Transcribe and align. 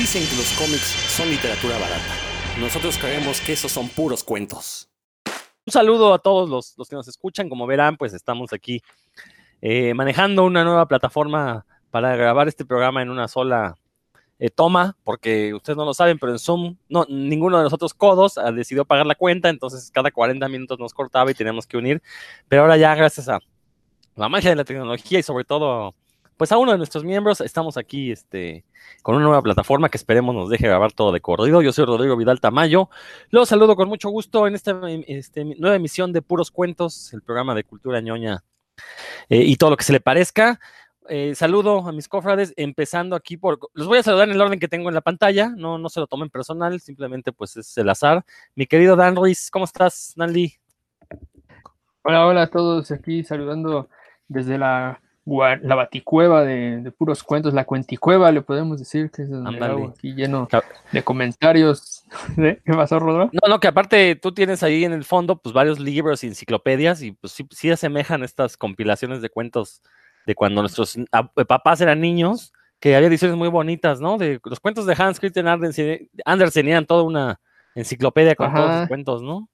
Dicen 0.00 0.26
que 0.26 0.34
los 0.34 0.50
cómics 0.52 0.96
son 1.14 1.28
literatura 1.28 1.76
barata. 1.78 2.14
Nosotros 2.58 2.96
creemos 2.96 3.38
que 3.42 3.52
esos 3.52 3.70
son 3.70 3.86
puros 3.90 4.24
cuentos. 4.24 4.88
Un 5.66 5.72
saludo 5.74 6.14
a 6.14 6.18
todos 6.18 6.48
los, 6.48 6.72
los 6.78 6.88
que 6.88 6.96
nos 6.96 7.06
escuchan. 7.06 7.50
Como 7.50 7.66
verán, 7.66 7.98
pues 7.98 8.14
estamos 8.14 8.54
aquí 8.54 8.80
eh, 9.60 9.92
manejando 9.92 10.46
una 10.46 10.64
nueva 10.64 10.88
plataforma 10.88 11.66
para 11.90 12.16
grabar 12.16 12.48
este 12.48 12.64
programa 12.64 13.02
en 13.02 13.10
una 13.10 13.28
sola 13.28 13.74
eh, 14.38 14.48
toma, 14.48 14.96
porque 15.04 15.52
ustedes 15.52 15.76
no 15.76 15.84
lo 15.84 15.92
saben, 15.92 16.18
pero 16.18 16.32
en 16.32 16.38
Zoom 16.38 16.78
no, 16.88 17.04
ninguno 17.10 17.58
de 17.58 17.64
nosotros 17.64 17.92
codos 17.92 18.38
ha 18.38 18.50
decidido 18.52 18.86
pagar 18.86 19.04
la 19.04 19.16
cuenta, 19.16 19.50
entonces 19.50 19.90
cada 19.90 20.10
40 20.10 20.48
minutos 20.48 20.78
nos 20.78 20.94
cortaba 20.94 21.30
y 21.30 21.34
teníamos 21.34 21.66
que 21.66 21.76
unir. 21.76 22.00
Pero 22.48 22.62
ahora 22.62 22.78
ya, 22.78 22.94
gracias 22.94 23.28
a 23.28 23.38
la 24.16 24.30
magia 24.30 24.48
de 24.48 24.56
la 24.56 24.64
tecnología 24.64 25.18
y 25.18 25.22
sobre 25.22 25.44
todo, 25.44 25.94
pues 26.40 26.52
a 26.52 26.56
uno 26.56 26.72
de 26.72 26.78
nuestros 26.78 27.04
miembros, 27.04 27.42
estamos 27.42 27.76
aquí 27.76 28.10
este, 28.10 28.64
con 29.02 29.14
una 29.14 29.26
nueva 29.26 29.42
plataforma 29.42 29.90
que 29.90 29.98
esperemos 29.98 30.34
nos 30.34 30.48
deje 30.48 30.68
grabar 30.68 30.90
todo 30.90 31.12
de 31.12 31.20
corrido. 31.20 31.60
Yo 31.60 31.70
soy 31.70 31.84
Rodrigo 31.84 32.16
Vidal 32.16 32.40
Tamayo. 32.40 32.88
Los 33.28 33.50
saludo 33.50 33.76
con 33.76 33.90
mucho 33.90 34.08
gusto 34.08 34.46
en 34.46 34.54
esta 34.54 34.80
este, 35.06 35.44
nueva 35.44 35.76
emisión 35.76 36.14
de 36.14 36.22
Puros 36.22 36.50
Cuentos, 36.50 37.12
el 37.12 37.20
programa 37.20 37.54
de 37.54 37.64
cultura 37.64 38.00
ñoña 38.00 38.42
eh, 39.28 39.42
y 39.44 39.56
todo 39.56 39.68
lo 39.68 39.76
que 39.76 39.84
se 39.84 39.92
le 39.92 40.00
parezca. 40.00 40.58
Eh, 41.10 41.34
saludo 41.34 41.86
a 41.86 41.92
mis 41.92 42.08
cofrades, 42.08 42.54
empezando 42.56 43.16
aquí 43.16 43.36
por. 43.36 43.58
Los 43.74 43.86
voy 43.86 43.98
a 43.98 44.02
saludar 44.02 44.30
en 44.30 44.34
el 44.34 44.40
orden 44.40 44.58
que 44.58 44.68
tengo 44.68 44.88
en 44.88 44.94
la 44.94 45.02
pantalla, 45.02 45.52
no, 45.54 45.76
no 45.76 45.90
se 45.90 46.00
lo 46.00 46.06
tomen 46.06 46.30
personal, 46.30 46.80
simplemente 46.80 47.32
pues 47.32 47.54
es 47.58 47.76
el 47.76 47.90
azar. 47.90 48.24
Mi 48.54 48.66
querido 48.66 48.96
Dan 48.96 49.14
Ruiz, 49.14 49.50
¿cómo 49.50 49.66
estás, 49.66 50.14
Dan 50.16 50.32
Lee? 50.32 50.54
Hola, 52.00 52.26
hola 52.26 52.42
a 52.44 52.50
todos, 52.50 52.90
aquí 52.92 53.24
saludando 53.24 53.90
desde 54.26 54.56
la, 54.56 55.02
la 55.62 55.74
baticueva 55.74 56.44
de, 56.44 56.92
puros 56.96 57.22
cuentos, 57.22 57.54
la 57.54 57.64
cuenticueva, 57.64 58.32
le 58.32 58.42
podemos 58.42 58.78
decir, 58.78 59.10
que 59.10 59.22
es 59.22 59.28
aquí 59.30 60.14
lleno 60.14 60.48
de 60.92 61.02
comentarios. 61.02 62.04
¿Qué 62.36 62.60
pasó, 62.66 62.98
Rodro? 62.98 63.30
No, 63.32 63.48
no, 63.48 63.60
que 63.60 63.68
aparte 63.68 64.16
tú 64.16 64.32
tienes 64.32 64.62
ahí 64.62 64.84
en 64.84 64.92
el 64.92 65.04
fondo 65.04 65.36
pues 65.36 65.52
varios 65.52 65.78
libros 65.78 66.24
y 66.24 66.28
enciclopedias 66.28 67.02
y 67.02 67.12
pues 67.12 67.32
sí, 67.32 67.46
sí 67.50 67.70
asemejan 67.70 68.22
estas 68.22 68.56
compilaciones 68.56 69.20
de 69.20 69.30
cuentos 69.30 69.82
de 70.26 70.34
cuando 70.34 70.62
nuestros 70.62 70.96
eh, 70.96 71.04
papás 71.46 71.80
eran 71.80 72.00
niños, 72.00 72.52
que 72.78 72.96
había 72.96 73.08
ediciones 73.08 73.36
muy 73.36 73.48
bonitas, 73.48 74.00
¿no? 74.00 74.16
De 74.16 74.40
los 74.42 74.58
cuentos 74.58 74.86
de 74.86 74.94
Hans 74.98 75.20
Christian 75.20 75.48
Andersen, 75.48 76.08
Andersen 76.24 76.68
eran 76.68 76.86
toda 76.86 77.02
una 77.02 77.40
enciclopedia 77.74 78.34
con 78.34 78.54
todos 78.54 78.80
los 78.80 78.88
cuentos, 78.88 79.22
¿no? 79.22 79.49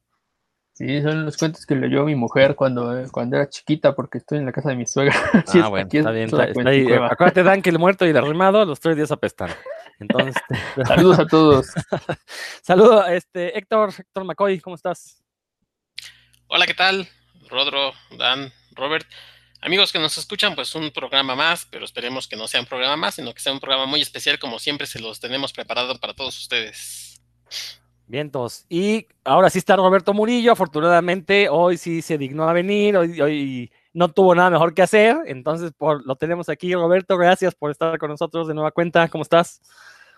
Sí, 0.76 1.00
son 1.00 1.24
los 1.24 1.38
cuentos 1.38 1.64
que 1.64 1.74
leyó 1.74 2.04
mi 2.04 2.14
mujer 2.14 2.54
cuando, 2.54 2.98
eh, 2.98 3.06
cuando 3.10 3.36
era 3.36 3.48
chiquita, 3.48 3.94
porque 3.94 4.18
estoy 4.18 4.38
en 4.38 4.44
la 4.44 4.52
casa 4.52 4.68
de 4.68 4.76
mi 4.76 4.84
suegra. 4.84 5.14
ah, 5.64 5.68
bueno, 5.68 5.88
está 5.90 6.10
bien. 6.10 6.28
Acuérdate, 7.02 7.42
Dan, 7.42 7.62
que 7.62 7.70
el 7.70 7.78
muerto 7.78 8.04
y 8.04 8.10
el 8.10 8.16
arrimado 8.18 8.62
los 8.66 8.78
tres 8.78 8.94
días 8.94 9.10
apestan. 9.10 9.48
Entonces, 9.98 10.34
saludos 10.86 11.18
a 11.18 11.26
todos. 11.26 11.68
Saludos, 12.60 13.06
este, 13.08 13.56
Héctor, 13.56 13.94
Héctor 13.96 14.24
McCoy, 14.24 14.60
¿cómo 14.60 14.76
estás? 14.76 15.22
Hola, 16.48 16.66
¿qué 16.66 16.74
tal? 16.74 17.08
Rodro, 17.48 17.94
Dan, 18.18 18.52
Robert. 18.72 19.06
Amigos 19.62 19.92
que 19.92 19.98
nos 19.98 20.18
escuchan, 20.18 20.54
pues 20.54 20.74
un 20.74 20.90
programa 20.90 21.34
más, 21.34 21.66
pero 21.70 21.86
esperemos 21.86 22.28
que 22.28 22.36
no 22.36 22.48
sea 22.48 22.60
un 22.60 22.66
programa 22.66 22.98
más, 22.98 23.14
sino 23.14 23.32
que 23.32 23.40
sea 23.40 23.54
un 23.54 23.60
programa 23.60 23.86
muy 23.86 24.02
especial, 24.02 24.38
como 24.38 24.58
siempre 24.58 24.86
se 24.86 25.00
los 25.00 25.20
tenemos 25.20 25.54
preparado 25.54 25.98
para 25.98 26.12
todos 26.12 26.38
ustedes. 26.38 27.22
Vientos. 28.06 28.66
Y 28.68 29.06
ahora 29.24 29.50
sí 29.50 29.58
está 29.58 29.76
Roberto 29.76 30.14
Murillo, 30.14 30.52
afortunadamente 30.52 31.48
hoy 31.48 31.76
sí 31.76 32.02
se 32.02 32.18
dignó 32.18 32.48
a 32.48 32.52
venir, 32.52 32.96
hoy, 32.96 33.20
hoy 33.20 33.72
no 33.92 34.08
tuvo 34.12 34.34
nada 34.34 34.50
mejor 34.50 34.74
que 34.74 34.82
hacer, 34.82 35.16
entonces 35.26 35.72
por, 35.76 36.06
lo 36.06 36.16
tenemos 36.16 36.48
aquí. 36.48 36.74
Roberto, 36.74 37.16
gracias 37.16 37.54
por 37.54 37.70
estar 37.70 37.98
con 37.98 38.10
nosotros 38.10 38.46
de 38.46 38.54
nueva 38.54 38.70
cuenta, 38.70 39.08
¿cómo 39.08 39.22
estás? 39.22 39.60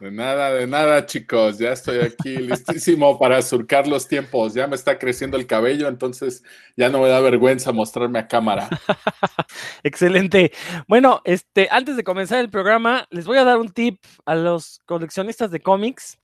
De 0.00 0.12
nada, 0.12 0.52
de 0.52 0.66
nada, 0.68 1.06
chicos. 1.06 1.58
Ya 1.58 1.72
estoy 1.72 1.98
aquí 1.98 2.36
listísimo 2.38 3.18
para 3.18 3.42
surcar 3.42 3.88
los 3.88 4.06
tiempos. 4.06 4.54
Ya 4.54 4.68
me 4.68 4.76
está 4.76 4.96
creciendo 4.96 5.36
el 5.36 5.46
cabello, 5.46 5.88
entonces 5.88 6.44
ya 6.76 6.88
no 6.88 7.00
me 7.00 7.08
da 7.08 7.20
vergüenza 7.20 7.72
mostrarme 7.72 8.20
a 8.20 8.28
cámara. 8.28 8.68
Excelente. 9.82 10.52
Bueno, 10.86 11.20
este, 11.24 11.68
antes 11.70 11.96
de 11.96 12.04
comenzar 12.04 12.38
el 12.38 12.50
programa, 12.50 13.06
les 13.10 13.26
voy 13.26 13.38
a 13.38 13.44
dar 13.44 13.58
un 13.58 13.70
tip 13.70 14.00
a 14.24 14.36
los 14.36 14.80
coleccionistas 14.86 15.50
de 15.50 15.60
cómics, 15.60 16.18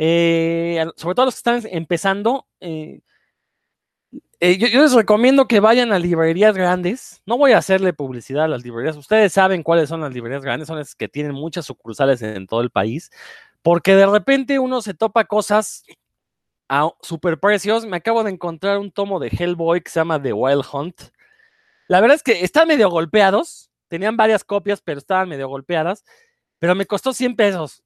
eh, 0.00 0.86
sobre 0.94 1.16
todo 1.16 1.26
los 1.26 1.34
que 1.34 1.38
están 1.38 1.62
empezando. 1.72 2.46
Eh, 2.60 3.00
eh, 4.38 4.56
yo, 4.56 4.68
les 4.80 4.92
recomiendo 4.92 5.48
que 5.48 5.58
vayan 5.58 5.92
a 5.92 5.98
librerías 5.98 6.56
grandes. 6.56 7.20
No 7.26 7.36
voy 7.36 7.50
a 7.50 7.58
hacerle 7.58 7.92
publicidad 7.92 8.44
a 8.44 8.48
las 8.48 8.62
librerías. 8.62 8.96
Ustedes 8.96 9.32
saben 9.32 9.64
cuáles 9.64 9.88
son 9.88 10.00
las 10.00 10.14
librerías 10.14 10.44
grandes, 10.44 10.68
son 10.68 10.78
las 10.78 10.94
que 10.94 11.08
tienen 11.08 11.32
muchas 11.32 11.66
sucursales 11.66 12.22
en, 12.22 12.46
todo 12.46 12.60
el 12.60 12.70
país. 12.70 13.10
Porque 13.60 13.96
de 13.96 14.06
repente 14.06 14.60
uno 14.60 14.82
se 14.82 14.94
topa 14.94 15.24
cosas 15.24 15.82
a 16.68 16.90
super 17.02 17.40
precios. 17.40 17.84
Me 17.84 17.96
acabo 17.96 18.22
de 18.22 18.30
encontrar 18.30 18.78
un 18.78 18.92
tomo 18.92 19.18
de 19.18 19.30
Hellboy 19.36 19.80
que 19.80 19.90
se 19.90 19.98
llama 19.98 20.22
The 20.22 20.32
Wild 20.32 20.64
Hunt. 20.72 21.00
La 21.88 22.00
verdad 22.00 22.14
es 22.14 22.22
que 22.22 22.44
están 22.44 22.68
medio 22.68 22.88
golpeados. 22.88 23.68
Tenían 23.88 24.16
varias 24.16 24.44
copias, 24.44 24.80
pero 24.80 24.98
estaban 24.98 25.28
medio 25.28 25.48
golpeadas. 25.48 26.04
Pero 26.60 26.76
me 26.76 26.86
costó 26.86 27.12
100 27.12 27.34
pesos. 27.34 27.82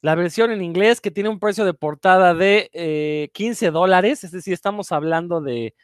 La 0.00 0.14
versión 0.14 0.52
en 0.52 0.62
inglés 0.62 1.00
que 1.00 1.10
tiene 1.10 1.28
un 1.28 1.40
precio 1.40 1.64
de 1.64 1.74
portada 1.74 2.34
de 2.34 3.30
15 3.32 3.66
eh, 3.66 3.70
dólares, 3.70 4.22
es 4.24 4.30
decir, 4.30 4.54
estamos 4.54 4.92
hablando 4.92 5.40
de 5.40 5.74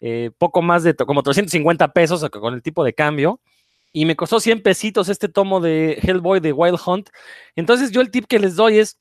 eh, 0.00 0.30
poco 0.38 0.62
más 0.62 0.82
de 0.82 0.94
como 0.94 1.22
350 1.22 1.92
pesos 1.92 2.28
con 2.30 2.54
el 2.54 2.62
tipo 2.62 2.82
de 2.84 2.94
cambio. 2.94 3.40
Y 3.92 4.04
me 4.04 4.16
costó 4.16 4.40
100 4.40 4.62
pesitos 4.62 5.08
este 5.08 5.28
tomo 5.28 5.60
de 5.60 5.98
Hellboy 6.02 6.40
de 6.40 6.52
Wild 6.52 6.78
Hunt. 6.84 7.10
Entonces 7.56 7.90
yo 7.90 8.00
el 8.00 8.10
tip 8.10 8.26
que 8.26 8.38
les 8.38 8.56
doy 8.56 8.78
es, 8.78 8.98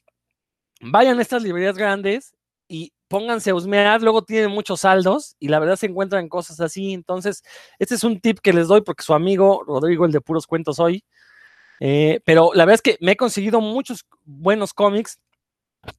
vayan 0.81 1.19
a 1.19 1.21
estas 1.21 1.43
librerías 1.43 1.77
grandes 1.77 2.33
y 2.67 2.93
pónganse 3.07 3.51
a 3.51 3.55
husmear, 3.55 4.01
luego 4.01 4.23
tienen 4.23 4.51
muchos 4.51 4.81
saldos 4.81 5.35
y 5.39 5.49
la 5.49 5.59
verdad 5.59 5.75
se 5.75 5.87
encuentran 5.87 6.29
cosas 6.29 6.59
así. 6.59 6.93
Entonces, 6.93 7.43
este 7.79 7.95
es 7.95 8.03
un 8.03 8.19
tip 8.19 8.39
que 8.39 8.53
les 8.53 8.67
doy 8.67 8.81
porque 8.81 9.03
su 9.03 9.13
amigo 9.13 9.63
Rodrigo, 9.65 10.05
el 10.05 10.11
de 10.11 10.21
puros 10.21 10.47
cuentos 10.47 10.79
hoy. 10.79 11.03
Eh, 11.79 12.21
pero 12.25 12.51
la 12.53 12.65
verdad 12.65 12.75
es 12.75 12.81
que 12.81 12.97
me 13.01 13.13
he 13.13 13.17
conseguido 13.17 13.61
muchos 13.61 14.05
buenos 14.25 14.73
cómics 14.73 15.19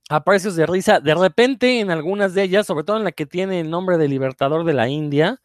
a 0.09 0.23
precios 0.25 0.57
de 0.57 0.67
risa. 0.67 1.01
De 1.01 1.15
repente, 1.15 1.81
en 1.81 1.91
algunas 1.91 2.35
de 2.35 2.43
ellas, 2.43 2.67
sobre 2.67 2.85
todo 2.85 2.97
en 2.99 3.05
la 3.05 3.13
que 3.13 3.27
tiene 3.27 3.61
el 3.61 3.71
nombre 3.71 3.99
de 3.99 4.09
Libertador 4.09 4.65
de 4.65 4.75
la 4.75 4.89
India, 4.89 5.41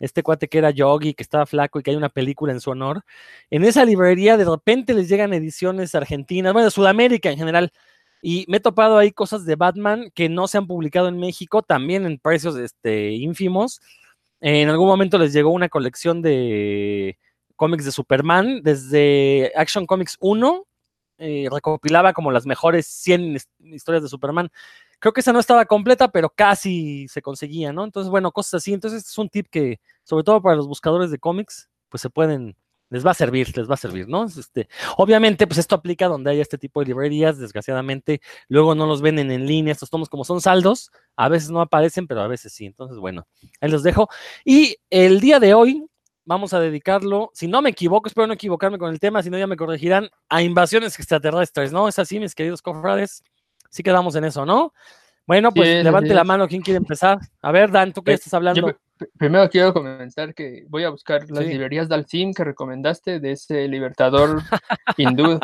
este 0.00 0.22
cuate 0.22 0.48
que 0.48 0.58
era 0.58 0.70
Yogi, 0.70 1.14
que 1.14 1.22
estaba 1.22 1.46
flaco 1.46 1.78
y 1.78 1.82
que 1.82 1.90
hay 1.90 1.96
una 1.96 2.08
película 2.08 2.52
en 2.52 2.60
su 2.60 2.70
honor, 2.70 3.02
en 3.50 3.64
esa 3.64 3.84
librería 3.84 4.36
de 4.36 4.44
repente 4.44 4.94
les 4.94 5.08
llegan 5.08 5.34
ediciones 5.34 5.94
argentinas, 5.94 6.52
bueno, 6.52 6.66
de 6.66 6.70
Sudamérica 6.70 7.30
en 7.30 7.38
general. 7.38 7.72
Y 8.22 8.44
me 8.48 8.58
he 8.58 8.60
topado 8.60 8.98
ahí 8.98 9.12
cosas 9.12 9.46
de 9.46 9.56
Batman 9.56 10.10
que 10.14 10.28
no 10.28 10.46
se 10.46 10.58
han 10.58 10.66
publicado 10.66 11.08
en 11.08 11.18
México, 11.18 11.62
también 11.62 12.04
en 12.06 12.18
precios 12.18 12.56
este, 12.56 13.12
ínfimos. 13.12 13.80
En 14.40 14.68
algún 14.68 14.88
momento 14.88 15.18
les 15.18 15.32
llegó 15.32 15.50
una 15.50 15.68
colección 15.68 16.22
de 16.22 17.18
cómics 17.60 17.84
de 17.84 17.92
Superman, 17.92 18.62
desde 18.62 19.52
Action 19.54 19.84
Comics 19.84 20.16
1 20.18 20.66
eh, 21.18 21.46
recopilaba 21.52 22.14
como 22.14 22.30
las 22.30 22.46
mejores 22.46 22.86
100 22.86 23.36
historias 23.58 24.02
de 24.02 24.08
Superman. 24.08 24.48
Creo 24.98 25.12
que 25.12 25.20
esa 25.20 25.34
no 25.34 25.40
estaba 25.40 25.66
completa, 25.66 26.08
pero 26.08 26.30
casi 26.30 27.06
se 27.08 27.20
conseguía, 27.20 27.70
¿no? 27.70 27.84
Entonces, 27.84 28.08
bueno, 28.08 28.32
cosas 28.32 28.54
así. 28.54 28.72
Entonces, 28.72 29.06
es 29.06 29.18
un 29.18 29.28
tip 29.28 29.48
que, 29.50 29.78
sobre 30.04 30.24
todo 30.24 30.40
para 30.40 30.56
los 30.56 30.66
buscadores 30.66 31.10
de 31.10 31.18
cómics, 31.18 31.68
pues 31.90 32.00
se 32.00 32.08
pueden, 32.08 32.56
les 32.88 33.04
va 33.04 33.10
a 33.10 33.14
servir, 33.14 33.54
les 33.54 33.68
va 33.68 33.74
a 33.74 33.76
servir, 33.76 34.08
¿no? 34.08 34.24
Este, 34.24 34.70
obviamente, 34.96 35.46
pues 35.46 35.58
esto 35.58 35.74
aplica 35.74 36.08
donde 36.08 36.30
haya 36.30 36.40
este 36.40 36.56
tipo 36.56 36.80
de 36.80 36.86
librerías, 36.86 37.36
desgraciadamente, 37.36 38.22
luego 38.48 38.74
no 38.74 38.86
los 38.86 39.02
venden 39.02 39.30
en 39.30 39.46
línea, 39.46 39.72
estos 39.72 39.90
tomos 39.90 40.08
como 40.08 40.24
son 40.24 40.40
saldos, 40.40 40.90
a 41.16 41.28
veces 41.28 41.50
no 41.50 41.60
aparecen, 41.60 42.06
pero 42.06 42.22
a 42.22 42.28
veces 42.28 42.54
sí. 42.54 42.64
Entonces, 42.64 42.96
bueno, 42.96 43.26
ahí 43.60 43.70
los 43.70 43.82
dejo. 43.82 44.08
Y 44.46 44.78
el 44.88 45.20
día 45.20 45.38
de 45.38 45.52
hoy, 45.52 45.89
vamos 46.24 46.52
a 46.52 46.60
dedicarlo, 46.60 47.30
si 47.34 47.48
no 47.48 47.62
me 47.62 47.70
equivoco, 47.70 48.08
espero 48.08 48.26
no 48.26 48.34
equivocarme 48.34 48.78
con 48.78 48.90
el 48.90 49.00
tema, 49.00 49.22
si 49.22 49.30
no 49.30 49.38
ya 49.38 49.46
me 49.46 49.56
corregirán, 49.56 50.10
a 50.28 50.42
invasiones 50.42 50.98
extraterrestres, 50.98 51.72
¿no? 51.72 51.88
Es 51.88 51.98
así, 51.98 52.20
mis 52.20 52.34
queridos 52.34 52.62
cofrades. 52.62 53.22
Sí 53.70 53.82
quedamos 53.82 54.14
en 54.16 54.24
eso, 54.24 54.44
¿no? 54.44 54.72
Bueno, 55.26 55.52
pues 55.52 55.84
levante 55.84 56.12
la 56.12 56.24
mano, 56.24 56.48
¿quién 56.48 56.62
quiere 56.62 56.78
empezar? 56.78 57.18
A 57.40 57.52
ver, 57.52 57.70
Dan, 57.70 57.92
¿tú 57.92 58.02
qué 58.02 58.12
estás 58.12 58.34
hablando? 58.34 58.74
primero 59.16 59.48
quiero 59.48 59.72
comentar 59.72 60.34
que 60.34 60.66
voy 60.68 60.84
a 60.84 60.90
buscar 60.90 61.24
las 61.30 61.46
librerías 61.46 61.88
del 61.88 62.00
Alcim 62.00 62.34
que 62.34 62.44
recomendaste 62.44 63.18
de 63.18 63.32
ese 63.32 63.66
libertador 63.68 64.42
hindú. 64.96 65.40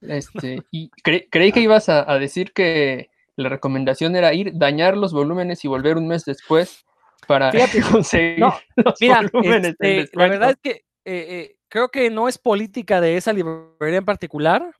Este, 0.00 0.62
y 0.70 0.90
creí 0.90 1.52
que 1.52 1.60
ibas 1.60 1.88
a 1.88 2.18
decir 2.18 2.52
que 2.52 3.10
la 3.36 3.48
recomendación 3.48 4.16
era 4.16 4.32
ir, 4.32 4.52
dañar 4.54 4.96
los 4.96 5.12
volúmenes 5.12 5.64
y 5.64 5.68
volver 5.68 5.98
un 5.98 6.08
mes 6.08 6.24
después 6.24 6.84
para 7.26 7.52
conseguir 7.90 8.44
mira, 9.00 9.20
este, 9.62 10.08
la 10.12 10.28
verdad 10.28 10.50
es 10.50 10.56
que 10.62 10.70
eh, 10.70 10.84
eh, 11.04 11.56
creo 11.68 11.88
que 11.88 12.10
no 12.10 12.28
es 12.28 12.38
política 12.38 13.00
de 13.00 13.16
esa 13.16 13.32
librería 13.32 13.98
en 13.98 14.04
particular. 14.04 14.74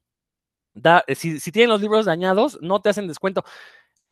Da, 0.74 1.04
eh, 1.06 1.14
si, 1.14 1.40
si, 1.40 1.52
tienen 1.52 1.70
los 1.70 1.80
libros 1.80 2.06
dañados, 2.06 2.58
no 2.60 2.80
te 2.80 2.90
hacen 2.90 3.08
descuento. 3.08 3.44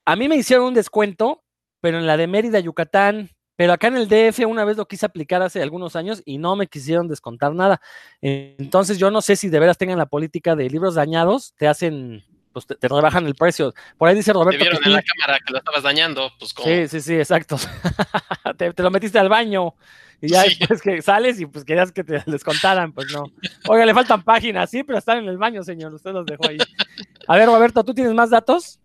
A 0.04 0.16
mí 0.16 0.28
me 0.28 0.36
hicieron 0.36 0.66
un 0.66 0.74
descuento, 0.74 1.42
pero 1.80 1.98
en 1.98 2.06
la 2.06 2.16
de 2.16 2.26
Mérida, 2.26 2.60
Yucatán, 2.60 3.30
pero 3.56 3.72
acá 3.72 3.86
en 3.88 3.96
el 3.96 4.08
DF 4.08 4.46
una 4.46 4.64
vez 4.64 4.76
lo 4.76 4.86
quise 4.86 5.06
aplicar 5.06 5.42
hace 5.42 5.62
algunos 5.62 5.94
años 5.94 6.22
y 6.24 6.38
no 6.38 6.56
me 6.56 6.66
quisieron 6.66 7.08
descontar 7.08 7.54
nada. 7.54 7.80
Entonces 8.20 8.98
yo 8.98 9.10
no 9.10 9.20
sé 9.20 9.36
si 9.36 9.48
de 9.48 9.60
veras 9.60 9.78
tengan 9.78 9.98
la 9.98 10.06
política 10.06 10.56
de 10.56 10.68
libros 10.68 10.96
dañados, 10.96 11.54
te 11.56 11.68
hacen 11.68 12.24
pues 12.54 12.66
te, 12.66 12.88
rebajan 12.88 13.26
el 13.26 13.34
precio. 13.34 13.74
Por 13.98 14.08
ahí 14.08 14.14
dice 14.14 14.32
Roberto. 14.32 14.56
Te 14.56 14.70
vieron 14.70 14.80
en 14.84 14.92
la 14.92 15.02
cámara 15.02 15.40
que 15.44 15.52
lo 15.52 15.58
estabas 15.58 15.82
dañando, 15.82 16.30
pues 16.38 16.54
como. 16.54 16.68
Sí, 16.68 16.88
sí, 16.88 17.00
sí, 17.00 17.14
exacto. 17.16 17.56
te, 18.56 18.72
lo 18.82 18.90
metiste 18.90 19.18
al 19.18 19.28
baño 19.28 19.74
y 20.22 20.28
ya 20.28 20.44
después 20.44 20.80
que 20.80 21.02
sales 21.02 21.40
y 21.40 21.46
pues 21.46 21.64
querías 21.64 21.92
que 21.92 22.04
te 22.04 22.22
les 22.24 22.44
contaran, 22.44 22.92
pues 22.92 23.12
no. 23.12 23.24
Oiga, 23.68 23.84
le 23.84 23.92
faltan 23.92 24.22
páginas, 24.22 24.70
sí, 24.70 24.84
pero 24.84 24.98
están 24.98 25.18
en 25.18 25.28
el 25.28 25.36
baño, 25.36 25.62
señor. 25.64 25.92
Usted 25.92 26.12
los 26.12 26.24
dejó 26.24 26.48
ahí. 26.48 26.58
A 27.26 27.36
ver, 27.36 27.46
Roberto, 27.46 27.84
¿tú 27.84 27.92
tienes 27.92 28.14
más 28.14 28.30
datos? 28.30 28.78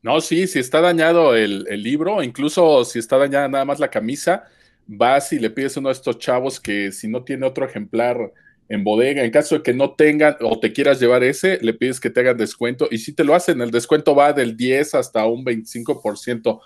No, 0.00 0.20
sí, 0.20 0.46
si 0.46 0.60
está 0.60 0.80
dañado 0.80 1.34
el, 1.34 1.66
el 1.68 1.82
libro, 1.82 2.22
incluso 2.22 2.84
si 2.84 3.00
está 3.00 3.18
dañada 3.18 3.48
nada 3.48 3.64
más 3.64 3.80
la 3.80 3.90
camisa, 3.90 4.44
vas 4.86 5.32
y 5.32 5.40
le 5.40 5.50
pides 5.50 5.76
a 5.76 5.80
uno 5.80 5.88
de 5.88 5.94
estos 5.94 6.18
chavos 6.18 6.60
que 6.60 6.92
si 6.92 7.08
no 7.08 7.24
tiene 7.24 7.44
otro 7.44 7.66
ejemplar 7.66 8.32
en 8.68 8.84
bodega. 8.84 9.24
En 9.24 9.30
caso 9.30 9.56
de 9.56 9.62
que 9.62 9.74
no 9.74 9.94
tengan 9.94 10.36
o 10.40 10.58
te 10.58 10.72
quieras 10.72 11.00
llevar 11.00 11.24
ese, 11.24 11.58
le 11.62 11.74
pides 11.74 12.00
que 12.00 12.10
te 12.10 12.20
hagan 12.20 12.36
descuento. 12.36 12.88
Y 12.90 12.98
si 12.98 13.12
te 13.12 13.24
lo 13.24 13.34
hacen, 13.34 13.60
el 13.60 13.70
descuento 13.70 14.14
va 14.14 14.32
del 14.32 14.56
10 14.56 14.94
hasta 14.94 15.26
un 15.26 15.44
25% 15.44 16.60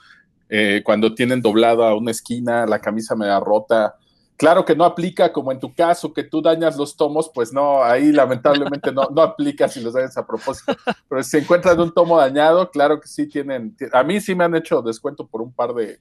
eh, 0.49 0.82
cuando 0.84 1.14
tienen 1.14 1.40
doblada 1.40 1.94
una 1.94 2.10
esquina, 2.10 2.66
la 2.66 2.81
camisa 2.81 3.14
media 3.14 3.40
rota. 3.40 3.96
Claro 4.37 4.64
que 4.64 4.75
no 4.75 4.84
aplica 4.84 5.32
como 5.32 5.52
en 5.52 5.61
tu 5.61 5.73
caso, 5.73 6.12
que 6.12 6.25
tú 6.25 6.43
dañas 6.43 6.76
los 6.76 6.96
tomos, 6.96 7.31
pues 7.32 7.52
no, 7.52 7.82
ahí 7.84 8.11
lamentablemente 8.11 8.90
no, 8.93 9.08
no 9.14 9.23
aplica 9.23 9.69
si 9.69 9.81
los 9.81 9.93
dañas 9.94 10.17
a 10.17 10.26
propósito. 10.26 10.75
Pero 11.08 11.23
si 11.23 11.38
encuentran 11.38 11.79
un 11.79 11.93
tomo 11.93 12.19
dañado, 12.19 12.70
claro 12.70 13.00
que 13.00 13.06
sí 13.06 13.29
tienen. 13.29 13.76
A 13.93 14.02
mí 14.02 14.20
sí 14.20 14.34
me 14.34 14.44
han 14.44 14.55
hecho 14.56 14.82
descuento 14.82 15.26
por 15.26 15.43
un 15.43 15.52
par 15.52 15.75
de, 15.75 16.00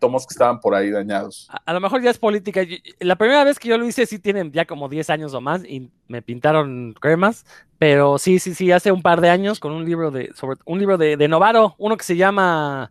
tomos 0.00 0.26
que 0.26 0.32
estaban 0.32 0.60
por 0.60 0.74
ahí 0.74 0.90
dañados. 0.90 1.48
A, 1.66 1.72
lo 1.74 1.80
mejor 1.80 2.00
ya 2.00 2.10
es 2.10 2.18
política. 2.18 2.62
La 3.00 3.16
primera 3.16 3.44
vez 3.44 3.58
que 3.58 3.68
yo 3.68 3.76
lo 3.76 3.86
hice 3.86 4.06
sí 4.06 4.18
tienen 4.18 4.50
ya 4.50 4.64
como 4.64 4.88
10 4.88 5.10
años 5.10 5.34
o 5.34 5.42
más 5.42 5.62
y 5.64 5.90
me 6.08 6.22
pintaron 6.22 6.94
cremas, 6.98 7.44
pero 7.78 8.16
sí, 8.16 8.38
sí, 8.38 8.54
sí, 8.54 8.72
hace 8.72 8.92
un 8.92 9.02
par 9.02 9.20
de 9.20 9.28
años 9.28 9.60
con 9.60 9.72
un 9.72 9.84
libro 9.84 10.10
de, 10.10 10.32
sobre, 10.34 10.58
un 10.64 10.78
libro 10.78 10.96
de 10.96 11.28
Novaro, 11.28 11.74
uno 11.76 11.98
que 11.98 12.04
se 12.04 12.16
llama 12.16 12.90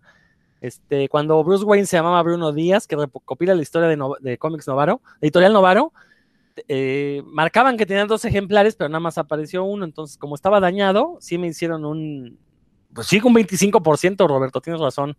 este, 0.63 1.10
cuando 1.10 1.44
Bruce 1.44 1.65
Wayne 1.65 1.86
se 1.86 1.98
llamaba 1.98 2.24
Bruno 2.24 2.54
Díaz, 2.54 2.88
que 2.88 2.95
recopila 2.95 3.54
la 3.54 3.62
historia 3.62 3.89
de, 3.89 4.00
de 4.21 4.38
cómics 4.38 4.65
Novaro, 4.65 5.01
editorial 5.19 5.51
Novaro, 5.51 5.92
eh, 6.69 7.21
marcaban 7.25 7.75
que 7.75 7.86
tenían 7.86 8.07
dos 8.07 8.24
ejemplares, 8.24 8.77
pero 8.77 8.88
nada 8.88 9.01
más 9.01 9.18
apareció 9.18 9.65
uno, 9.65 9.83
entonces 9.83 10.18
como 10.18 10.36
estaba 10.36 10.62
dañado, 10.62 11.18
sí 11.19 11.38
me 11.38 11.48
hicieron 11.48 11.83
un, 11.83 12.39
pues 12.94 13.07
sí, 13.07 13.19
un 13.21 13.36
25%, 13.36 14.25
Roberto, 14.25 14.62
tienes 14.62 14.80
razón. 14.80 15.18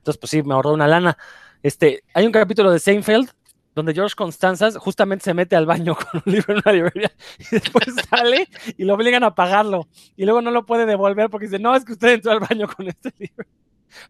Entonces, 0.00 0.20
pues 0.20 0.30
sí, 0.30 0.42
me 0.42 0.52
ahorró 0.52 0.74
una 0.74 0.86
lana. 0.86 1.16
Este, 1.62 2.04
hay 2.12 2.26
un 2.26 2.32
capítulo 2.32 2.70
de 2.70 2.78
Seinfeld 2.78 3.30
donde 3.74 3.94
George 3.94 4.16
Constanzas 4.16 4.76
justamente 4.76 5.24
se 5.24 5.32
mete 5.32 5.56
al 5.56 5.64
baño 5.64 5.94
con 6.12 6.22
un 6.26 6.30
libro 6.30 6.52
en 6.52 6.60
una 6.62 6.72
librería 6.72 7.12
y 7.38 7.44
después 7.52 7.86
sale 8.10 8.48
y 8.76 8.84
lo 8.84 8.92
obligan 8.92 9.24
a 9.24 9.34
pagarlo 9.34 9.88
y 10.14 10.26
luego 10.26 10.42
no 10.42 10.50
lo 10.50 10.66
puede 10.66 10.84
devolver 10.84 11.30
porque 11.30 11.46
dice, 11.46 11.58
no, 11.58 11.74
es 11.74 11.86
que 11.86 11.92
usted 11.92 12.08
entró 12.08 12.32
al 12.32 12.40
baño 12.40 12.68
con 12.68 12.86
este 12.86 13.14
libro. 13.18 13.46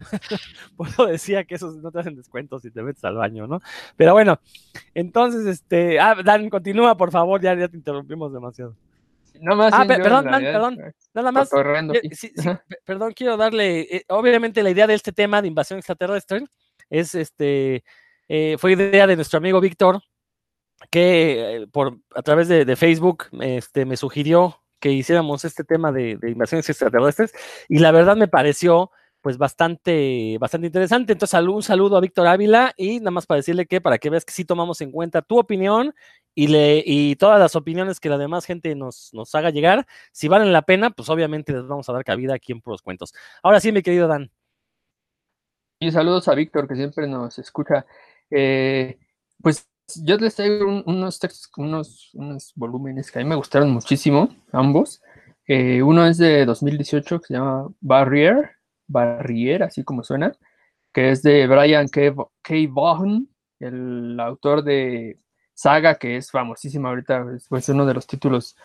Por 0.76 0.88
eso 0.88 1.06
decía 1.06 1.44
que 1.44 1.56
esos 1.56 1.76
no 1.76 1.90
te 1.90 2.00
hacen 2.00 2.16
descuentos 2.16 2.62
si 2.62 2.70
te 2.70 2.82
metes 2.82 3.04
al 3.04 3.16
baño, 3.16 3.46
¿no? 3.46 3.60
Pero 3.96 4.12
bueno, 4.12 4.40
entonces, 4.94 5.46
este, 5.46 6.00
ah, 6.00 6.16
Dan, 6.25 6.50
continúa, 6.50 6.96
por 6.96 7.10
favor, 7.10 7.40
ya, 7.40 7.54
ya 7.54 7.69
te 7.69 7.76
interrumpimos 7.76 8.32
demasiado. 8.32 8.76
No 9.40 9.56
más 9.56 9.72
ah, 9.72 9.84
perdón, 9.86 10.25
Dan, 10.25 10.42
perdón, 10.42 10.78
nada 11.14 11.32
más. 11.32 11.50
perdón, 12.84 13.12
quiero 13.14 13.36
darle, 13.36 13.80
eh, 13.80 14.04
obviamente 14.08 14.62
la 14.62 14.70
idea 14.70 14.86
de 14.86 14.94
este 14.94 15.12
tema 15.12 15.40
de 15.42 15.48
invasión 15.48 15.78
extraterrestre 15.78 16.44
es, 16.90 17.14
este, 17.14 17.84
eh, 18.28 18.56
fue 18.58 18.72
idea 18.72 19.06
de 19.06 19.16
nuestro 19.16 19.38
amigo 19.38 19.60
Víctor, 19.60 20.02
que 20.90 21.56
eh, 21.56 21.66
por, 21.69 21.98
a 22.14 22.22
través 22.22 22.48
de, 22.48 22.76
Facebook 22.76 23.24
este, 23.40 23.84
me 23.84 23.96
sugirió 23.96 24.62
que 24.81 24.92
hiciéramos 24.92 25.44
este 25.44 25.64
tema 25.64 25.90
de, 25.90 26.16
de 26.16 26.31
invasiones 26.31 26.69
extraterrestres 26.69 27.32
y 27.69 27.78
la 27.78 27.90
verdad 27.90 28.16
me 28.16 28.28
pareció 28.28 28.92
pues 29.20 29.38
bastante, 29.38 30.37
bastante 30.38 30.69
interesante. 30.69 31.12
Entonces, 31.12 31.41
un 31.41 31.62
saludo 31.62 31.97
a 31.97 32.00
Víctor 32.00 32.26
Ávila 32.26 32.73
y 32.76 32.99
nada 32.99 33.11
más 33.11 33.26
para 33.26 33.38
decirle 33.38 33.67
que 33.67 33.81
para 33.81 33.99
que 33.99 34.11
veas 34.11 34.25
que 34.25 34.32
sí 34.32 34.44
tomamos 34.44 34.81
en 34.81 34.91
cuenta 34.93 35.23
tu 35.23 35.38
opinión 35.38 35.94
y, 36.35 36.49
le, 36.49 36.82
y 36.87 37.17
todas 37.17 37.41
las 37.41 37.56
opiniones 37.56 38.00
que 38.00 38.09
la 38.09 38.19
demás 38.19 38.44
gente 38.44 38.75
nos, 38.75 39.11
nos 39.12 39.35
haga 39.35 39.50
llegar, 39.50 39.87
si 40.12 40.29
valen 40.29 40.53
la 40.53 40.62
pena, 40.62 40.91
pues 40.91 41.09
obviamente 41.09 41.53
les 41.53 41.67
vamos 41.67 41.88
a 41.88 41.93
dar 41.93 42.05
cabida 42.05 42.35
aquí 42.35 42.53
en 42.53 42.61
Puros 42.61 42.82
Cuentos. 42.82 43.12
Ahora 43.43 43.61
sí, 43.61 43.73
mi 43.73 43.82
querido 43.82 44.06
Dan. 44.06 44.31
Y 45.81 45.91
saludos 45.93 46.29
a 46.29 46.35
Víctor, 46.35 46.67
que 46.67 46.75
siempre 46.75 47.06
nos 47.06 47.38
escucha. 47.38 47.87
Eh, 48.31 48.99
pues 49.41 49.69
yo 49.97 50.17
les 50.17 50.35
traigo 50.35 50.82
unos 50.85 51.19
textos, 51.19 51.50
unos, 51.56 52.11
unos 52.15 52.53
volúmenes 52.56 53.11
que 53.11 53.19
a 53.19 53.23
mí 53.23 53.29
me 53.29 53.37
gustaron 53.37 53.70
muchísimo, 53.70 54.29
ambos. 54.53 55.00
Eh, 55.47 55.82
uno 55.82 56.06
es 56.06 56.19
de 56.19 56.44
2018 56.44 57.20
que 57.20 57.26
se 57.26 57.35
llama 57.35 57.69
Barrier, 57.81 58.57
Barrier, 58.88 59.62
así 59.62 59.85
como 59.85 60.02
suena, 60.02 60.32
que 60.93 61.11
es 61.11 61.23
de 61.23 61.46
Brian 61.46 61.88
K. 61.88 62.12
Vaughan, 62.70 63.29
el 63.61 64.19
autor 64.20 64.64
de 64.64 65.19
Saga, 65.55 65.96
que 65.96 66.17
es 66.17 66.31
famosísima 66.31 66.88
ahorita, 66.88 67.25
es 67.50 67.69
uno 67.69 67.87
de 67.87 67.94
los 67.94 68.06
títulos 68.06 68.56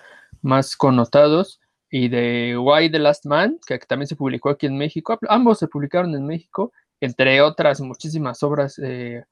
más 0.42 0.76
connotados, 0.76 1.60
y 1.96 2.08
de 2.08 2.58
Why 2.58 2.90
the 2.90 2.98
Last 2.98 3.28
Man, 3.28 3.60
que 3.68 3.78
también 3.78 4.08
se 4.08 4.16
publicó 4.16 4.50
aquí 4.50 4.66
en 4.66 4.76
México. 4.76 5.16
Ambos 5.30 5.60
se 5.60 5.68
publicaron 5.68 6.16
en 6.16 6.26
México, 6.26 6.74
entre 7.00 7.40
otras 7.40 7.82
muchísimas 7.82 8.42
obras 8.42 8.80
eh, 8.80 9.24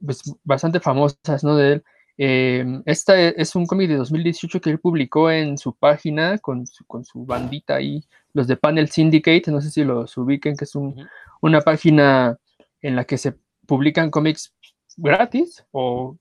pues, 0.00 0.20
bastante 0.42 0.80
famosas 0.80 1.44
¿no? 1.44 1.54
de 1.54 1.74
él. 1.74 1.84
Eh, 2.24 2.64
esta 2.86 3.20
es 3.20 3.56
un 3.56 3.66
cómic 3.66 3.88
de 3.88 3.96
2018 3.96 4.60
que 4.60 4.70
él 4.70 4.78
publicó 4.78 5.28
en 5.28 5.58
su 5.58 5.74
página 5.74 6.38
con 6.38 6.68
su, 6.68 6.84
con 6.84 7.04
su 7.04 7.26
bandita 7.26 7.74
ahí, 7.74 8.04
los 8.32 8.46
de 8.46 8.56
Panel 8.56 8.88
Syndicate, 8.88 9.50
no 9.50 9.60
sé 9.60 9.72
si 9.72 9.82
los 9.82 10.16
ubiquen, 10.16 10.56
que 10.56 10.64
es 10.64 10.72
una 10.76 11.60
página 11.62 12.38
en 12.80 12.94
la 12.94 13.04
que 13.06 13.18
se 13.18 13.34
publican 13.66 14.12
cómics 14.12 14.54
gratis 14.96 15.64
o, 15.72 16.16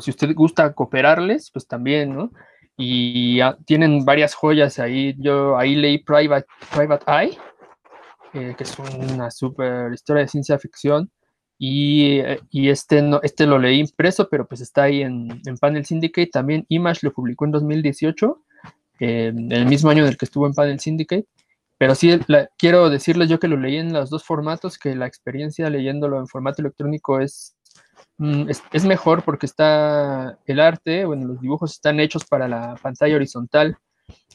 si 0.00 0.12
usted 0.12 0.34
gusta 0.34 0.72
cooperarles, 0.72 1.50
pues 1.50 1.66
también, 1.66 2.16
¿no? 2.16 2.32
Y 2.78 3.38
tienen 3.66 4.06
varias 4.06 4.32
joyas 4.32 4.78
ahí. 4.78 5.14
Yo 5.18 5.58
ahí 5.58 5.74
leí 5.74 5.98
Private, 5.98 6.46
Private 6.74 7.04
Eye, 7.06 7.38
eh, 8.32 8.54
que 8.56 8.64
es 8.64 8.78
una 8.78 9.30
super 9.30 9.92
historia 9.92 10.22
de 10.22 10.28
ciencia 10.28 10.58
ficción. 10.58 11.10
Y, 11.58 12.18
eh, 12.18 12.40
y, 12.50 12.68
este, 12.70 13.02
no, 13.02 13.20
este 13.22 13.46
lo 13.46 13.58
leí 13.58 13.78
impreso, 13.78 14.28
pero 14.28 14.46
pues 14.46 14.60
está 14.60 14.84
ahí 14.84 15.02
en, 15.02 15.40
en, 15.46 15.56
Panel 15.58 15.84
Syndicate. 15.84 16.30
También 16.32 16.66
Image 16.68 17.00
lo 17.02 17.12
publicó 17.12 17.44
en 17.44 17.52
2018, 17.52 18.42
eh, 19.00 19.32
el 19.50 19.66
mismo 19.66 19.90
año 19.90 20.02
en 20.02 20.08
el 20.08 20.16
que 20.16 20.24
estuvo 20.24 20.46
en 20.46 20.54
Panel 20.54 20.80
Syndicate. 20.80 21.26
Pero 21.78 21.94
sí, 21.94 22.18
quiero 22.58 22.90
decirles 22.90 23.28
yo 23.28 23.40
que 23.40 23.48
lo 23.48 23.56
leí 23.56 23.76
en 23.76 23.92
los 23.92 24.08
dos 24.10 24.24
formatos, 24.24 24.78
que 24.78 24.94
la 24.94 25.06
experiencia 25.06 25.68
leyéndolo 25.68 26.18
en 26.18 26.28
formato 26.28 26.62
electrónico 26.62 27.18
es, 27.18 27.56
mm, 28.18 28.48
es, 28.48 28.62
es, 28.72 28.84
mejor 28.84 29.24
porque 29.24 29.46
está 29.46 30.38
el 30.46 30.60
arte, 30.60 31.04
bueno, 31.04 31.26
los 31.26 31.40
dibujos 31.40 31.72
están 31.72 31.98
hechos 31.98 32.24
para 32.24 32.46
la 32.46 32.76
pantalla 32.80 33.16
horizontal 33.16 33.76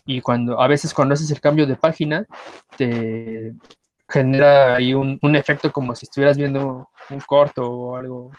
y 0.06 0.22
cuando 0.22 0.60
a 0.62 0.68
veces 0.68 0.94
cuando 0.94 1.14
haces 1.14 1.30
el 1.32 1.42
cambio 1.42 1.68
de 1.68 1.76
página, 1.76 2.26
te, 2.78 3.54
genera 4.10 4.76
ahí 4.76 4.94
un, 4.94 5.20
efecto 5.36 5.72
como 5.72 5.96
si 5.96 6.06
estuvieras 6.06 6.38
viendo 6.38 6.90
un 7.10 7.20
corto 7.22 7.70
o 7.70 7.96
algo, 7.96 8.32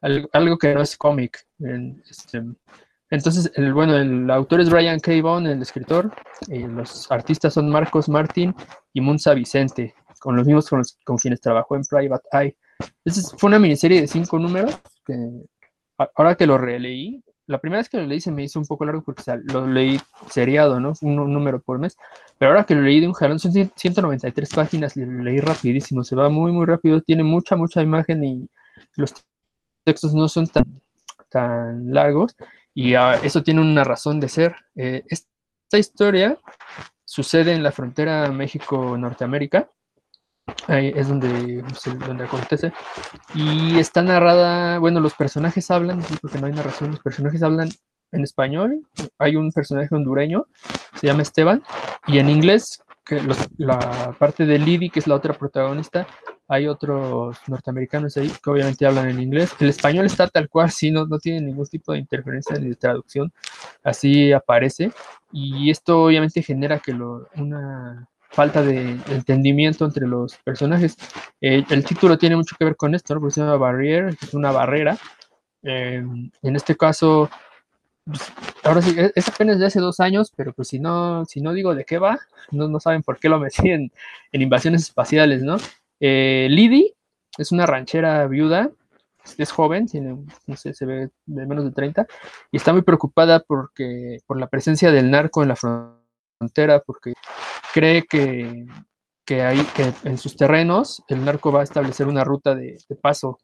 algo, 0.00 0.58
que 0.58 0.74
no 0.74 0.82
es 0.82 0.96
cómic. 0.96 1.44
Este, 2.08 2.42
entonces, 3.10 3.50
el, 3.54 3.72
bueno, 3.72 3.96
el 3.96 4.30
autor 4.30 4.60
es 4.60 4.70
Brian 4.70 5.00
K. 5.00 5.12
Bond, 5.22 5.46
el 5.46 5.62
escritor, 5.62 6.14
y 6.48 6.60
los 6.60 7.10
artistas 7.10 7.54
son 7.54 7.70
Marcos 7.70 8.08
Martín 8.08 8.54
y 8.92 9.00
Munza 9.00 9.34
Vicente, 9.34 9.94
con 10.20 10.36
los 10.36 10.46
mismos 10.46 10.68
con, 10.68 10.82
con 11.04 11.16
quienes 11.16 11.40
trabajó 11.40 11.76
en 11.76 11.82
Private 11.82 12.28
Eye. 12.32 12.56
Entonces, 13.04 13.34
fue 13.38 13.48
una 13.48 13.58
miniserie 13.58 14.02
de 14.02 14.06
cinco 14.06 14.38
números 14.38 14.78
que 15.04 15.14
ahora 16.14 16.36
que 16.36 16.46
lo 16.46 16.58
releí, 16.58 17.22
la 17.48 17.58
primera 17.58 17.80
vez 17.80 17.88
que 17.88 17.96
lo 17.96 18.06
leí 18.06 18.20
se 18.20 18.30
me 18.30 18.44
hizo 18.44 18.58
un 18.60 18.66
poco 18.66 18.84
largo 18.84 19.02
porque 19.02 19.22
lo 19.44 19.66
leí 19.66 19.98
seriado, 20.30 20.78
¿no? 20.78 20.92
Un, 21.00 21.16
número 21.32 21.60
por 21.60 21.78
mes. 21.78 21.96
Pero 22.38 22.50
ahora 22.50 22.64
que 22.64 22.74
lo 22.74 22.82
leí 22.82 23.00
de 23.00 23.08
un 23.08 23.14
jalón, 23.14 23.38
son 23.38 23.52
193 23.52 24.50
páginas, 24.50 24.96
lo 24.96 25.24
leí 25.24 25.40
rapidísimo, 25.40 26.04
se 26.04 26.14
va 26.14 26.28
muy, 26.28 26.52
muy 26.52 26.66
rápido, 26.66 27.00
tiene 27.00 27.24
mucha, 27.24 27.56
mucha 27.56 27.82
imagen 27.82 28.22
y 28.22 28.48
los 28.96 29.14
textos 29.84 30.14
no 30.14 30.28
son 30.28 30.46
tan, 30.46 30.64
tan 31.30 31.90
largos. 31.92 32.36
Y 32.74 32.94
ah, 32.94 33.18
eso 33.22 33.42
tiene 33.42 33.62
una 33.62 33.82
razón 33.82 34.20
de 34.20 34.28
ser. 34.28 34.54
Eh, 34.76 35.02
esta 35.08 35.78
historia 35.78 36.38
sucede 37.04 37.54
en 37.54 37.62
la 37.62 37.72
frontera 37.72 38.30
México-Norteamérica 38.30 39.70
Ahí 40.66 40.92
es 40.94 41.08
donde, 41.08 41.62
donde 42.06 42.24
acontece. 42.24 42.72
Y 43.34 43.78
está 43.78 44.02
narrada, 44.02 44.78
bueno, 44.78 45.00
los 45.00 45.14
personajes 45.14 45.70
hablan, 45.70 46.02
porque 46.20 46.38
no 46.38 46.46
hay 46.46 46.52
narración, 46.52 46.90
los 46.90 47.00
personajes 47.00 47.42
hablan 47.42 47.68
en 48.12 48.22
español. 48.22 48.86
Hay 49.18 49.36
un 49.36 49.52
personaje 49.52 49.94
hondureño, 49.94 50.46
se 50.94 51.06
llama 51.06 51.22
Esteban, 51.22 51.62
y 52.06 52.18
en 52.18 52.30
inglés, 52.30 52.82
que 53.04 53.22
la 53.56 54.14
parte 54.18 54.46
de 54.46 54.58
Libby, 54.58 54.90
que 54.90 55.00
es 55.00 55.06
la 55.06 55.14
otra 55.14 55.34
protagonista, 55.34 56.06
hay 56.50 56.66
otros 56.66 57.38
norteamericanos 57.46 58.16
ahí 58.16 58.32
que 58.42 58.50
obviamente 58.50 58.86
hablan 58.86 59.10
en 59.10 59.20
inglés. 59.20 59.54
El 59.60 59.68
español 59.68 60.06
está 60.06 60.28
tal 60.28 60.48
cual, 60.48 60.70
sí, 60.70 60.90
no, 60.90 61.06
no 61.06 61.18
tiene 61.18 61.42
ningún 61.42 61.66
tipo 61.66 61.92
de 61.92 61.98
interferencia 61.98 62.56
ni 62.56 62.70
de 62.70 62.76
traducción, 62.76 63.32
así 63.82 64.32
aparece. 64.32 64.90
y 65.32 65.70
esto 65.70 66.04
obviamente 66.04 66.42
genera 66.42 66.78
que 66.78 66.92
lo, 66.92 67.28
una 67.36 68.08
falta 68.28 68.62
de 68.62 68.98
entendimiento 69.08 69.84
entre 69.84 70.06
los 70.06 70.36
personajes. 70.36 70.96
Eh, 71.40 71.64
el 71.68 71.84
título 71.84 72.18
tiene 72.18 72.36
mucho 72.36 72.56
que 72.58 72.64
ver 72.64 72.76
con 72.76 72.94
esto, 72.94 73.14
¿no? 73.14 73.20
porque 73.20 73.34
se 73.34 73.40
llama 73.40 73.56
Barrier, 73.56 74.16
es 74.20 74.34
una 74.34 74.52
barrera. 74.52 74.96
Eh, 75.62 76.04
en 76.42 76.56
este 76.56 76.76
caso, 76.76 77.28
pues, 78.04 78.32
ahora 78.62 78.80
sí, 78.80 78.94
es 79.14 79.28
apenas 79.28 79.58
de 79.58 79.66
hace 79.66 79.80
dos 79.80 80.00
años, 80.00 80.32
pero 80.34 80.52
pues 80.52 80.68
si 80.68 80.78
no, 80.78 81.24
si 81.24 81.40
no 81.40 81.52
digo 81.52 81.74
de 81.74 81.84
qué 81.84 81.98
va, 81.98 82.18
no, 82.50 82.68
no 82.68 82.80
saben 82.80 83.02
por 83.02 83.18
qué 83.18 83.28
lo 83.28 83.38
metí 83.40 83.70
en, 83.70 83.92
en 84.32 84.42
invasiones 84.42 84.82
espaciales, 84.82 85.42
¿no? 85.42 85.56
Eh, 86.00 86.46
Lidi 86.50 86.94
es 87.38 87.52
una 87.52 87.66
ranchera 87.66 88.26
viuda, 88.26 88.70
es 89.36 89.52
joven, 89.52 89.86
tiene, 89.86 90.16
no 90.46 90.56
sé, 90.56 90.72
se 90.72 90.86
ve 90.86 91.10
de 91.26 91.46
menos 91.46 91.64
de 91.64 91.72
30, 91.72 92.06
y 92.50 92.56
está 92.56 92.72
muy 92.72 92.82
preocupada 92.82 93.40
porque, 93.40 94.20
por 94.26 94.38
la 94.38 94.46
presencia 94.46 94.90
del 94.90 95.10
narco 95.10 95.42
en 95.42 95.48
la 95.48 95.56
frontera, 95.56 95.97
porque 96.84 97.12
cree 97.72 98.04
que, 98.04 98.66
que, 99.24 99.42
hay, 99.42 99.58
que 99.76 99.92
en 100.04 100.18
sus 100.18 100.36
terrenos 100.36 101.02
el 101.08 101.24
narco 101.24 101.52
va 101.52 101.60
a 101.60 101.64
establecer 101.64 102.06
una 102.06 102.24
ruta 102.24 102.54
de, 102.54 102.78
paso 103.00 103.38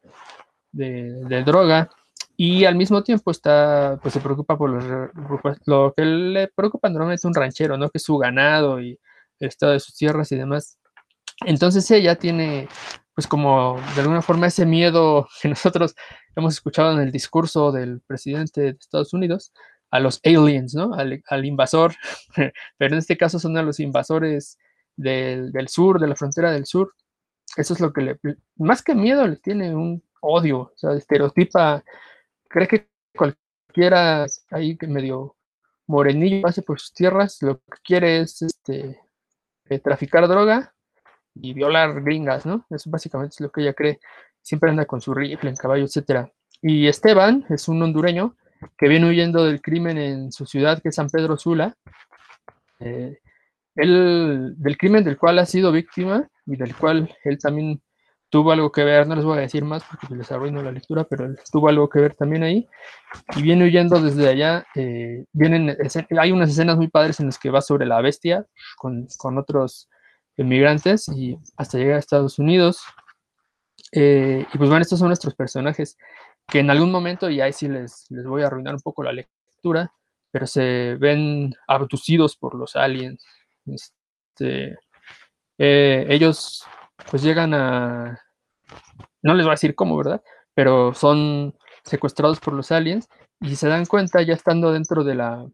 de, 0.73 1.13
de 1.25 1.43
droga 1.45 1.91
y 2.37 2.65
al 2.65 2.75
mismo 2.75 3.03
tiempo 3.03 3.31
está, 3.31 3.99
pues 4.03 4.15
se 4.15 4.21
preocupa 4.21 4.59
por 4.59 4.71
lo 5.67 5.95
que 5.95 6.05
le 6.05 6.49
preocupa 6.49 6.89
normalmente 6.89 7.21
es 7.21 7.25
un 7.25 7.35
ranchero, 7.35 7.77
¿no? 7.77 7.91
Que 7.91 7.99
es 7.99 8.05
su 8.05 8.19
ganado 8.19 8.81
y 8.81 8.99
el 9.39 9.49
estado 9.49 9.73
de 9.73 9.81
sus 9.81 9.95
tierras 9.95 10.33
y 10.33 10.37
demás. 10.37 10.79
Entonces 11.47 11.89
ella 11.91 12.17
tiene, 12.17 12.69
pues 13.15 13.27
como 13.27 13.81
de 13.95 14.01
alguna 14.01 14.23
forma 14.23 14.49
ese 14.49 14.67
miedo 14.67 15.29
que 15.43 15.49
nosotros 15.49 15.95
hemos 16.35 16.55
escuchado 16.55 16.93
en 16.93 17.01
el 17.01 17.13
discurso 17.13 17.71
del 17.71 18.01
presidente 18.01 18.61
de 18.61 18.69
Estados 18.71 19.13
Unidos 19.13 19.53
a 19.95 20.01
los 20.01 20.21
aliens, 20.25 20.75
¿no? 20.75 20.93
Al, 20.95 21.45
invasor, 21.45 21.95
pero 22.77 22.95
en 22.95 22.99
este 22.99 23.17
caso 23.17 23.39
son 23.39 23.57
a 23.57 23.63
los 23.63 23.79
invasores 23.79 24.59
del, 24.97 25.53
sur, 25.69 26.01
de 26.01 26.09
la 26.09 26.17
frontera 26.17 26.51
del 26.51 26.67
sur. 26.67 26.93
Eso 27.57 27.75
es 27.75 27.81
lo 27.81 27.93
que 27.93 28.01
le, 28.03 28.19
más 28.57 28.83
que 28.83 28.97
miedo, 28.97 29.25
le 29.25 29.37
tiene 29.37 29.73
un 29.73 30.03
odio, 30.21 30.59
o 30.59 30.73
sea, 30.75 30.95
estereotipa 30.95 31.85
cree 32.49 32.67
que 32.67 32.89
cualquiera 33.17 34.27
ahí 34.51 34.77
que 34.77 34.89
medio 34.89 35.37
morenillo 35.87 36.43
pase 36.43 36.63
por 36.63 36.81
sus 36.81 36.93
tierras, 36.93 37.41
lo 37.43 37.59
que 37.59 37.79
quiere 37.85 38.19
es 38.19 38.43
este, 38.43 39.01
eh, 39.69 39.79
traficar 39.79 40.27
droga 40.27 40.75
y 41.37 41.55
violar 41.55 42.03
gringas, 42.03 42.47
¿no? 42.47 42.67
Eso 42.69 42.91
básicamente 42.91 43.35
es 43.35 43.41
lo 43.41 43.53
que 43.53 43.61
ella 43.61 43.75
cree. 43.75 44.01
Siempre 44.43 44.71
anda 44.71 44.87
con 44.87 45.01
su 45.01 45.15
rifle, 45.15 45.51
en 45.51 45.57
caballo, 45.57 45.85
etc. 45.85 46.29
Y 46.63 46.89
Esteban 46.89 47.45
es 47.49 47.69
un 47.69 47.81
hondureño 47.81 48.37
que 48.79 48.89
viene 48.89 49.09
huyendo 49.09 49.45
del 49.45 49.61
crimen 49.61 49.99
en 49.99 50.33
su 50.33 50.47
ciudad, 50.47 50.81
que 50.83 50.89
es 50.91 50.95
San 50.95 51.09
Pedro 51.09 51.37
Sula. 51.37 51.77
Eh, 52.81 53.19
él, 53.77 54.55
del 54.57 54.77
crimen 54.77 55.05
del 55.05 55.19
cual 55.19 55.39
ha 55.39 55.47
sido 55.47 55.73
víctima 55.73 56.29
y 56.47 56.57
del 56.57 56.75
cual 56.77 57.15
él 57.25 57.39
también 57.39 57.83
tuvo 58.35 58.53
algo 58.53 58.73
que 58.73 58.83
ver, 58.83 59.07
no 59.07 59.15
les 59.15 59.25
voy 59.25 59.39
a 59.39 59.43
decir 59.43 59.65
más 59.65 59.85
porque 59.85 60.15
les 60.15 60.31
arruino 60.33 60.61
la 60.61 60.73
lectura, 60.73 61.05
pero 61.05 61.33
tuvo 61.53 61.69
algo 61.69 61.89
que 61.89 62.01
ver 62.01 62.15
también 62.15 62.43
ahí. 62.43 62.69
Y 63.37 63.43
viene 63.43 63.65
huyendo 63.65 64.01
desde 64.01 64.29
allá. 64.29 64.67
Eh, 64.75 65.25
vienen, 65.33 65.77
hay 66.19 66.33
unas 66.33 66.51
escenas 66.51 66.77
muy 66.77 66.89
padres 66.89 67.21
en 67.21 67.27
las 67.27 67.39
que 67.39 67.51
va 67.51 67.61
sobre 67.61 67.87
la 67.87 68.01
bestia 68.01 68.45
con, 68.77 69.07
con 69.19 69.39
otros 69.39 69.89
inmigrantes 70.37 71.09
y 71.09 71.39
hasta 71.57 71.79
llegar 71.79 71.95
a 71.95 72.01
Estados 72.01 72.39
Unidos. 72.41 72.83
Eh, 73.93 74.45
y 74.53 74.59
pues 74.59 74.69
bueno, 74.69 74.83
estos 74.83 74.99
son 74.99 75.09
nuestros 75.09 75.37
personajes 75.37 75.97
que 76.47 76.61
en 76.61 76.71
algún 76.71 76.91
momento, 76.91 77.31
y 77.31 77.41
ahí 77.41 77.53
sí 77.53 77.69
les, 77.69 78.07
les 78.11 78.27
voy 78.27 78.43
a 78.43 78.47
arruinar 78.47 78.75
un 78.75 78.81
poco 78.81 79.03
la 79.03 79.13
lectura, 79.13 79.93
pero 80.31 80.47
se 80.47 80.97
ven 80.97 81.55
abducidos 81.69 82.37
por 82.37 82.55
los 82.55 82.77
aliens. 82.77 83.25
Este, 83.67 84.77
eh, 85.59 86.07
ellos 86.09 86.65
pues 87.11 87.23
llegan 87.23 87.55
a, 87.55 88.21
no 89.23 89.35
les 89.35 89.45
voy 89.45 89.53
a 89.53 89.59
decir 89.59 89.75
cómo, 89.75 89.97
¿verdad? 89.97 90.23
Pero 90.55 90.93
son 90.95 91.55
secuestrados 91.85 92.41
por 92.41 92.55
los 92.55 92.73
aliens 92.73 93.09
y 93.41 93.57
se 93.57 93.69
dan 93.69 93.87
cuenta 93.87 94.23
ya 94.23 94.35
estando 94.35 94.73
dentro 94.73 95.05
de 95.05 95.15
la, 95.15 95.47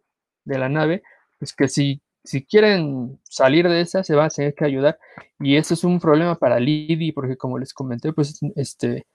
de 0.44 0.59
la 0.59 0.68
nave, 0.68 1.02
pues 1.38 1.54
que 1.54 1.68
si, 1.68 2.00
si 2.25 2.44
quieren 2.44 3.20
salir 3.25 3.68
de 3.68 3.80
esa 3.80 4.02
se 4.02 4.14
va 4.14 4.26
a 4.26 4.30
tener 4.30 4.54
que 4.54 4.64
ayudar 4.64 4.99
y 5.38 5.56
eso 5.56 5.75
es 5.75 5.85
un 5.85 6.00
problema 6.00 6.37
para 6.37 6.61
Lidi 6.61 7.12
porque 7.12 7.37
como 7.37 7.59
les 7.59 7.75
comenté, 7.75 8.12
pues 8.12 8.40
este 8.56 9.06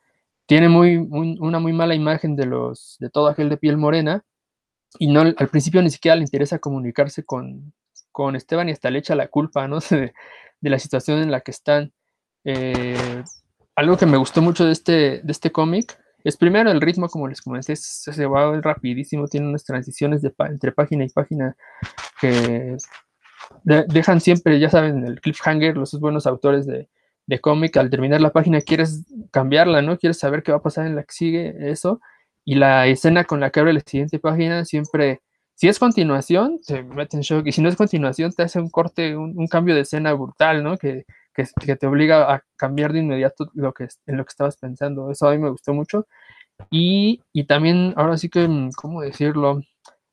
tiene 0.46 0.70
muy, 0.70 0.98
una 0.98 1.60
muy 1.60 1.74
mala 1.74 1.96
imagen 1.96 2.36
de 2.36 2.46
los 2.46 2.98
de 3.00 3.10
todo 3.10 3.28
aquel 3.28 3.50
de 3.50 3.58
piel 3.58 3.78
morena 3.78 4.24
y 5.00 5.08
no 5.08 5.22
al 5.22 5.50
principio 5.50 5.82
ni 5.82 5.90
siquiera 5.90 6.16
le 6.16 6.24
interesa 6.24 6.60
comunicarse 6.60 7.24
con, 7.24 7.74
con 8.12 8.36
Esteban 8.36 8.70
y 8.70 8.72
hasta 8.72 8.90
le 8.90 9.00
echa 9.00 9.16
la 9.16 9.28
culpa, 9.28 9.68
¿no? 9.68 9.80
de, 9.90 10.14
de 10.62 10.70
la 10.70 10.80
situación 10.80 11.20
en 11.20 11.32
la 11.32 11.42
que 11.42 11.52
están. 11.52 11.94
Eh, 12.44 13.24
algo 13.76 13.98
que 13.98 14.06
me 14.06 14.18
gustó 14.18 14.42
mucho 14.42 14.66
de 14.66 14.72
este, 14.72 15.22
de 15.22 15.32
este 15.32 15.52
cómic 15.52 15.98
es 16.24 16.38
primero 16.38 16.72
el 16.72 16.82
ritmo, 16.82 17.08
como 17.08 17.28
les 17.28 17.42
comenté, 17.42 17.76
se 17.76 18.26
va 18.26 18.60
rapidísimo, 18.60 19.28
tiene 19.28 19.48
unas 19.48 19.64
transiciones 19.64 20.24
de 20.24 20.34
entre 20.50 20.72
página 20.72 21.06
y 21.06 21.10
página 21.10 21.56
que 22.20 22.78
dejan 23.64 24.20
siempre, 24.20 24.60
ya 24.60 24.72
saben, 24.72 25.06
el 25.06 25.22
cliffhanger, 25.22 25.78
los 25.78 26.00
buenos 26.00 26.26
autores 26.26 26.66
de, 26.66 26.90
de 27.28 27.40
cómic, 27.40 27.78
al 27.78 27.90
terminar 27.90 28.22
la 28.22 28.32
página 28.32 28.62
quieres 28.62 29.06
cambiarla, 29.32 29.82
¿no? 29.82 29.98
Quieres 29.98 30.20
saber 30.20 30.44
qué 30.44 30.52
va 30.52 30.60
a 30.60 30.62
pasar 30.62 30.86
en 30.86 30.96
la 30.96 31.04
que 31.04 31.14
sigue, 31.14 31.72
eso. 31.72 32.02
Y 32.44 32.56
la 32.56 32.88
escena 32.88 33.24
con 33.24 33.40
la 33.40 33.50
que 33.50 33.60
abre 33.60 33.74
la 33.74 33.82
siguiente 33.82 34.20
página 34.20 34.66
siempre, 34.66 35.22
si 35.56 35.68
es 35.68 35.80
continuación, 35.80 36.60
te 36.66 36.84
mete 36.84 37.18
en 37.18 37.24
shock. 37.24 37.48
Y 37.48 37.52
si 37.52 37.62
no 37.62 37.70
es 37.70 37.76
continuación, 37.76 38.32
te 38.34 38.44
hace 38.44 38.60
un 38.60 38.70
corte, 38.70 39.18
un, 39.18 39.48
cambio 39.48 39.76
de 39.76 39.82
escena 39.82 40.14
brutal, 40.14 40.64
¿no? 40.64 40.78
Que, 40.78 41.06
que, 41.34 41.76
te 41.76 41.88
obliga 41.88 42.34
a 42.34 42.44
cambiar 42.56 42.94
de 42.94 43.00
inmediato 43.00 43.50
lo 43.54 43.74
que, 43.74 43.88
en 44.06 44.18
lo 44.18 44.26
que 44.26 44.30
estabas 44.30 44.58
pensando. 44.58 45.12
Eso 45.12 45.28
a 45.28 45.32
mí 45.32 45.40
me 45.40 45.50
gustó 45.50 45.74
mucho. 45.74 46.08
Y, 46.72 47.22
y 47.34 47.46
también, 47.46 47.94
ahora 47.98 48.18
sí 48.18 48.30
que, 48.30 48.48
¿cómo 48.78 49.02
decirlo? 49.02 49.62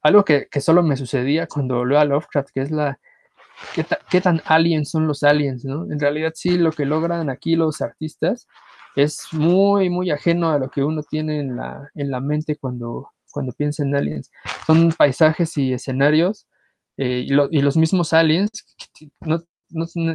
Algo 0.02 0.25
que, 0.25 0.49
que 0.50 0.61
solo 0.61 0.83
me 0.83 0.97
sucedía 0.97 1.47
cuando 1.47 1.85
leo 1.85 1.99
a 2.00 2.04
Lovecraft, 2.04 2.50
que 2.54 2.62
es 2.62 2.71
la, 2.71 2.99
¿Qué, 3.75 3.85
¿qué, 4.11 4.21
tan 4.21 4.42
aliens 4.44 4.90
son 4.90 5.06
los 5.06 5.23
aliens, 5.23 5.64
¿no? 5.64 5.90
En 5.90 5.99
realidad 6.00 6.32
sí, 6.35 6.59
lo 6.59 6.73
que 6.73 6.85
logran 6.85 7.30
aquí 7.30 7.56
los 7.56 7.80
artistas 7.80 8.47
es 8.97 9.28
muy, 9.32 9.88
muy 9.88 10.11
ajeno 10.11 10.50
a 10.50 10.59
lo 10.59 10.71
que 10.71 10.82
uno 10.82 11.02
tiene 11.02 11.40
en 11.40 11.56
la, 11.56 11.90
en 11.94 12.11
la 12.11 12.21
mente 12.21 12.56
cuando, 12.56 13.11
cuando 13.30 13.52
piensa 13.52 13.82
en 13.82 13.94
aliens. 13.94 14.30
Son 14.66 14.92
paisajes 14.92 15.56
y 15.56 15.73
escenarios 15.73 16.47
eh, 16.97 17.25
y, 17.26 17.32
y, 17.32 17.62
los 17.62 17.76
mismos 17.76 18.12
aliens 18.12 18.50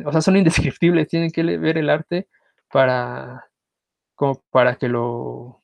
o 0.06 0.12
sea, 0.12 0.22
son 0.22 0.38
indescriptibles, 0.38 1.08
tienen 1.08 1.32
que 1.32 1.44
ver 1.44 1.78
el 1.78 1.90
arte 1.90 2.28
para, 2.72 3.46
como 4.16 4.44
para 4.50 4.76
que 4.76 4.88
lo, 4.88 5.64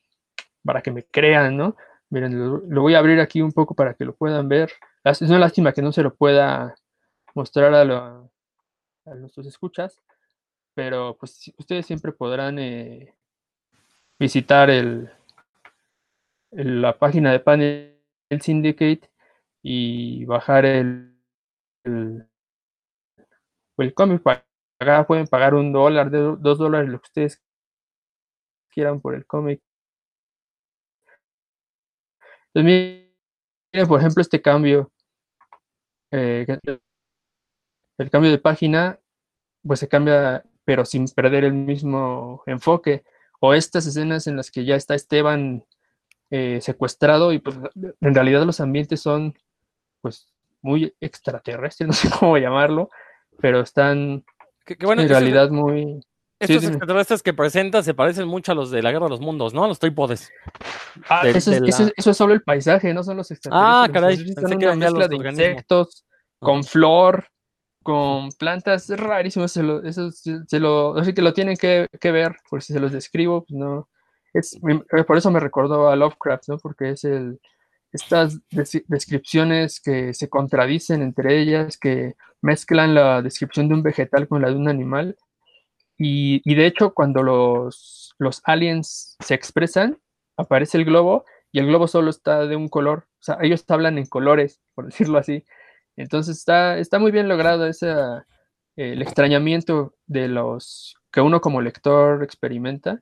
para 0.64 0.82
que 0.82 0.92
me 0.92 1.04
crean, 1.06 1.58
¿no? 1.58 1.76
Miren, 2.10 2.38
lo, 2.70 2.82
voy 2.82 2.96
a 2.96 3.00
abrir 3.00 3.20
aquí 3.20 3.42
un 3.42 3.52
poco 3.52 3.76
para 3.76 3.94
que 3.96 4.06
lo 4.06 4.16
puedan 4.16 4.48
ver. 4.48 4.72
Es 5.04 5.22
una 5.22 5.40
lástima 5.40 5.74
que 5.74 5.82
no 5.82 5.92
se 5.92 6.04
lo 6.04 6.16
pueda 6.16 6.76
mostrar 7.34 7.74
a, 7.74 7.84
lo, 7.84 8.32
a 9.06 9.16
nuestros 9.16 9.48
escuchas, 9.48 10.02
pero 10.74 11.18
pues 11.18 11.52
ustedes 11.58 11.86
siempre 11.86 12.12
podrán 12.12 12.60
eh, 12.60 13.14
visitar 14.20 14.70
el, 14.70 15.10
la 16.52 16.98
página 16.98 17.32
de 17.32 17.40
Panel 17.40 18.00
Syndicate 18.40 19.10
y 19.62 20.26
bajar 20.26 20.66
el 20.66 21.14
el 23.78 23.94
cómic 23.94 24.22
acá 24.80 25.06
pueden 25.06 25.28
pagar 25.28 25.54
un 25.54 25.72
dólar, 25.72 26.10
dos 26.12 26.58
dólares, 26.58 26.90
lo 26.90 27.00
que 27.00 27.08
ustedes 27.08 27.42
quieran 28.70 29.02
por 29.02 29.16
el 29.16 29.26
cómic. 29.26 29.62
Entonces, 32.54 33.10
miren, 33.74 33.88
por 33.88 34.00
ejemplo, 34.00 34.22
este 34.22 34.42
cambio, 34.42 34.92
eh, 36.12 36.46
el 37.98 38.10
cambio 38.10 38.32
de 38.32 38.38
página, 38.38 39.00
pues 39.66 39.80
se 39.80 39.88
cambia, 39.88 40.44
pero 40.66 40.86
sin 40.86 41.06
perder 41.08 41.46
el 41.46 41.54
mismo 41.54 42.44
enfoque. 42.46 43.04
O 43.40 43.54
estas 43.54 43.86
escenas 43.86 44.28
en 44.28 44.38
las 44.38 44.52
que 44.52 44.66
ya 44.66 44.76
está 44.76 44.96
Esteban 44.96 45.66
eh, 46.30 46.60
secuestrado 46.62 47.34
y 47.34 47.40
pues 47.40 47.58
en 47.76 48.16
realidad 48.16 48.44
los 48.44 48.60
ambientes 48.60 49.02
son 49.02 49.38
pues 50.02 50.28
muy 50.62 50.96
extraterrestres, 51.00 51.88
no 51.88 51.94
sé 51.94 52.10
cómo 52.10 52.38
llamarlo, 52.38 52.90
pero 53.40 53.62
están 53.62 54.24
en 54.66 55.10
realidad 55.10 55.50
muy... 55.50 56.04
Estos 56.40 56.64
extraterrestres 56.66 57.24
que 57.24 57.34
presenta 57.34 57.84
se 57.84 57.94
parecen 57.94 58.28
mucho 58.28 58.52
a 58.52 58.56
los 58.56 58.70
de 58.70 58.82
la 58.82 58.92
Guerra 58.92 59.06
de 59.06 59.12
los 59.12 59.22
Mundos, 59.22 59.54
¿no? 59.54 59.64
A 59.64 59.68
los 59.68 59.80
trípodes. 59.80 60.30
Ah, 61.08 61.26
eso, 61.26 61.52
es, 61.54 62.18
solo 62.18 62.34
el 62.34 62.42
paisaje, 62.42 62.94
no 62.94 63.02
son 63.02 63.16
los 63.16 63.32
extraterrestres. 63.32 63.74
Ah, 63.74 63.88
caray. 63.94 64.34
Son 64.34 64.54
una 64.54 64.76
mezcla 64.76 65.08
de 65.08 65.16
insectos, 65.16 66.06
con 66.40 66.66
flor, 66.66 67.28
con 67.84 68.30
plantas 68.32 68.90
rarísimas. 68.90 69.56
eso 69.56 70.12
se 70.12 70.60
lo, 70.60 70.98
así 70.98 71.14
que 71.14 71.22
lo 71.22 71.34
tienen 71.34 71.58
que, 71.58 71.88
ver, 72.02 72.38
por 72.50 72.64
si 72.64 72.74
se 72.74 72.80
los 72.80 72.92
describo, 72.92 73.46
pues 73.46 73.58
no. 73.60 73.90
Es, 74.34 74.60
por 75.08 75.18
eso 75.18 75.30
me 75.30 75.40
recordó 75.40 75.90
a 75.90 75.96
Lovecraft, 75.96 76.50
¿no? 76.50 76.58
Porque 76.58 76.92
es 76.92 77.04
el, 77.04 77.40
estas 77.92 78.40
descripciones 78.50 79.80
que 79.80 80.14
se 80.16 80.28
contradicen 80.28 81.04
entre 81.04 81.40
ellas, 81.40 81.78
que 81.78 82.16
mezclan 82.42 82.96
la 82.96 83.22
descripción 83.22 83.68
de 83.68 83.76
un 83.76 83.84
vegetal 83.84 84.28
con 84.28 84.42
la 84.42 84.50
de 84.50 84.56
un 84.56 84.68
animal. 84.68 85.16
Y, 85.98 86.56
de 86.56 86.66
hecho, 86.66 86.94
cuando 86.94 87.22
los, 87.22 88.16
los 88.18 88.42
aliens 88.46 89.16
se 89.20 89.36
expresan, 89.36 90.00
aparece 90.36 90.78
el 90.78 90.86
globo 90.86 91.24
y 91.52 91.60
el 91.60 91.68
globo 91.68 91.88
solo 91.88 92.10
está 92.10 92.48
de 92.48 92.56
un 92.56 92.68
color. 92.68 93.06
O 93.20 93.24
sea, 93.24 93.38
ellos 93.42 93.64
hablan 93.70 93.98
en 94.00 94.08
colores, 94.08 94.60
por 94.74 94.86
decirlo 94.88 95.20
así. 95.20 95.46
Entonces 95.96 96.38
está, 96.38 96.78
está 96.78 97.00
muy 97.00 97.12
bien 97.12 97.28
logrado 97.28 97.68
ese, 97.68 97.94
el 98.76 99.02
extrañamiento 99.02 99.96
de 100.06 100.28
los 100.28 100.96
que 101.12 101.22
uno 101.22 101.42
como 101.42 101.62
lector 101.62 102.24
experimenta 102.24 103.00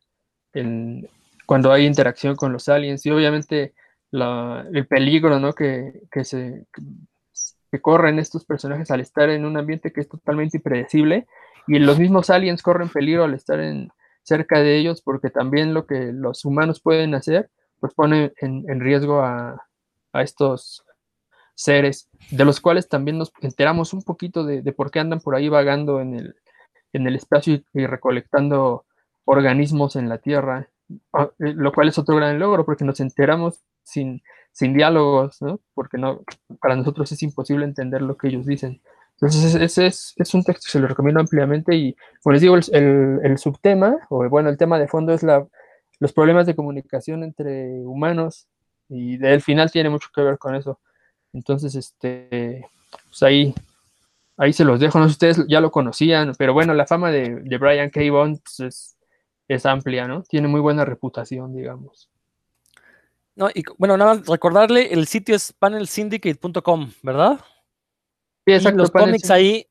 cuando 1.46 1.72
hay 1.72 1.86
interacción 1.86 2.36
con 2.36 2.52
los 2.52 2.68
aliens 2.68 3.06
y 3.06 3.12
obviamente 3.12 3.74
el 4.12 4.88
peligro 4.88 5.40
¿no? 5.40 5.54
que, 5.54 6.02
se, 6.24 6.66
que 7.72 7.82
corren 7.82 8.20
estos 8.20 8.44
personajes 8.46 8.92
al 8.92 9.00
estar 9.00 9.30
en 9.30 9.46
un 9.46 9.58
ambiente 9.58 9.94
que 9.94 10.02
es 10.02 10.10
totalmente 10.10 10.58
impredecible 10.58 11.28
y 11.68 11.80
los 11.80 11.98
mismos 12.00 12.30
aliens 12.30 12.62
corren 12.62 12.90
peligro 12.90 13.24
al 13.24 13.34
estar 13.34 13.62
en, 13.62 13.90
cerca 14.24 14.60
de 14.60 14.78
ellos 14.78 15.02
porque 15.02 15.30
también 15.30 15.74
lo 15.74 15.86
que 15.86 16.12
los 16.14 16.46
humanos 16.46 16.82
pueden 16.82 17.16
hacer 17.16 17.50
pues 17.80 17.94
pone 17.94 18.34
en, 18.38 18.80
riesgo 18.80 19.22
a, 19.22 19.68
estos 20.14 20.86
seres 21.62 22.10
de 22.32 22.46
los 22.46 22.60
cuales 22.60 22.88
también 22.88 23.18
nos 23.18 23.32
enteramos 23.42 23.94
un 23.94 24.02
poquito 24.02 24.44
de, 24.44 24.62
por 24.74 24.92
qué 24.92 25.00
andan 25.00 25.20
por 25.20 25.36
ahí 25.36 25.50
vagando 25.50 26.02
en 26.02 26.16
el, 26.16 26.36
en 26.94 27.08
el 27.08 27.16
espacio 27.16 27.62
y 27.74 27.86
recolectando 27.86 28.86
organismos 29.26 29.96
en 29.96 30.10
la 30.10 30.18
Tierra, 30.18 30.70
ah, 31.14 31.30
eh, 31.40 31.54
lo 31.56 31.72
cual 31.72 31.90
es 31.90 31.98
otro 31.98 32.16
gran 32.16 32.40
logro 32.40 32.66
porque 32.66 32.86
nos 32.86 33.00
enteramos 33.00 33.62
sin, 33.84 34.22
sin 34.52 34.74
diálogos, 34.74 35.42
¿no? 35.42 35.60
Porque 35.74 35.98
no, 35.98 36.24
para 36.60 36.76
nosotros 36.76 37.12
es 37.12 37.22
imposible 37.24 37.66
entender 37.66 38.02
lo 38.02 38.18
que 38.18 38.30
ellos 38.30 38.46
dicen. 38.46 38.82
Entonces, 39.14 39.54
ese 39.54 39.86
es, 39.86 40.14
es 40.18 40.34
un 40.34 40.44
texto 40.44 40.64
que 40.66 40.72
se 40.72 40.80
lo 40.80 40.88
recomiendo 40.88 41.20
ampliamente 41.20 41.76
y, 41.76 41.96
como 42.24 42.34
les 42.34 42.42
digo, 42.42 42.56
el, 42.56 43.20
el, 43.24 43.38
subtema, 43.38 43.96
o 44.10 44.28
bueno, 44.28 44.50
el 44.50 44.58
tema 44.58 44.80
de 44.80 44.88
fondo 44.88 45.14
es 45.14 45.22
la, 45.22 45.46
los 46.00 46.12
problemas 46.12 46.48
de 46.48 46.56
comunicación 46.56 47.24
entre 47.24 47.70
humanos 47.86 48.48
y 48.90 49.18
del 49.18 49.42
final 49.42 49.70
tiene 49.70 49.92
mucho 49.92 50.10
que 50.14 50.24
ver 50.24 50.40
con 50.40 50.56
eso. 50.56 50.80
Entonces, 51.34 51.76
este, 51.76 52.66
pues 53.08 53.24
ahí, 53.24 53.54
ahí 54.38 54.54
se 54.54 54.66
los 54.66 54.80
dejo. 54.80 55.00
No 55.00 55.06
sé 55.06 55.10
si 55.10 55.14
ustedes 55.14 55.46
ya 55.48 55.62
lo 55.62 55.72
conocían, 55.72 56.34
pero 56.38 56.54
bueno, 56.54 56.74
la 56.74 56.88
fama 56.88 57.12
de, 57.12 57.42
de 57.42 57.58
Brian 57.58 57.90
K. 57.90 58.02
Bonds 58.12 58.60
es, 58.60 58.98
es 59.48 59.66
amplia, 59.66 60.08
¿no? 60.08 60.24
Tiene 60.24 60.48
muy 60.48 60.60
buena 60.60 60.86
reputación, 60.86 61.54
digamos. 61.54 62.10
No, 63.36 63.50
y 63.54 63.64
bueno, 63.78 63.98
nada 63.98 64.16
más 64.16 64.28
recordarle, 64.28 64.94
el 64.94 65.08
sitio 65.08 65.36
es 65.36 65.54
panelsyndicate.com, 65.54 66.92
¿verdad? 67.02 67.40
Sí, 68.46 68.54
exacto. 68.54 68.80
los 68.80 68.92
cómics 68.92 69.30
ahí, 69.30 69.68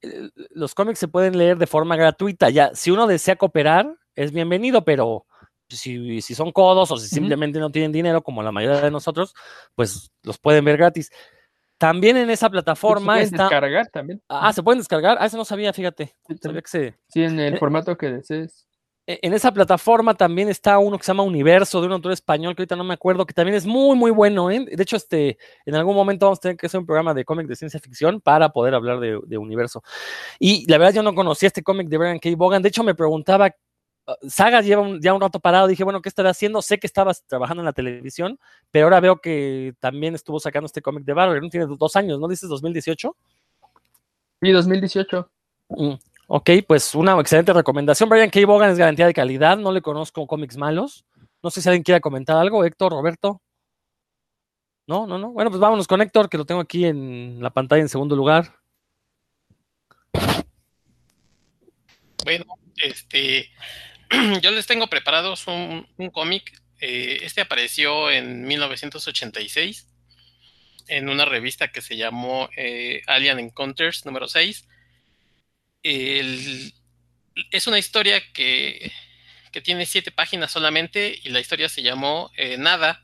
los 0.50 0.74
cómics 0.74 0.98
se 0.98 1.08
pueden 1.08 1.36
leer 1.36 1.58
de 1.58 1.66
forma 1.66 1.96
gratuita. 1.96 2.50
Ya, 2.50 2.74
si 2.74 2.90
uno 2.90 3.06
desea 3.06 3.36
cooperar, 3.36 3.94
es 4.14 4.32
bienvenido, 4.32 4.84
pero 4.84 5.26
si, 5.68 6.20
si 6.22 6.34
son 6.34 6.52
codos 6.52 6.90
o 6.90 6.96
si 6.96 7.08
simplemente 7.08 7.58
no 7.58 7.70
tienen 7.70 7.92
dinero, 7.92 8.22
como 8.22 8.42
la 8.42 8.52
mayoría 8.52 8.80
de 8.80 8.90
nosotros, 8.90 9.34
pues 9.74 10.10
los 10.22 10.38
pueden 10.38 10.64
ver 10.64 10.76
gratis. 10.76 11.10
También 11.80 12.18
en 12.18 12.28
esa 12.28 12.50
plataforma 12.50 13.16
se 13.16 13.22
está. 13.22 13.44
descargar 13.44 13.86
también. 13.86 14.20
Ah, 14.28 14.52
se 14.52 14.62
pueden 14.62 14.80
descargar. 14.80 15.16
Ah, 15.18 15.24
eso 15.24 15.38
no 15.38 15.46
sabía, 15.46 15.72
fíjate. 15.72 16.14
Sí, 17.08 17.22
en 17.22 17.40
el 17.40 17.54
eh, 17.54 17.58
formato 17.58 17.96
que 17.96 18.10
desees. 18.10 18.66
E, 19.06 19.18
en 19.22 19.32
esa 19.32 19.50
plataforma 19.50 20.12
también 20.12 20.50
está 20.50 20.78
uno 20.78 20.98
que 20.98 21.04
se 21.04 21.10
llama 21.10 21.22
Universo, 21.22 21.80
de 21.80 21.86
un 21.86 21.94
autor 21.94 22.12
español 22.12 22.54
que 22.54 22.60
ahorita 22.60 22.76
no 22.76 22.84
me 22.84 22.92
acuerdo, 22.92 23.24
que 23.24 23.32
también 23.32 23.56
es 23.56 23.64
muy, 23.64 23.96
muy 23.96 24.10
bueno. 24.10 24.50
¿eh? 24.50 24.66
De 24.70 24.82
hecho, 24.82 24.96
este, 24.96 25.38
en 25.64 25.74
algún 25.74 25.94
momento 25.94 26.26
vamos 26.26 26.40
a 26.40 26.42
tener 26.42 26.58
que 26.58 26.66
hacer 26.66 26.80
un 26.80 26.84
programa 26.84 27.14
de 27.14 27.24
cómic 27.24 27.46
de 27.46 27.56
ciencia 27.56 27.80
ficción 27.80 28.20
para 28.20 28.50
poder 28.50 28.74
hablar 28.74 29.00
de, 29.00 29.38
Universo. 29.38 29.82
Y 30.38 30.70
la 30.70 30.76
verdad, 30.76 30.96
yo 30.96 31.02
no 31.02 31.14
conocía 31.14 31.46
este 31.46 31.62
cómic 31.62 31.88
de 31.88 31.96
Brian 31.96 32.18
K. 32.18 32.28
Bogan. 32.36 32.60
De 32.60 32.68
hecho, 32.68 32.84
me 32.84 32.94
preguntaba, 32.94 33.54
Sagas 34.28 34.64
lleva 34.64 34.86
ya 35.00 35.14
un 35.14 35.20
rato 35.20 35.40
parado. 35.40 35.66
Dije, 35.66 35.84
bueno, 35.84 36.00
¿qué 36.02 36.08
estará 36.08 36.30
haciendo? 36.30 36.62
Sé 36.62 36.78
que 36.78 36.86
estabas 36.86 37.24
trabajando 37.26 37.62
en 37.62 37.66
la 37.66 37.72
televisión, 37.72 38.38
pero 38.70 38.86
ahora 38.86 39.00
veo 39.00 39.20
que 39.20 39.74
también 39.80 40.14
estuvo 40.14 40.40
sacando 40.40 40.66
este 40.66 40.82
cómic 40.82 41.04
de 41.04 41.12
Barber. 41.12 41.42
¿no? 41.42 41.48
Tiene 41.48 41.66
dos 41.66 41.96
años, 41.96 42.18
¿no? 42.18 42.28
¿Dices 42.28 42.48
2018? 42.48 43.16
Sí, 44.42 44.50
2018. 44.50 45.30
Ok, 46.26 46.50
pues 46.66 46.94
una 46.94 47.18
excelente 47.18 47.52
recomendación. 47.52 48.08
Brian 48.08 48.30
K. 48.30 48.40
Bogan 48.46 48.70
es 48.70 48.78
garantía 48.78 49.06
de 49.06 49.14
calidad. 49.14 49.58
No 49.58 49.72
le 49.72 49.82
conozco 49.82 50.26
cómics 50.26 50.56
malos. 50.56 51.04
No 51.42 51.50
sé 51.50 51.60
si 51.60 51.68
alguien 51.68 51.82
quiere 51.82 52.00
comentar 52.00 52.36
algo. 52.36 52.64
Héctor, 52.64 52.92
Roberto. 52.92 53.40
No, 54.86 55.06
no, 55.06 55.18
no. 55.18 55.30
Bueno, 55.30 55.50
pues 55.50 55.60
vámonos 55.60 55.86
con 55.86 56.00
Héctor, 56.00 56.28
que 56.28 56.38
lo 56.38 56.44
tengo 56.44 56.60
aquí 56.60 56.84
en 56.84 57.42
la 57.42 57.50
pantalla 57.50 57.82
en 57.82 57.88
segundo 57.88 58.16
lugar. 58.16 58.60
Bueno, 62.24 62.44
este, 62.76 63.48
yo 64.42 64.50
les 64.50 64.66
tengo 64.66 64.88
preparados 64.88 65.46
un, 65.46 65.86
cómic. 66.12 66.52
Eh, 66.80 67.20
este 67.22 67.42
apareció 67.42 68.10
en 68.10 68.42
1986 68.46 69.86
en 70.88 71.08
una 71.08 71.24
revista 71.24 71.68
que 71.68 71.82
se 71.82 71.96
llamó 71.96 72.48
eh, 72.56 73.02
Alien 73.06 73.38
Encounters 73.38 74.06
número 74.06 74.28
6 74.28 74.66
es 75.82 77.66
una 77.66 77.78
historia 77.78 78.20
que, 78.32 78.92
tiene 79.64 79.86
siete 79.86 80.10
páginas 80.10 80.52
solamente 80.52 81.18
y 81.22 81.30
la 81.30 81.40
historia 81.40 81.68
se 81.68 81.82
llamó 81.82 82.30
eh, 82.36 82.56
Nada. 82.58 83.02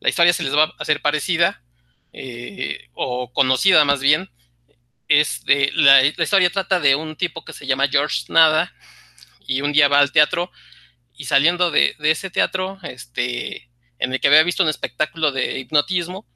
La 0.00 0.08
historia 0.08 0.32
se 0.32 0.42
les 0.42 0.54
va 0.54 0.64
a 0.64 0.74
hacer 0.78 1.00
parecida 1.00 1.62
o 2.94 3.32
conocida 3.32 3.84
más 3.84 4.00
bien. 4.00 4.30
Es 5.08 5.44
de, 5.44 5.70
la, 5.74 6.02
historia 6.04 6.50
trata 6.50 6.80
de 6.80 6.96
un 6.96 7.16
tipo 7.16 7.44
que 7.44 7.52
se 7.52 7.66
llama 7.66 7.88
George 7.88 8.24
Nada 8.28 8.74
y 9.56 9.60
un 9.62 9.72
día 9.72 9.88
va 9.88 10.00
al 10.00 10.12
teatro 10.12 10.50
y 11.14 11.26
saliendo 11.26 11.70
de, 11.70 11.94
de 11.98 12.10
ese 12.10 12.30
teatro, 12.30 12.78
este, 12.82 13.68
en 13.98 14.12
el 14.12 14.20
que 14.20 14.28
había 14.28 14.42
visto 14.42 14.62
un 14.62 14.68
espectáculo 14.68 15.32
de 15.32 15.58
hipnotismo, 15.58 16.26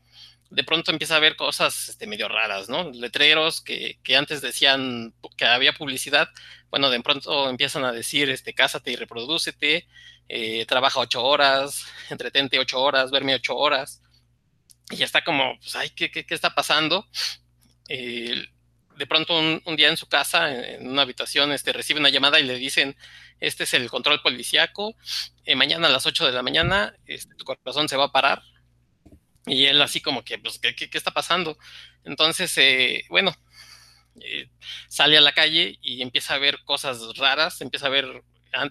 de 0.50 0.64
pronto 0.64 0.90
empieza 0.90 1.16
a 1.16 1.20
ver 1.20 1.36
cosas 1.36 1.88
este, 1.88 2.06
medio 2.06 2.28
raras, 2.28 2.68
¿no? 2.68 2.90
Letreros 2.90 3.60
que, 3.60 3.98
antes 4.16 4.40
decían 4.40 5.14
que 5.36 5.44
había 5.44 5.72
publicidad, 5.72 6.28
bueno, 6.70 6.90
de 6.90 7.00
pronto 7.00 7.50
empiezan 7.50 7.84
a 7.84 7.92
decir, 7.92 8.30
este, 8.30 8.54
cásate 8.54 8.92
y 8.92 8.96
reprodúcete, 8.96 9.88
eh, 10.28 10.66
trabaja 10.66 11.00
ocho 11.00 11.24
horas, 11.24 11.86
entretente 12.10 12.58
ocho 12.58 12.80
horas, 12.80 13.10
verme 13.10 13.34
ocho 13.34 13.56
horas, 13.56 14.02
y 14.90 14.96
ya 14.96 15.04
está 15.04 15.24
como, 15.24 15.58
pues, 15.58 15.74
ay, 15.74 15.90
¿qué, 15.90 16.24
está 16.28 16.54
pasando? 16.54 17.06
De 18.96 19.06
pronto 19.06 19.38
un, 19.38 19.76
día 19.76 19.88
en 19.88 19.96
su 19.96 20.06
casa, 20.08 20.50
en, 20.52 20.88
una 20.88 21.02
habitación, 21.02 21.52
este, 21.52 21.72
recibe 21.72 22.00
una 22.00 22.08
llamada 22.08 22.40
y 22.40 22.44
le 22.44 22.56
dicen, 22.56 22.96
este 23.40 23.64
es 23.64 23.74
el 23.74 23.88
control 23.90 24.22
policíaco, 24.22 24.96
eh, 25.44 25.54
mañana 25.54 25.88
a 25.88 25.90
las 25.90 26.06
8 26.06 26.26
de 26.26 26.32
la 26.32 26.42
mañana 26.42 26.96
este, 27.06 27.34
tu 27.34 27.44
corazón 27.44 27.88
se 27.88 27.96
va 27.96 28.04
a 28.04 28.12
parar, 28.12 28.42
y 29.46 29.66
él 29.66 29.80
así 29.80 30.00
como 30.00 30.24
que, 30.24 30.38
pues, 30.38 30.58
¿qué, 30.58 30.74
qué, 30.74 30.88
está 30.92 31.12
pasando? 31.12 31.56
Entonces, 32.04 32.56
eh, 32.58 33.04
bueno, 33.08 33.32
eh, 34.20 34.50
sale 34.88 35.16
a 35.18 35.20
la 35.20 35.32
calle 35.32 35.78
y 35.82 36.02
empieza 36.02 36.34
a 36.34 36.38
ver 36.38 36.58
cosas 36.64 37.16
raras, 37.16 37.60
empieza 37.60 37.86
a 37.86 37.90
ver 37.90 38.24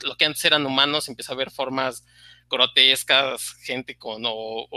lo 0.03 0.17
que 0.17 0.25
antes 0.25 0.43
eran 0.45 0.65
humanos, 0.65 1.07
empieza 1.07 1.33
a 1.33 1.35
ver 1.35 1.51
formas 1.51 2.05
grotescas, 2.49 3.55
gente 3.63 3.97
con 3.97 4.23
o, 4.25 4.67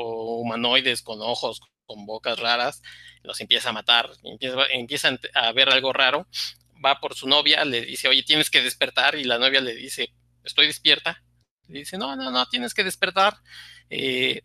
humanoides 0.41 1.03
con 1.03 1.21
ojos, 1.21 1.61
con 1.89 2.07
bocas 2.07 2.39
raras, 2.39 2.83
los 3.23 3.41
empieza 3.41 3.71
a 3.71 3.73
matar, 3.73 4.11
empieza, 4.23 4.59
empieza 4.71 5.19
a 5.35 5.53
ver 5.53 5.71
algo 5.71 5.93
raro, 5.93 6.29
va 6.85 7.01
por 7.01 7.15
su 7.15 7.27
novia, 7.27 7.65
le 7.65 7.81
dice, 7.81 8.09
oye, 8.09 8.23
tienes 8.23 8.51
que 8.51 8.63
despertar, 8.63 9.17
y 9.17 9.25
la 9.25 9.39
novia 9.39 9.61
le 9.61 9.75
dice, 9.75 10.13
estoy 10.45 10.67
despierta, 10.67 11.25
le 11.67 11.81
dice, 11.81 11.97
no, 11.97 12.15
no, 12.15 12.31
no, 12.31 12.47
tienes 12.47 12.75
que 12.75 12.85
despertar, 12.85 13.39
eh, 13.89 14.43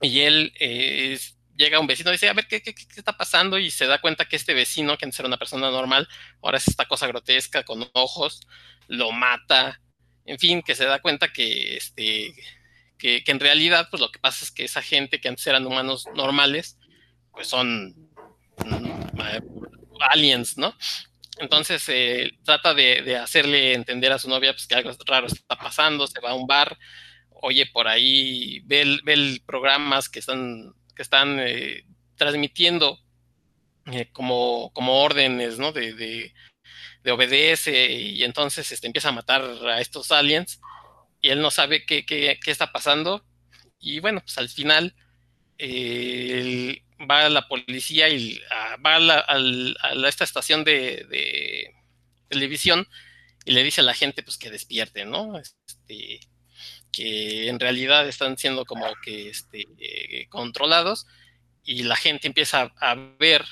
y 0.00 0.20
él 0.20 0.52
eh, 0.58 1.18
llega 1.56 1.78
a 1.78 1.80
un 1.80 1.86
vecino 1.86 2.10
y 2.10 2.14
dice, 2.14 2.28
a 2.28 2.34
ver, 2.34 2.48
¿qué, 2.48 2.60
¿qué, 2.60 2.74
qué, 2.74 2.84
está 2.96 3.16
pasando? 3.16 3.56
Y 3.58 3.70
se 3.70 3.86
da 3.86 4.00
cuenta 4.00 4.26
que 4.26 4.36
este 4.36 4.52
vecino, 4.52 4.98
que 4.98 5.04
antes 5.04 5.20
era 5.20 5.28
una 5.28 5.38
persona 5.38 5.70
normal, 5.70 6.08
ahora 6.42 6.58
es 6.58 6.66
esta 6.66 6.86
cosa 6.86 7.06
grotesca 7.06 7.62
con 7.62 7.88
ojos, 7.92 8.40
lo 8.88 9.12
mata, 9.12 9.80
en 10.26 10.38
fin, 10.40 10.60
que 10.60 10.74
se 10.74 10.86
da 10.86 11.00
cuenta 11.00 11.32
que, 11.32 11.76
este, 11.76 12.34
que, 13.04 13.32
en 13.32 13.40
realidad, 13.40 13.88
pues 13.90 14.00
lo 14.00 14.10
que 14.10 14.18
pasa 14.18 14.44
es 14.46 14.50
que 14.50 14.64
esa 14.64 14.80
gente 14.80 15.20
que 15.20 15.28
antes 15.28 15.46
eran 15.46 15.66
humanos 15.66 16.06
normales, 16.14 16.78
pues 17.32 17.48
son 17.48 17.94
mm, 18.64 19.18
aliens, 20.10 20.56
¿no? 20.56 20.74
Entonces 21.38 21.84
eh, 21.88 22.30
trata 22.44 22.72
de, 22.72 23.02
de, 23.02 23.18
hacerle 23.18 23.74
entender 23.74 24.10
a 24.12 24.18
su 24.18 24.28
novia 24.28 24.52
pues, 24.52 24.66
que 24.66 24.74
algo 24.74 24.90
raro 25.04 25.26
está 25.26 25.56
pasando, 25.56 26.06
se 26.06 26.20
va 26.20 26.30
a 26.30 26.34
un 26.34 26.46
bar, 26.46 26.78
oye 27.28 27.66
por 27.66 27.88
ahí, 27.88 28.60
ve, 28.64 29.00
ve 29.04 29.38
programas 29.44 30.08
que 30.08 30.20
están, 30.20 30.72
que 30.96 31.02
están 31.02 31.38
eh, 31.40 31.84
transmitiendo 32.16 33.00
eh, 33.92 34.08
como, 34.12 34.72
como 34.72 35.02
órdenes, 35.02 35.58
¿no? 35.58 35.72
De, 35.72 35.92
de, 35.92 36.32
obedece 37.12 37.92
y 37.92 38.24
entonces 38.24 38.72
este, 38.72 38.86
empieza 38.86 39.10
a 39.10 39.12
matar 39.12 39.42
a 39.42 39.80
estos 39.82 40.10
aliens 40.10 40.58
y 41.24 41.30
él 41.30 41.40
no 41.40 41.50
sabe 41.50 41.86
qué, 41.86 42.04
qué, 42.04 42.38
qué, 42.38 42.50
está 42.50 42.70
pasando 42.70 43.24
y 43.78 43.98
bueno, 44.00 44.20
pues 44.20 44.36
al 44.36 44.50
final 44.50 44.94
va 47.10 47.30
la 47.30 47.48
policía 47.48 48.10
y 48.10 48.38
va 48.84 48.96
a, 48.96 50.06
esta 50.06 50.24
estación 50.24 50.64
de, 50.64 51.72
televisión 52.28 52.86
y 53.46 53.52
le 53.52 53.62
dice 53.62 53.80
a 53.80 53.84
la 53.84 53.94
gente 53.94 54.22
pues 54.22 54.36
que 54.36 54.50
despierte, 54.50 55.06
¿no? 55.06 55.38
Este, 55.38 56.20
que 56.92 57.48
en 57.48 57.58
realidad 57.58 58.06
están 58.06 58.36
siendo 58.36 58.66
como 58.66 58.86
que 59.02 59.30
este, 59.30 60.26
controlados 60.28 61.06
y 61.62 61.84
la 61.84 61.96
gente 61.96 62.26
empieza 62.26 62.70
a 62.82 62.94
ver 63.18 63.46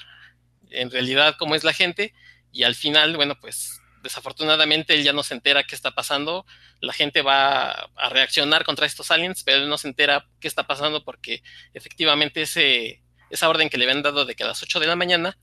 en 0.68 0.90
realidad 0.90 1.36
cómo 1.38 1.54
es 1.54 1.64
la 1.64 1.72
gente 1.72 2.12
y 2.52 2.64
al 2.64 2.74
final, 2.74 3.16
bueno, 3.16 3.40
pues 3.40 3.81
desafortunadamente 4.02 4.94
él 4.94 5.04
ya 5.04 5.12
no 5.12 5.22
se 5.22 5.34
entera 5.34 5.64
qué 5.64 5.74
está 5.74 5.92
pasando, 5.92 6.44
la 6.80 6.92
gente 6.92 7.22
va 7.22 7.70
a 7.70 8.08
reaccionar 8.10 8.64
contra 8.64 8.86
estos 8.86 9.10
aliens, 9.10 9.42
pero 9.44 9.58
él 9.58 9.68
no 9.68 9.78
se 9.78 9.88
entera 9.88 10.26
qué 10.40 10.48
está 10.48 10.66
pasando 10.66 11.04
porque 11.04 11.42
efectivamente 11.74 12.42
ese, 12.42 13.02
esa 13.30 13.48
orden 13.48 13.68
que 13.68 13.78
le 13.78 13.84
habían 13.84 14.02
dado 14.02 14.24
de 14.24 14.34
que 14.34 14.44
a 14.44 14.48
las 14.48 14.62
8 14.62 14.80
de 14.80 14.86
la 14.86 14.96
mañana 14.96 15.38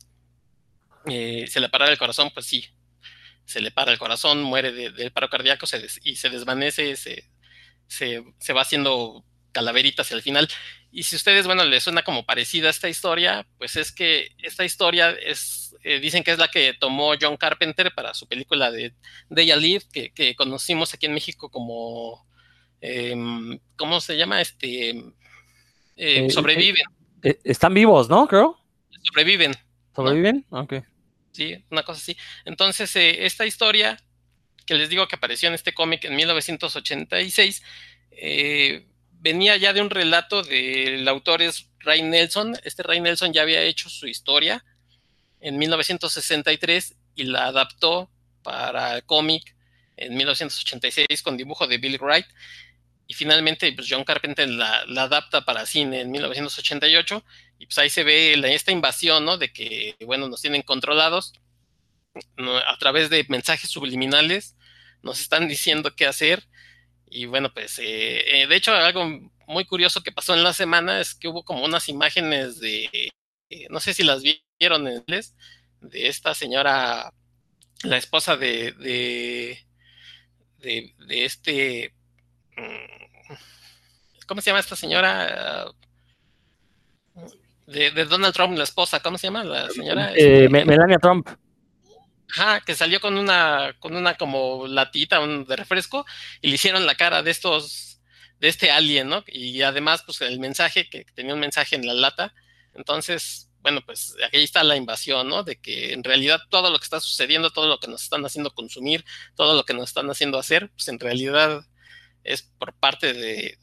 eh, 1.05 1.45
se 1.47 1.59
le 1.59 1.69
parara 1.69 1.91
el 1.91 1.97
corazón, 1.97 2.31
pues 2.33 2.45
sí, 2.45 2.67
se 3.45 3.61
le 3.61 3.71
para 3.71 3.91
el 3.91 3.97
corazón, 3.97 4.43
muere 4.43 4.71
del 4.71 5.11
paro 5.11 5.29
cardíaco 5.29 5.65
y 6.03 6.15
se 6.15 6.29
desvanece, 6.29 6.95
se, 6.95 7.29
se, 7.87 8.53
va 8.53 8.61
haciendo 8.61 9.25
calaveritas 9.51 10.11
al 10.11 10.21
final. 10.21 10.47
Y 10.91 11.03
si 11.03 11.15
ustedes, 11.15 11.47
bueno, 11.47 11.65
les 11.65 11.83
suena 11.83 12.03
como 12.03 12.25
parecida 12.25 12.69
esta 12.69 12.89
historia, 12.89 13.47
pues 13.57 13.75
es 13.75 13.91
que 13.91 14.29
esta 14.37 14.65
historia 14.65 15.11
es, 15.11 15.68
eh, 15.83 15.99
dicen 15.99 16.23
que 16.23 16.31
es 16.31 16.37
la 16.37 16.49
que 16.49 16.73
tomó 16.73 17.13
John 17.19 17.37
Carpenter 17.37 17.93
para 17.93 18.13
su 18.13 18.27
película 18.27 18.71
de 18.71 18.93
Day 19.29 19.51
Live, 19.59 19.83
que, 19.91 20.11
que 20.11 20.35
conocimos 20.35 20.93
aquí 20.93 21.05
en 21.05 21.13
México 21.13 21.49
como, 21.49 22.27
em, 22.81 23.59
¿cómo 23.77 24.01
se 24.01 24.17
llama? 24.17 24.41
Este, 24.41 24.89
eh, 24.89 25.05
eh, 25.95 26.29
sobreviven. 26.29 26.83
están 27.43 27.73
vivos, 27.73 28.09
¿no? 28.09 28.27
Creo. 28.27 28.57
Sobreviven. 29.03 29.53
¿Sobreviven? 29.95 30.45
Ok. 30.49 30.75
Sí, 31.31 31.63
una 31.69 31.83
cosa 31.83 31.99
así. 31.99 32.17
Entonces, 32.45 32.91
esta 32.95 33.45
historia 33.45 33.97
que 34.65 34.75
les 34.75 34.89
digo 34.89 35.07
que 35.07 35.15
apareció 35.15 35.47
en 35.49 35.55
este 35.55 35.73
cómic 35.73 36.05
en 36.05 36.15
1986, 36.15 37.63
eh, 38.11 38.85
venía 39.13 39.57
ya 39.57 39.73
de 39.73 39.81
un 39.81 39.89
relato 39.89 40.43
del 40.43 41.07
autor 41.07 41.41
es 41.41 41.69
Ray 41.79 42.03
Nelson. 42.03 42.55
Este 42.63 42.83
Ray 42.83 42.99
Nelson 42.99 43.33
ya 43.33 43.41
había 43.41 43.63
hecho 43.63 43.89
su 43.89 44.07
historia 44.07 44.63
en 45.41 45.57
1963 45.57 46.95
y 47.15 47.23
la 47.23 47.45
adaptó 47.45 48.09
para 48.43 49.01
cómic 49.01 49.55
en 49.97 50.15
1986 50.15 51.21
con 51.21 51.37
dibujo 51.37 51.67
de 51.67 51.77
Bill 51.77 51.97
Wright. 51.99 52.25
Y 53.07 53.13
finalmente 53.13 53.71
pues 53.73 53.87
John 53.89 54.03
Carpenter 54.03 54.47
la, 54.47 54.81
adapta 54.97 55.43
para 55.43 55.65
cine 55.65 56.01
en 56.01 56.11
1988 56.11 57.23
y 57.57 57.65
pues 57.65 57.77
ahí 57.79 57.89
se 57.89 58.03
ve 58.03 58.33
esta 58.53 58.71
invasión, 58.71 59.25
¿no? 59.25 59.37
De 59.37 59.51
que, 59.51 59.95
bueno, 60.05 60.29
nos 60.29 60.41
tienen 60.41 60.61
controlados 60.61 61.33
a 62.67 62.77
través 62.77 63.09
de 63.09 63.25
mensajes 63.29 63.69
subliminales, 63.69 64.55
nos 65.01 65.19
están 65.19 65.47
diciendo 65.47 65.95
qué 65.95 66.05
hacer 66.05 66.43
y 67.09 67.25
bueno, 67.25 67.51
pues 67.53 67.79
eh, 67.79 68.41
eh, 68.41 68.47
de 68.47 68.55
hecho 68.55 68.73
algo 68.73 69.31
muy 69.47 69.65
curioso 69.65 70.03
que 70.03 70.11
pasó 70.11 70.35
en 70.35 70.43
la 70.43 70.53
semana 70.53 71.01
es 71.01 71.15
que 71.15 71.27
hubo 71.27 71.43
como 71.43 71.65
unas 71.65 71.89
imágenes 71.89 72.59
de, 72.59 73.09
eh, 73.49 73.67
no 73.69 73.79
sé 73.79 73.93
si 73.93 74.03
las 74.03 74.21
vieron 74.21 74.87
en 74.87 74.97
inglés, 74.97 75.35
de 75.81 76.07
esta 76.07 76.33
señora, 76.33 77.13
la 77.83 77.97
esposa 77.97 78.37
de, 78.37 78.71
de, 78.73 79.65
de, 80.57 81.25
este, 81.25 81.93
mm, 82.55 83.33
¿cómo 84.27 84.41
se 84.41 84.49
llama 84.49 84.59
esta 84.59 84.75
señora? 84.75 85.65
De, 87.65 87.91
Donald 88.05 88.33
Trump, 88.33 88.57
la 88.57 88.63
esposa, 88.63 88.99
¿cómo 88.99 89.17
se 89.17 89.27
llama 89.27 89.43
la 89.43 89.69
señora? 89.69 90.11
Este, 90.13 90.49
Melania 90.49 90.97
Trump. 90.97 91.29
Ajá, 92.31 92.61
que 92.61 92.75
salió 92.75 92.99
con 92.99 93.17
una, 93.17 93.75
con 93.79 93.95
una 93.95 94.15
como 94.15 94.67
latita 94.67 95.19
de 95.25 95.55
refresco 95.55 96.05
y 96.41 96.49
le 96.49 96.55
hicieron 96.55 96.85
la 96.85 96.95
cara 96.95 97.23
de 97.23 97.31
estos, 97.31 98.01
de 98.39 98.49
este 98.49 98.71
alien, 98.71 99.09
¿no? 99.09 99.23
Y 99.27 99.61
además, 99.63 100.03
pues 100.05 100.21
el 100.21 100.39
mensaje, 100.39 100.89
que 100.89 101.05
tenía 101.15 101.33
un 101.33 101.39
mensaje 101.39 101.75
en 101.75 101.87
la 101.87 101.93
lata. 101.93 102.33
Entonces, 102.73 103.49
bueno, 103.61 103.81
pues 103.85 104.15
aquí 104.25 104.37
está 104.37 104.63
la 104.63 104.75
invasión, 104.77 105.27
¿no? 105.27 105.43
De 105.43 105.57
que 105.57 105.93
en 105.93 106.03
realidad 106.03 106.41
todo 106.49 106.69
lo 106.71 106.79
que 106.79 106.83
está 106.83 106.99
sucediendo, 106.99 107.49
todo 107.51 107.67
lo 107.67 107.79
que 107.79 107.87
nos 107.87 108.03
están 108.03 108.25
haciendo 108.25 108.51
consumir, 108.51 109.05
todo 109.35 109.53
lo 109.55 109.65
que 109.65 109.73
nos 109.73 109.89
están 109.89 110.09
haciendo 110.09 110.37
hacer, 110.37 110.69
pues 110.71 110.87
en 110.87 110.99
realidad 110.99 111.65
es 112.23 112.43
por 112.43 112.73
parte 112.73 113.13
de, 113.13 113.57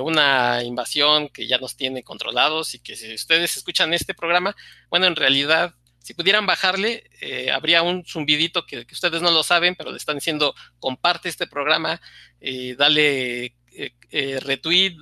una 0.00 0.62
invasión 0.64 1.28
que 1.28 1.46
ya 1.46 1.58
nos 1.58 1.76
tiene 1.76 2.02
controlados 2.02 2.74
y 2.74 2.78
que 2.78 2.96
si 2.96 3.12
ustedes 3.12 3.58
escuchan 3.58 3.92
este 3.92 4.14
programa, 4.14 4.56
bueno, 4.88 5.06
en 5.06 5.16
realidad 5.16 5.74
si 5.98 6.14
pudieran 6.14 6.46
bajarle, 6.46 7.04
eh, 7.20 7.50
habría 7.50 7.82
un 7.82 8.06
zumbidito 8.06 8.64
que, 8.64 8.86
ustedes 8.90 9.20
no 9.20 9.30
lo 9.30 9.42
saben, 9.42 9.74
pero 9.76 9.90
le 9.90 9.98
están 9.98 10.16
diciendo, 10.16 10.54
comparte 10.78 11.28
este 11.28 11.46
programa, 11.46 12.00
eh, 12.40 12.74
dale 12.78 13.54
eh, 13.72 14.40
retweet, 14.40 14.96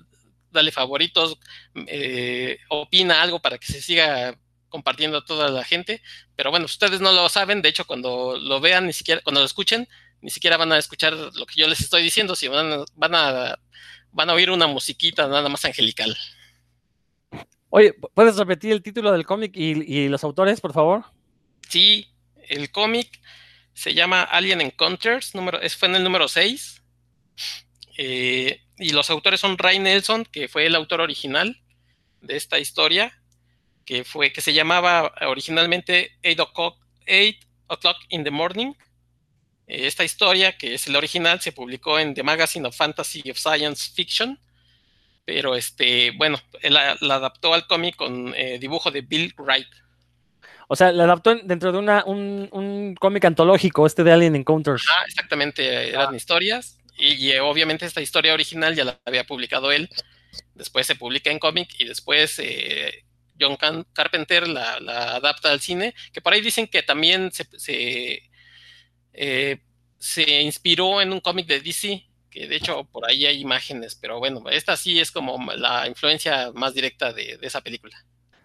dale 0.50 0.72
favoritos, 0.72 1.38
opina 2.68 3.22
algo 3.22 3.40
para 3.40 3.58
que 3.58 3.66
se 3.66 3.82
siga 3.82 4.38
compartiendo 4.68 5.18
a 5.18 5.24
toda 5.24 5.48
la 5.50 5.64
gente. 5.64 6.02
Pero 6.37 6.50
bueno, 6.50 6.66
ustedes 6.66 7.00
no 7.00 7.12
lo 7.12 7.28
saben, 7.28 7.62
de 7.62 7.68
hecho, 7.68 7.87
cuando 7.87 8.38
lo 8.38 8.61
vean, 8.61 8.87
ni 8.87 8.92
siquiera, 8.92 9.20
cuando 9.22 9.40
lo 9.40 9.46
escuchen, 9.46 9.88
ni 10.20 10.30
siquiera 10.30 10.56
van 10.56 10.72
a 10.72 10.78
escuchar 10.78 11.12
lo 11.12 11.46
que 11.46 11.61
yo 11.61 11.68
les 11.68 11.80
estoy 11.80 12.02
diciendo, 12.02 12.34
si 12.37 12.48
van, 12.48 12.84
van, 12.94 13.14
a, 13.14 13.58
van 14.12 14.30
a 14.30 14.34
oír 14.34 14.50
una 14.50 14.66
musiquita 14.66 15.28
nada 15.28 15.48
más 15.48 15.64
angelical. 15.64 16.16
Oye, 17.70 17.94
¿puedes 18.14 18.37
repetir 18.37 18.72
el 18.72 18.82
título 18.82 19.12
del 19.12 19.26
cómic 19.26 19.52
y, 19.54 20.08
los 20.08 20.24
autores, 20.24 20.61
por 20.61 20.72
favor? 20.72 21.04
Sí, 21.68 22.08
el 22.48 22.70
cómic 22.70 23.20
se 23.74 23.94
llama 23.94 24.22
Alien 24.22 24.62
Encounters, 24.62 25.34
número, 25.34 25.61
fue 25.78 25.88
en 25.88 25.96
el 25.96 26.04
número 26.04 26.28
6. 26.28 26.82
Eh, 27.98 28.62
y 28.79 28.91
los 28.91 29.11
autores 29.11 29.41
son 29.41 29.59
Ray 29.59 29.79
Nelson, 29.79 30.25
que 30.25 30.49
fue 30.49 30.67
el 30.67 30.75
autor 30.75 31.01
original 31.01 31.61
de 32.21 32.37
esta 32.37 32.59
historia, 32.59 33.12
que 33.85 34.05
fue, 34.05 34.33
que 34.33 34.41
se 34.41 34.53
llamaba 34.53 35.12
originalmente 35.27 36.12
8 36.25 36.43
o'clock, 36.43 36.77
in 38.09 38.25
the 38.25 38.31
morning. 38.31 38.75
Eh, 39.67 39.87
esta 39.87 40.05
historia, 40.05 40.57
que 40.57 40.75
es 40.75 40.87
el 40.87 40.97
original, 40.97 41.41
se 41.41 41.53
publicó 41.53 41.99
en 41.99 42.14
The 42.14 42.23
Magazine 42.23 42.69
of 42.69 42.77
Fantasy 42.77 43.31
of 43.31 43.38
Science 43.38 43.91
Fiction 43.95 44.38
pero 45.29 45.55
este, 45.55 46.12
bueno, 46.12 46.38
él 46.62 46.73
la, 46.73 46.97
adaptó 47.14 47.53
al 47.53 47.67
cómic 47.67 47.97
con 47.97 48.33
eh, 48.35 48.59
dibujo 48.59 48.91
de 48.91 49.03
Bill 49.03 49.35
Wright. 49.37 49.69
O 50.69 50.75
sea, 50.75 50.91
la 50.91 51.05
adaptó 51.05 51.35
dentro 51.35 51.71
de 51.71 51.77
una, 51.77 52.03
un, 52.07 52.97
cómic 52.99 53.27
antológico, 53.27 53.87
este 53.87 54.05
de 54.05 54.12
Alien 54.12 54.37
Encounters. 54.37 54.87
Ah, 54.88 55.05
exactamente, 55.07 55.91
eran 55.91 56.14
historias. 56.14 56.79
Y, 56.98 57.30
eh, 57.30 57.40
obviamente 57.40 57.87
esta 57.87 58.00
historia 58.00 58.34
original 58.34 58.74
ya 58.74 58.84
la 58.84 59.00
había 59.04 59.24
publicado 59.24 59.72
él. 59.72 59.88
Después 60.54 60.87
se 60.87 60.96
publica 60.96 61.30
en 61.30 61.38
cómic 61.38 61.70
y 61.78 61.84
después 61.84 62.38
eh, 62.38 63.04
John 63.40 63.56
Carpenter 63.92 64.48
la, 64.48 64.74
adapta 65.14 65.50
al 65.50 65.61
cine. 65.61 65.94
Que 66.12 66.20
por 66.20 66.32
ahí 66.32 66.40
dicen 66.40 66.66
que 66.66 66.82
también 66.82 67.30
se, 67.32 67.46
se, 67.56 68.22
se 69.98 70.42
inspiró 70.42 71.00
en 71.00 71.12
un 71.12 71.20
cómic 71.20 71.46
de 71.46 71.61
DC 71.61 72.08
que 72.30 72.46
de 72.46 72.56
hecho 72.56 72.84
por 72.84 73.08
ahí 73.08 73.26
hay 73.26 73.40
imágenes, 73.40 73.94
pero 73.94 74.18
bueno, 74.18 74.44
esta 74.50 74.76
sí 74.76 74.98
es 75.00 75.11
como 75.11 75.38
la 75.54 75.87
influencia 75.88 76.52
más 76.54 76.74
directa 76.74 77.12
de, 77.12 77.38
esa 77.42 77.61
película. 77.61 77.96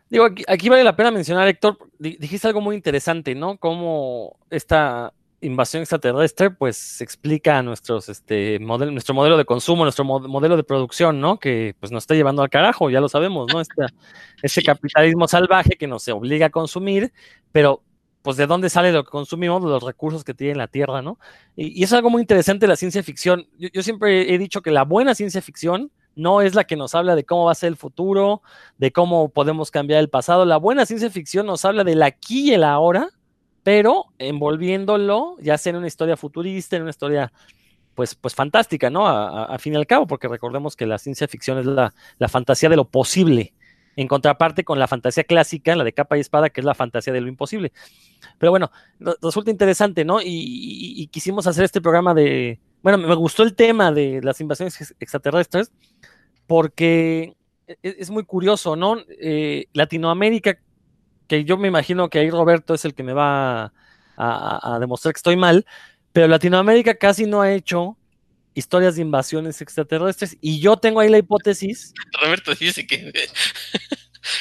Digo, 0.09 0.27
aquí, 0.47 0.69
vale 0.69 0.83
la 0.83 0.95
pena 0.95 1.11
mencionar, 1.11 1.47
Héctor, 1.47 1.77
dijiste 1.97 2.47
algo 2.47 2.61
muy 2.61 2.75
interesante, 2.75 3.33
¿no? 3.33 3.57
Cómo 3.57 4.37
esta 4.51 5.11
invasión 5.43 5.81
extraterrestre, 5.81 6.51
pues 6.51 7.01
explica 7.01 7.61
nuestros, 7.61 8.09
este, 8.09 8.59
modelo, 8.59 8.91
nuestro 8.91 9.13
modelo 9.13 9.37
de 9.37 9.45
consumo, 9.45 9.83
nuestro 9.83 10.05
modelo 10.05 10.57
de 10.57 10.63
producción, 10.63 11.19
¿no? 11.19 11.39
Que 11.39 11.75
pues 11.79 11.91
nos 11.91 12.03
está 12.03 12.15
llevando 12.15 12.41
al 12.41 12.49
carajo, 12.49 12.89
ya 12.89 13.01
lo 13.01 13.09
sabemos, 13.09 13.47
¿no? 13.53 13.61
Este, 13.61 13.85
ese 14.41 14.63
capitalismo 14.63 15.27
salvaje 15.27 15.77
que 15.77 15.87
nos 15.87 16.07
obliga 16.07 16.47
a 16.47 16.49
consumir, 16.49 17.13
pero 17.51 17.81
pues 18.23 18.37
de 18.37 18.47
dónde 18.47 18.69
sale 18.69 18.91
lo 18.91 19.03
que 19.03 19.11
consumimos, 19.11 19.61
de 19.61 19.69
los 19.69 19.83
recursos 19.83 20.23
que 20.23 20.33
tiene 20.33 20.55
la 20.55 20.67
Tierra, 20.67 21.01
¿no? 21.01 21.19
Y, 21.55 21.83
es 21.83 21.91
algo 21.93 22.09
muy 22.09 22.21
interesante 22.21 22.67
la 22.67 22.77
ciencia 22.77 23.03
ficción. 23.03 23.47
Yo, 23.57 23.83
siempre 23.83 24.33
he 24.33 24.37
dicho 24.37 24.61
que 24.61 24.71
la 24.71 24.83
buena 24.83 25.13
ciencia 25.13 25.41
ficción 25.41 25.91
no 26.15 26.41
es 26.41 26.55
la 26.55 26.63
que 26.63 26.77
nos 26.77 26.95
habla 26.95 27.15
de 27.15 27.25
cómo 27.25 27.45
va 27.45 27.51
a 27.51 27.55
ser 27.55 27.67
el 27.67 27.75
futuro, 27.75 28.41
de 28.77 28.91
cómo 28.91 29.29
podemos 29.29 29.71
cambiar 29.71 29.99
el 29.99 30.09
pasado. 30.09 30.45
La 30.45 30.57
buena 30.57 30.85
ciencia 30.85 31.09
ficción 31.09 31.45
nos 31.45 31.65
habla 31.65 31.83
del 31.83 32.01
aquí 32.01 32.51
y 32.51 32.53
el 32.53 32.63
ahora, 32.63 33.09
pero 33.63 34.05
envolviéndolo 34.19 35.37
ya 35.39 35.57
sea 35.57 35.71
en 35.71 35.77
una 35.77 35.87
historia 35.87 36.17
futurista, 36.17 36.75
en 36.75 36.83
una 36.83 36.91
historia 36.91 37.31
pues, 37.95 38.15
pues 38.15 38.35
fantástica, 38.35 38.89
¿no? 38.89 39.07
A, 39.07 39.57
fin 39.59 39.73
y 39.73 39.75
al 39.75 39.87
cabo, 39.87 40.07
porque 40.07 40.27
recordemos 40.27 40.75
que 40.75 40.85
la 40.85 40.97
ciencia 40.97 41.27
ficción 41.27 41.59
es 41.59 41.65
la, 41.65 41.93
la 42.17 42.27
fantasía 42.27 42.69
de 42.69 42.75
lo 42.75 42.85
posible 42.85 43.53
en 43.95 44.07
contraparte 44.07 44.63
con 44.63 44.79
la 44.79 44.87
fantasía 44.87 45.23
clásica, 45.23 45.75
la 45.75 45.83
de 45.83 45.93
capa 45.93 46.17
y 46.17 46.21
espada, 46.21 46.49
que 46.49 46.61
es 46.61 46.65
la 46.65 46.73
fantasía 46.73 47.13
de 47.13 47.21
lo 47.21 47.27
imposible. 47.27 47.71
Pero 48.37 48.51
bueno, 48.51 48.71
resulta 49.21 49.51
interesante, 49.51 50.05
¿no? 50.05 50.19
Y, 50.23 51.07
quisimos 51.11 51.47
hacer 51.47 51.65
este 51.65 51.81
programa 51.81 52.13
de, 52.13 52.59
bueno, 52.81 52.97
me 52.97 53.15
gustó 53.15 53.43
el 53.43 53.55
tema 53.55 53.91
de 53.91 54.21
las 54.23 54.41
invasiones 54.41 54.95
extraterrestres, 54.99 55.71
porque 56.47 57.35
e, 57.67 57.77
es, 57.81 58.09
muy 58.09 58.23
curioso, 58.23 58.75
¿no? 58.75 58.97
Eh, 59.19 59.67
Latinoamérica, 59.73 60.57
que 61.27 61.43
yo 61.43 61.57
me 61.57 61.67
imagino 61.67 62.09
que 62.09 62.19
ahí 62.19 62.29
Roberto 62.29 62.73
es 62.73 62.85
el 62.85 62.93
que 62.93 63.03
me 63.03 63.13
va 63.13 63.73
a, 64.17 64.77
demostrar 64.79 65.13
que 65.13 65.17
estoy 65.17 65.35
mal, 65.35 65.65
pero 66.11 66.27
Latinoamérica 66.27 66.95
casi 66.95 67.25
no 67.25 67.41
ha 67.41 67.51
hecho 67.51 67.97
historias 68.53 68.95
de 68.95 69.01
invasiones 69.01 69.61
extraterrestres 69.61 70.37
y 70.39 70.59
yo 70.59 70.77
tengo 70.77 70.99
ahí 70.99 71.09
la 71.09 71.17
hipótesis. 71.17 71.93
Roberto 72.21 72.53
dice 72.55 72.85
que 72.85 73.11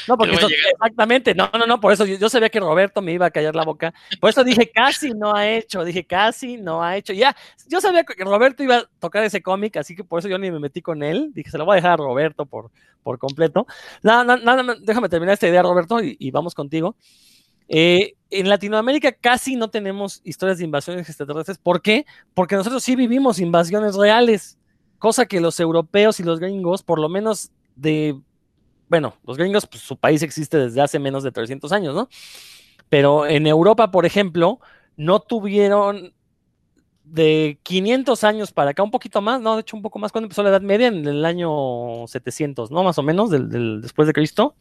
no, 0.09 0.17
porque 0.19 0.37
exactamente, 0.73 1.35
no, 1.35 1.51
no, 1.53 1.67
no, 1.67 1.81
por 1.81 1.93
eso 1.93 2.05
yo, 2.05 2.29
sabía 2.29 2.49
que 2.49 2.61
Roberto 2.61 3.03
me 3.03 3.13
iba 3.13 3.27
a 3.27 3.31
callar 3.31 3.55
la 3.55 3.65
boca. 3.65 3.93
Por 4.21 4.31
eso 4.31 4.45
dije, 4.45 4.71
casi 4.71 5.11
no 5.11 5.35
ha 5.35 5.49
hecho, 5.49 5.85
dije, 5.85 6.05
casi 6.05 6.57
no 6.57 6.83
ha 6.83 6.97
hecho. 6.97 7.13
Ya, 7.13 7.37
yo 7.69 7.81
sabía 7.81 8.05
que 8.05 8.25
Roberto 8.25 8.63
iba 8.63 8.77
a 8.79 8.89
tocar 8.99 9.25
ese 9.25 9.43
cómic, 9.43 9.77
así 9.77 9.95
que 9.95 10.05
por 10.05 10.19
eso 10.19 10.29
yo 10.29 10.39
ni 10.39 10.51
me 10.51 10.59
metí 10.59 10.83
con 10.83 11.03
él. 11.03 11.31
Dije, 11.35 11.51
se 11.51 11.59
lo 11.59 11.65
voy 11.65 11.75
a 11.75 11.77
dejar 11.77 11.93
a 11.93 11.97
Roberto 11.97 12.47
por, 12.47 12.71
por 13.03 13.19
completo. 13.19 13.67
Nada, 14.03 14.37
nada, 14.37 14.77
déjame 14.81 15.09
terminar 15.09 15.35
esta 15.35 15.49
idea, 15.49 15.63
Roberto, 15.63 15.99
y, 16.03 16.31
vamos 16.31 16.55
contigo. 16.55 16.97
Eh, 17.69 18.15
en 18.31 18.49
Latinoamérica 18.49 19.13
casi 19.13 19.57
no 19.57 19.71
tenemos 19.71 20.21
historias 20.25 20.59
de 20.59 20.65
invasiones 20.65 21.09
extraterrestres. 21.09 21.59
¿Por 21.59 21.81
qué? 21.81 22.07
Porque 22.35 22.57
nosotros 22.57 22.83
sí 22.83 22.97
vivimos 22.97 23.39
invasiones 23.39 23.95
reales, 23.95 24.59
cosa 24.99 25.27
que 25.27 25.41
los 25.41 25.59
europeos 25.61 26.21
y 26.21 26.23
los 26.23 26.41
gringos, 26.41 26.83
por 26.83 26.99
lo 26.99 27.09
menos 27.09 27.51
de 27.77 28.17
bueno, 28.93 29.15
los 29.27 29.39
gringos, 29.39 29.67
pues 29.67 29.83
su 29.83 29.97
país 29.97 30.23
existe 30.23 30.59
desde 30.59 30.83
hace 30.83 30.99
menos 30.99 31.23
de 31.23 31.33
300 31.33 31.73
años, 31.73 31.95
¿no? 31.95 32.11
Pero 32.91 33.27
en 33.27 33.47
Europa, 33.47 33.91
por 33.91 34.05
ejemplo, 34.05 34.61
no 34.99 35.21
tuvieron 35.21 36.13
de 37.05 37.59
500 37.63 38.23
años 38.23 38.53
para 38.53 38.73
acá, 38.73 38.83
un 38.83 38.91
poquito 38.91 39.23
más, 39.23 39.41
no, 39.41 39.55
de 39.55 39.63
hecho 39.63 39.79
un 39.79 39.83
poco 39.83 39.99
más, 39.99 40.13
cuando 40.13 40.27
empezó 40.27 40.43
la 40.43 40.51
Edad 40.51 40.61
Media, 40.61 40.89
en 40.89 41.07
el 41.07 41.25
año 41.25 42.07
700, 42.07 42.71
¿no? 42.71 42.85
Más 42.85 42.99
o 42.99 43.03
menos, 43.03 43.31
del, 43.31 43.81
después 43.81 44.07
de 44.07 44.13
Cristo. 44.13 44.57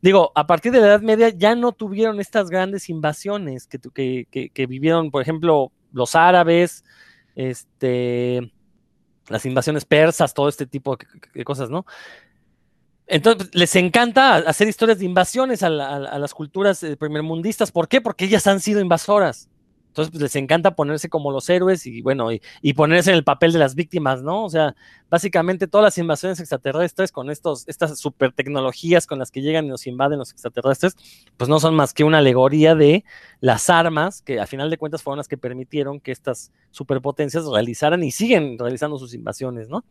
Digo, 0.00 0.30
a 0.36 0.46
partir 0.46 0.70
de 0.70 0.78
la 0.78 0.86
Edad 0.86 1.00
Media 1.00 1.30
ya 1.30 1.56
no 1.56 1.72
tuvieron 1.72 2.20
estas 2.20 2.50
grandes 2.50 2.88
invasiones 2.88 3.66
que, 3.66 3.80
que, 4.30 4.50
que 4.50 4.66
vivieron, 4.68 5.10
por 5.10 5.22
ejemplo, 5.22 5.72
los 5.92 6.14
árabes, 6.14 6.84
este, 7.34 8.52
las 9.28 9.44
invasiones 9.44 9.84
persas, 9.84 10.34
todo 10.34 10.48
este 10.48 10.66
tipo 10.66 10.96
de 11.34 11.44
cosas, 11.44 11.68
¿no? 11.68 11.84
Entonces, 13.10 13.48
les 13.52 13.74
encanta 13.74 14.36
hacer 14.36 14.68
historias 14.68 15.00
de 15.00 15.04
invasiones 15.04 15.64
a, 15.64 15.68
las 15.68 16.32
culturas 16.32 16.82
eh, 16.84 16.96
primermundistas. 16.96 17.72
¿Por 17.72 17.88
qué? 17.88 18.00
Porque 18.00 18.26
ellas 18.26 18.46
han 18.46 18.60
sido 18.60 18.80
invasoras. 18.80 19.48
Entonces, 19.90 20.12
pues 20.12 20.22
les 20.22 20.36
encanta 20.36 20.76
ponerse 20.76 21.08
como 21.08 21.32
los 21.32 21.50
héroes 21.50 21.84
y 21.84 22.00
bueno, 22.00 22.28
y, 22.32 22.72
ponerse 22.74 23.10
en 23.10 23.16
el 23.16 23.24
papel 23.24 23.52
de 23.52 23.58
las 23.58 23.74
víctimas, 23.74 24.22
¿no? 24.22 24.44
O 24.44 24.48
sea, 24.48 24.76
básicamente 25.10 25.66
todas 25.66 25.82
las 25.82 25.98
invasiones 25.98 26.38
extraterrestres 26.38 27.10
con 27.10 27.28
estos, 27.28 27.66
estas 27.66 27.98
super 27.98 28.30
tecnologías 28.30 29.08
con 29.08 29.18
las 29.18 29.32
que 29.32 29.42
llegan 29.42 29.64
y 29.64 29.68
nos 29.68 29.88
invaden 29.88 30.20
los 30.20 30.30
extraterrestres, 30.30 30.94
pues 31.36 31.50
no 31.50 31.58
son 31.58 31.74
más 31.74 31.92
que 31.92 32.04
una 32.04 32.18
alegoría 32.18 32.76
de 32.76 33.04
las 33.40 33.68
armas 33.68 34.22
que 34.22 34.38
a 34.38 34.46
final 34.46 34.70
de 34.70 34.78
cuentas 34.78 35.02
fueron 35.02 35.18
las 35.18 35.26
que 35.26 35.36
permitieron 35.36 35.98
que 35.98 36.12
estas 36.12 36.52
superpotencias 36.70 37.44
realizaran 37.46 38.04
y 38.04 38.12
siguen 38.12 38.58
realizando 38.60 38.96
sus 38.96 39.12
invasiones, 39.12 39.68
¿no? 39.68 39.84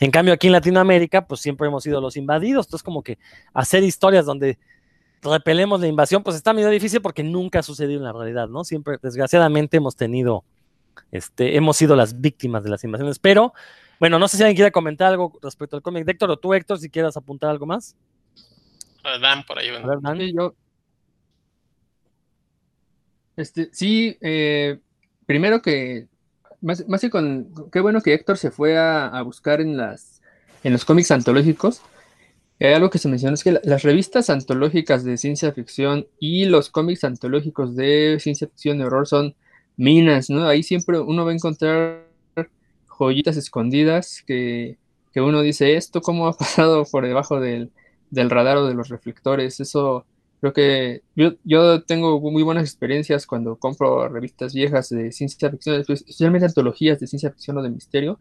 En 0.00 0.10
cambio, 0.10 0.32
aquí 0.32 0.46
en 0.46 0.54
Latinoamérica, 0.54 1.26
pues 1.26 1.42
siempre 1.42 1.66
hemos 1.68 1.82
sido 1.82 2.00
los 2.00 2.16
invadidos. 2.16 2.66
Entonces, 2.66 2.82
como 2.82 3.02
que 3.02 3.18
hacer 3.52 3.84
historias 3.84 4.24
donde 4.24 4.58
repelemos 5.22 5.80
la 5.80 5.86
invasión, 5.86 6.22
pues 6.22 6.36
está 6.36 6.52
medio 6.52 6.68
difícil 6.68 7.00
porque 7.00 7.22
nunca 7.22 7.60
ha 7.60 7.62
sucedido 7.62 7.98
en 7.98 8.04
la 8.04 8.12
realidad, 8.12 8.48
¿no? 8.48 8.64
Siempre, 8.64 8.98
desgraciadamente, 9.00 9.76
hemos 9.76 9.96
tenido, 9.96 10.44
este, 11.10 11.56
hemos 11.56 11.76
sido 11.76 11.96
las 11.96 12.20
víctimas 12.20 12.64
de 12.64 12.70
las 12.70 12.82
invasiones. 12.84 13.18
Pero, 13.18 13.54
bueno, 14.00 14.18
no 14.18 14.28
sé 14.28 14.36
si 14.36 14.42
alguien 14.42 14.56
quiere 14.56 14.72
comentar 14.72 15.08
algo 15.08 15.38
respecto 15.40 15.76
al 15.76 15.82
cómic 15.82 16.04
de 16.04 16.12
Héctor 16.12 16.30
o 16.30 16.36
tú, 16.36 16.52
Héctor, 16.54 16.78
si 16.78 16.90
quieras 16.90 17.16
apuntar 17.16 17.50
algo 17.50 17.66
más. 17.66 17.96
Dan, 19.20 19.44
por 19.44 19.58
ahí. 19.58 19.68
A 19.68 19.86
ver, 19.86 20.00
Dan. 20.00 20.18
Sí, 20.18 20.32
yo... 20.36 20.54
Este, 23.36 23.70
sí, 23.72 24.18
eh, 24.20 24.78
primero 25.24 25.62
que, 25.62 26.06
más, 26.60 26.86
más 26.86 27.00
que 27.00 27.08
con, 27.08 27.50
qué 27.72 27.80
bueno 27.80 28.02
que 28.02 28.12
Héctor 28.12 28.36
se 28.36 28.50
fue 28.50 28.76
a, 28.76 29.06
a 29.06 29.22
buscar 29.22 29.60
en 29.60 29.76
las, 29.76 30.20
en 30.62 30.72
los 30.72 30.84
cómics 30.84 31.10
antológicos, 31.10 31.80
algo 32.68 32.90
que 32.90 32.98
se 32.98 33.08
menciona 33.08 33.34
es 33.34 33.42
que 33.42 33.58
las 33.64 33.82
revistas 33.82 34.30
antológicas 34.30 35.04
de 35.04 35.16
ciencia 35.16 35.52
ficción 35.52 36.06
y 36.20 36.44
los 36.44 36.70
cómics 36.70 37.04
antológicos 37.04 37.74
de 37.74 38.18
ciencia 38.20 38.46
ficción 38.46 38.78
y 38.78 38.82
horror 38.82 39.08
son 39.08 39.34
minas, 39.76 40.30
¿no? 40.30 40.46
Ahí 40.46 40.62
siempre 40.62 41.00
uno 41.00 41.24
va 41.24 41.32
a 41.32 41.34
encontrar 41.34 42.06
joyitas 42.86 43.36
escondidas 43.36 44.22
que, 44.26 44.78
uno 45.16 45.42
dice, 45.42 45.76
¿esto 45.76 46.00
cómo 46.00 46.28
ha 46.28 46.32
pasado 46.38 46.84
por 46.84 47.06
debajo 47.06 47.40
del, 47.40 47.72
radar 48.12 48.58
o 48.58 48.66
de 48.66 48.74
los 48.74 48.88
reflectores? 48.88 49.60
Eso 49.60 50.06
creo 50.40 50.52
que 50.52 51.02
yo, 51.16 51.34
yo, 51.44 51.82
tengo 51.82 52.20
muy 52.20 52.42
buenas 52.42 52.64
experiencias 52.64 53.26
cuando 53.26 53.56
compro 53.56 54.08
revistas 54.08 54.54
viejas 54.54 54.88
de 54.88 55.12
ciencia 55.12 55.50
ficción, 55.50 55.80
especialmente 55.80 56.46
antologías 56.46 57.00
de 57.00 57.06
ciencia 57.06 57.30
ficción 57.30 57.58
o 57.58 57.62
de 57.62 57.70
misterio, 57.70 58.18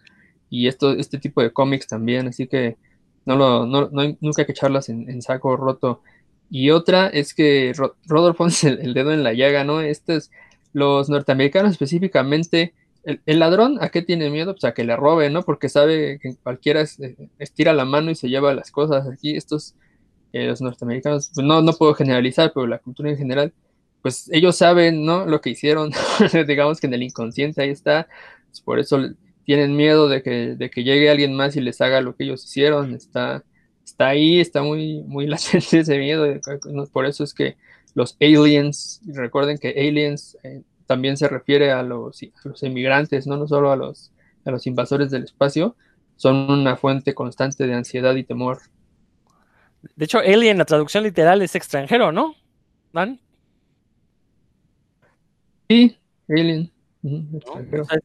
y 0.50 0.68
esto, 0.68 0.94
este 0.94 1.18
tipo 1.18 1.42
de 1.42 1.52
cómics 1.52 1.88
también, 1.88 2.28
así 2.28 2.48
que 2.48 2.78
no, 3.26 3.36
lo, 3.36 3.66
no, 3.66 3.90
no 3.92 4.18
nunca 4.20 4.42
hay 4.42 4.46
que 4.46 4.52
echarlas 4.52 4.90
en, 4.90 5.22
saco 5.22 5.56
roto. 5.58 6.02
Y 6.50 6.72
otra 6.72 7.08
es 7.08 7.34
que 7.34 7.74
Rodolfo 8.06 8.38
pone 8.46 8.54
el, 8.64 8.94
dedo 8.94 9.14
en 9.14 9.24
la 9.24 9.34
llaga, 9.34 9.64
¿no? 9.64 9.82
Estos, 9.82 10.32
los 10.74 11.10
norteamericanos 11.10 11.72
específicamente, 11.72 12.74
el, 13.04 13.40
ladrón, 13.40 13.78
¿a 13.82 13.90
qué 13.90 14.02
tiene 14.02 14.30
miedo? 14.30 14.54
Pues 14.54 14.64
a 14.66 14.74
que 14.74 14.84
le 14.84 14.96
robe, 14.96 15.30
¿no? 15.30 15.44
Porque 15.44 15.70
sabe 15.70 16.20
que 16.22 16.36
cualquiera 16.44 16.86
estira 17.40 17.74
la 17.74 17.86
mano 17.86 18.12
y 18.12 18.16
se 18.16 18.30
lleva 18.30 18.54
las 18.54 18.72
cosas. 18.72 19.08
Aquí 19.08 19.36
estos, 19.36 19.76
eh, 20.34 20.48
los 20.48 20.62
norteamericanos, 20.62 21.32
pues 21.34 21.46
no, 21.46 21.62
no 21.62 21.74
puedo 21.74 21.94
generalizar, 21.96 22.52
pero 22.54 22.68
la 22.68 22.80
cultura 22.80 23.10
en 23.10 23.18
general, 23.18 23.54
pues 24.02 24.30
ellos 24.32 24.56
saben, 24.58 25.06
¿no? 25.06 25.26
Lo 25.26 25.42
que 25.42 25.52
hicieron, 25.52 25.92
digamos 26.48 26.80
que 26.80 26.88
en 26.88 26.94
el 26.94 27.04
inconsciente 27.04 27.62
ahí 27.62 27.70
está, 27.70 28.08
pues 28.50 28.62
por 28.62 28.80
eso 28.80 29.00
tienen 29.46 29.76
miedo 29.76 30.08
de 30.08 30.22
que, 30.24 30.56
de 30.56 30.70
que 30.70 30.84
llegue 30.84 31.10
alguien 31.10 31.36
más 31.36 31.56
y 31.56 31.62
les 31.62 31.82
haga 31.82 32.02
lo 32.02 32.16
que 32.16 32.24
ellos 32.24 32.44
hicieron. 32.44 32.94
Está, 32.94 33.44
está 33.84 34.10
ahí, 34.10 34.40
está 34.40 34.62
muy, 34.64 35.02
muy 35.04 35.28
latente 35.28 35.80
ese 35.80 35.98
miedo. 35.98 36.26
Por 36.92 37.06
eso 37.06 37.24
es 37.24 37.34
que 37.34 37.58
los 37.94 38.18
aliens, 38.22 39.02
recuerden 39.06 39.58
que 39.58 39.70
aliens 39.70 40.38
eh, 40.44 40.62
también 40.86 41.18
se 41.18 41.28
refiere 41.28 41.72
a 41.72 41.84
los, 41.84 42.20
los 42.44 42.64
inmigrantes, 42.64 43.28
¿no? 43.28 43.38
no 43.38 43.48
solo 43.48 43.72
a 43.72 43.76
los, 43.76 44.12
a 44.46 44.52
los 44.52 44.68
invasores 44.68 45.12
del 45.12 45.24
espacio, 45.24 45.76
son 46.16 46.52
una 46.52 46.76
fuente 46.76 47.14
constante 47.16 47.66
de 47.66 47.74
ansiedad 47.74 48.16
y 48.16 48.24
temor. 48.24 48.60
De 49.96 50.06
hecho, 50.06 50.20
alien, 50.20 50.58
la 50.58 50.66
traducción 50.66 51.04
literal 51.04 51.42
es 51.42 51.56
extranjero, 51.56 52.12
¿no? 52.12 52.36
¿Van? 52.94 53.20
Sí, 55.70 55.98
alien. 56.30 56.72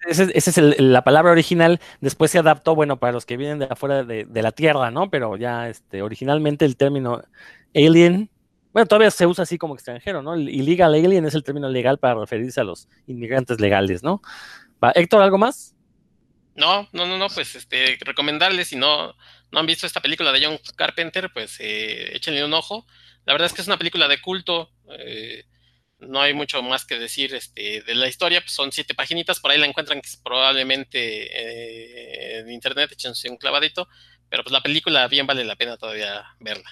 Esa 0.09 0.25
es 0.35 0.81
la 0.81 1.05
palabra 1.05 1.33
original, 1.33 1.81
después 2.01 2.31
se 2.31 2.39
adaptó, 2.39 2.75
bueno, 2.75 2.99
para 2.99 3.13
los 3.13 3.27
que 3.27 3.37
vienen 3.37 3.59
de 3.59 3.67
afuera 3.67 4.05
de, 4.05 4.43
la 4.43 4.53
Tierra, 4.53 4.91
¿no? 4.91 5.11
Pero 5.11 5.37
ya 5.37 5.69
este, 5.69 6.03
originalmente 6.03 6.65
el 6.65 6.77
término 6.77 7.23
alien, 7.75 8.31
bueno, 8.73 8.87
todavía 8.87 9.11
se 9.11 9.27
usa 9.27 9.43
así 9.43 9.59
como 9.59 9.75
extranjero, 9.75 10.23
¿no? 10.23 10.37
Illegal 10.37 10.95
alien 10.95 11.27
es 11.27 11.35
el 11.35 11.45
término 11.45 11.69
legal 11.69 11.99
para 11.99 12.15
referirse 12.15 12.61
a 12.61 12.65
los 12.65 12.89
inmigrantes 13.07 13.61
legales, 13.61 14.03
¿no? 14.03 14.23
Héctor, 14.95 15.23
¿algo 15.23 15.39
más? 15.39 15.75
No, 16.55 16.89
no, 16.93 17.07
no, 17.07 17.19
no, 17.19 17.29
pues 17.29 17.55
este, 17.55 17.99
recomendarles, 18.01 18.69
si 18.69 18.77
no, 18.77 19.15
no 19.53 19.59
han 19.59 19.67
visto 19.67 19.87
esta 19.87 20.01
película 20.01 20.33
de 20.33 20.45
John 20.45 20.59
Carpenter, 20.77 21.31
pues 21.33 21.59
eh, 21.61 22.17
échenle 22.17 22.45
un 22.45 22.55
ojo. 22.55 22.87
La 23.27 23.35
verdad 23.35 23.47
es 23.47 23.53
que 23.53 23.61
es 23.61 23.67
una 23.67 23.77
película 23.77 24.09
de 24.09 24.21
culto. 24.21 24.71
Eh, 24.99 25.45
no 25.99 26.21
hay 26.21 26.35
mucho 26.35 26.63
más 26.63 26.85
que 26.85 26.99
decir 26.99 27.35
este, 27.35 27.83
de 27.83 27.95
la 27.95 28.09
historia, 28.09 28.41
pues 28.41 28.53
son 28.53 28.73
siete 28.73 28.95
paginitas, 28.95 29.41
por 29.41 29.51
ahí 29.51 29.59
la 29.59 29.67
encuentran 29.67 30.01
probablemente 30.25 30.99
eh, 30.99 32.39
en 32.41 32.51
internet, 32.51 32.93
échense 32.93 33.31
un 33.31 33.37
clavadito, 33.37 33.89
pero 34.29 34.43
pues 34.43 34.53
la 34.53 34.63
película 34.63 35.07
bien 35.09 35.27
vale 35.27 35.45
la 35.45 35.57
pena 35.57 35.77
todavía 35.77 36.25
verla. 36.41 36.71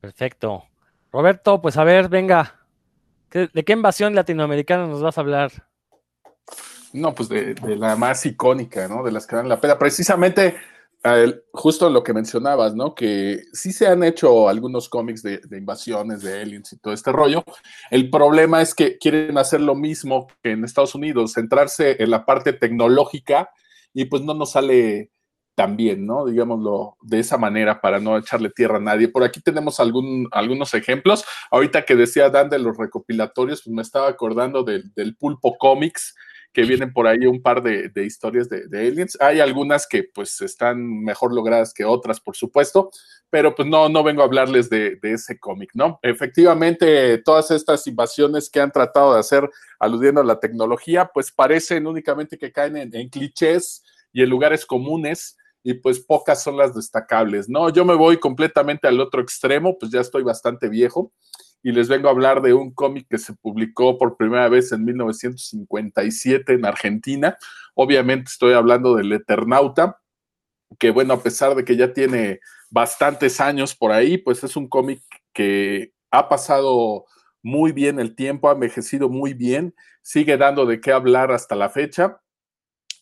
Perfecto. 0.00 0.64
Roberto, 1.12 1.60
pues 1.60 1.76
a 1.76 1.84
ver, 1.84 2.08
venga, 2.08 2.66
¿de 3.30 3.64
qué 3.64 3.72
invasión 3.72 4.14
latinoamericana 4.14 4.86
nos 4.86 5.02
vas 5.02 5.18
a 5.18 5.20
hablar? 5.20 5.52
No, 6.92 7.14
pues 7.14 7.28
de, 7.28 7.54
de 7.54 7.76
la 7.76 7.96
más 7.96 8.24
icónica, 8.26 8.88
¿no? 8.88 9.02
De 9.02 9.12
las 9.12 9.26
que 9.26 9.36
dan 9.36 9.48
la 9.48 9.60
pena. 9.60 9.78
Precisamente 9.78 10.56
justo 11.52 11.90
lo 11.90 12.02
que 12.02 12.12
mencionabas, 12.12 12.74
¿no? 12.74 12.94
Que 12.94 13.42
sí 13.52 13.72
se 13.72 13.86
han 13.86 14.04
hecho 14.04 14.48
algunos 14.48 14.88
cómics 14.88 15.22
de, 15.22 15.40
invasiones, 15.50 16.22
de 16.22 16.40
aliens 16.40 16.72
y 16.72 16.78
todo 16.78 16.94
este 16.94 17.10
rollo. 17.10 17.44
El 17.90 18.08
problema 18.08 18.62
es 18.62 18.74
que 18.74 18.98
quieren 18.98 19.36
hacer 19.36 19.60
lo 19.60 19.74
mismo 19.74 20.28
que 20.42 20.52
en 20.52 20.64
Estados 20.64 20.94
Unidos, 20.94 21.32
centrarse 21.32 21.96
en 22.02 22.10
la 22.10 22.24
parte 22.24 22.52
tecnológica 22.52 23.50
y 23.92 24.04
pues 24.04 24.22
no 24.22 24.34
nos 24.34 24.52
sale 24.52 25.10
tan 25.54 25.76
bien, 25.76 26.06
¿no? 26.06 26.24
Digámoslo 26.24 26.96
de 27.02 27.18
esa 27.18 27.36
manera 27.36 27.80
para 27.80 27.98
no 27.98 28.16
echarle 28.16 28.50
tierra 28.50 28.76
a 28.76 28.80
nadie. 28.80 29.08
Por 29.08 29.24
aquí 29.24 29.40
tenemos 29.40 29.80
algún, 29.80 30.28
algunos 30.30 30.72
ejemplos. 30.72 31.24
Ahorita 31.50 31.84
que 31.84 31.96
decía 31.96 32.30
Dan 32.30 32.48
de 32.48 32.58
los 32.58 32.76
recopilatorios, 32.76 33.62
pues 33.64 33.74
me 33.74 33.82
estaba 33.82 34.08
acordando 34.08 34.62
del, 34.62 34.92
del 34.94 35.16
Pulpo 35.16 35.58
Comics, 35.58 36.14
que 36.52 36.62
vienen 36.62 36.92
por 36.92 37.06
ahí 37.06 37.26
un 37.26 37.40
par 37.40 37.62
de, 37.62 37.90
historias 38.04 38.48
de, 38.48 38.66
aliens. 38.78 39.16
Hay 39.20 39.40
algunas 39.40 39.86
que 39.86 40.04
pues 40.04 40.40
están 40.42 41.02
mejor 41.02 41.34
logradas 41.34 41.72
que 41.72 41.84
otras, 41.84 42.20
por 42.20 42.36
supuesto, 42.36 42.90
pero 43.30 43.54
pues 43.54 43.66
no, 43.66 43.88
no 43.88 44.02
vengo 44.02 44.22
a 44.22 44.26
hablarles 44.26 44.68
de, 44.68 44.98
ese 45.02 45.38
cómic, 45.38 45.70
¿no? 45.74 45.98
Efectivamente, 46.02 47.18
todas 47.18 47.50
estas 47.50 47.86
invasiones 47.86 48.50
que 48.50 48.60
han 48.60 48.70
tratado 48.70 49.14
de 49.14 49.20
hacer 49.20 49.48
aludiendo 49.78 50.20
a 50.20 50.24
la 50.24 50.40
tecnología, 50.40 51.10
pues 51.12 51.32
parecen 51.32 51.86
únicamente 51.86 52.36
que 52.36 52.52
caen 52.52 52.76
en 52.76 53.08
clichés 53.08 53.82
y 54.12 54.22
en 54.22 54.28
lugares 54.28 54.66
comunes 54.66 55.36
y 55.64 55.74
pues 55.74 56.00
pocas 56.00 56.42
son 56.42 56.56
las 56.56 56.74
destacables, 56.74 57.48
¿no? 57.48 57.70
Yo 57.70 57.84
me 57.84 57.94
voy 57.94 58.18
completamente 58.18 58.88
al 58.88 59.00
otro 59.00 59.22
extremo, 59.22 59.78
pues 59.78 59.92
ya 59.92 60.00
estoy 60.00 60.22
bastante 60.22 60.68
viejo 60.68 61.12
y 61.62 61.72
les 61.72 61.88
vengo 61.88 62.08
a 62.08 62.10
hablar 62.10 62.42
de 62.42 62.54
un 62.54 62.72
cómic 62.72 63.06
que 63.08 63.18
se 63.18 63.34
publicó 63.34 63.98
por 63.98 64.16
primera 64.16 64.48
vez 64.48 64.72
en 64.72 64.84
1957 64.84 66.54
en 66.54 66.66
Argentina. 66.66 67.36
Obviamente 67.74 68.30
estoy 68.30 68.54
hablando 68.54 68.96
del 68.96 69.12
Eternauta, 69.12 70.00
que 70.78 70.90
bueno, 70.90 71.14
a 71.14 71.22
pesar 71.22 71.54
de 71.54 71.64
que 71.64 71.76
ya 71.76 71.92
tiene 71.92 72.40
bastantes 72.70 73.40
años 73.40 73.74
por 73.74 73.92
ahí, 73.92 74.18
pues 74.18 74.42
es 74.42 74.56
un 74.56 74.68
cómic 74.68 75.02
que 75.32 75.92
ha 76.10 76.28
pasado 76.28 77.04
muy 77.42 77.72
bien 77.72 77.98
el 77.98 78.14
tiempo, 78.14 78.48
ha 78.48 78.52
envejecido 78.52 79.08
muy 79.08 79.34
bien, 79.34 79.74
sigue 80.02 80.36
dando 80.36 80.66
de 80.66 80.80
qué 80.80 80.92
hablar 80.92 81.30
hasta 81.32 81.54
la 81.54 81.68
fecha. 81.68 82.20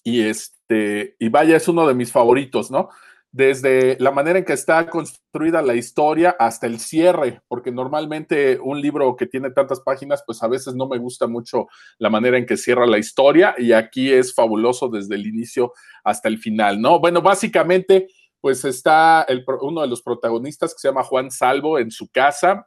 Y 0.02 0.22
este, 0.22 1.16
y 1.18 1.28
vaya, 1.28 1.56
es 1.56 1.68
uno 1.68 1.86
de 1.86 1.94
mis 1.94 2.10
favoritos, 2.10 2.70
¿no? 2.70 2.88
Desde 3.32 3.96
la 4.00 4.10
manera 4.10 4.38
en 4.38 4.44
que 4.44 4.52
está 4.52 4.88
construida 4.88 5.62
la 5.62 5.74
historia 5.74 6.34
hasta 6.38 6.66
el 6.66 6.80
cierre, 6.80 7.40
porque 7.46 7.70
normalmente 7.70 8.58
un 8.60 8.80
libro 8.80 9.14
que 9.16 9.26
tiene 9.26 9.50
tantas 9.50 9.80
páginas, 9.80 10.22
pues 10.26 10.42
a 10.42 10.48
veces 10.48 10.74
no 10.74 10.88
me 10.88 10.98
gusta 10.98 11.28
mucho 11.28 11.68
la 11.98 12.10
manera 12.10 12.38
en 12.38 12.46
que 12.46 12.56
cierra 12.56 12.86
la 12.86 12.98
historia 12.98 13.54
y 13.56 13.72
aquí 13.72 14.12
es 14.12 14.34
fabuloso 14.34 14.88
desde 14.88 15.14
el 15.14 15.26
inicio 15.26 15.72
hasta 16.02 16.28
el 16.28 16.38
final, 16.38 16.80
¿no? 16.80 16.98
Bueno, 16.98 17.22
básicamente, 17.22 18.08
pues 18.40 18.64
está 18.64 19.26
uno 19.60 19.82
de 19.82 19.88
los 19.88 20.02
protagonistas 20.02 20.72
que 20.74 20.80
se 20.80 20.88
llama 20.88 21.04
Juan 21.04 21.30
Salvo 21.30 21.78
en 21.78 21.90
su 21.90 22.08
casa 22.08 22.66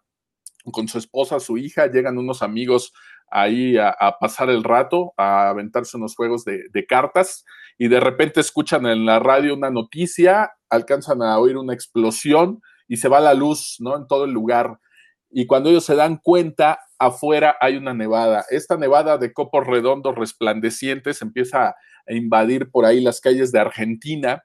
con 0.71 0.87
su 0.87 0.97
esposa, 0.97 1.39
su 1.39 1.57
hija, 1.57 1.87
llegan 1.87 2.17
unos 2.17 2.41
amigos 2.41 2.93
ahí 3.29 3.77
a, 3.77 3.95
pasar 4.19 4.49
el 4.49 4.63
rato, 4.63 5.13
a 5.17 5.49
aventarse 5.49 5.97
unos 5.97 6.15
juegos 6.15 6.45
de, 6.45 6.85
cartas 6.87 7.43
y 7.77 7.87
de 7.87 7.99
repente 7.99 8.39
escuchan 8.39 8.85
en 8.85 9.05
la 9.05 9.19
radio 9.19 9.53
una 9.53 9.69
noticia, 9.69 10.51
alcanzan 10.69 11.21
a 11.21 11.37
oír 11.39 11.57
una 11.57 11.73
explosión 11.73 12.61
y 12.87 12.97
se 12.97 13.09
va 13.09 13.19
la 13.19 13.33
luz, 13.33 13.77
¿no? 13.79 13.95
En 13.95 14.07
todo 14.07 14.25
el 14.25 14.31
lugar. 14.31 14.79
Y 15.29 15.47
cuando 15.47 15.69
ellos 15.69 15.85
se 15.85 15.95
dan 15.95 16.17
cuenta, 16.17 16.79
afuera 16.99 17.55
hay 17.59 17.75
una 17.75 17.93
nevada. 17.93 18.45
Esta 18.49 18.77
nevada 18.77 19.17
de 19.17 19.33
copos 19.33 19.65
redondos 19.65 20.15
resplandecientes 20.15 21.21
empieza 21.21 21.75
a 22.07 22.13
invadir 22.13 22.69
por 22.69 22.85
ahí 22.85 23.01
las 23.01 23.19
calles 23.19 23.51
de 23.51 23.59
Argentina 23.59 24.43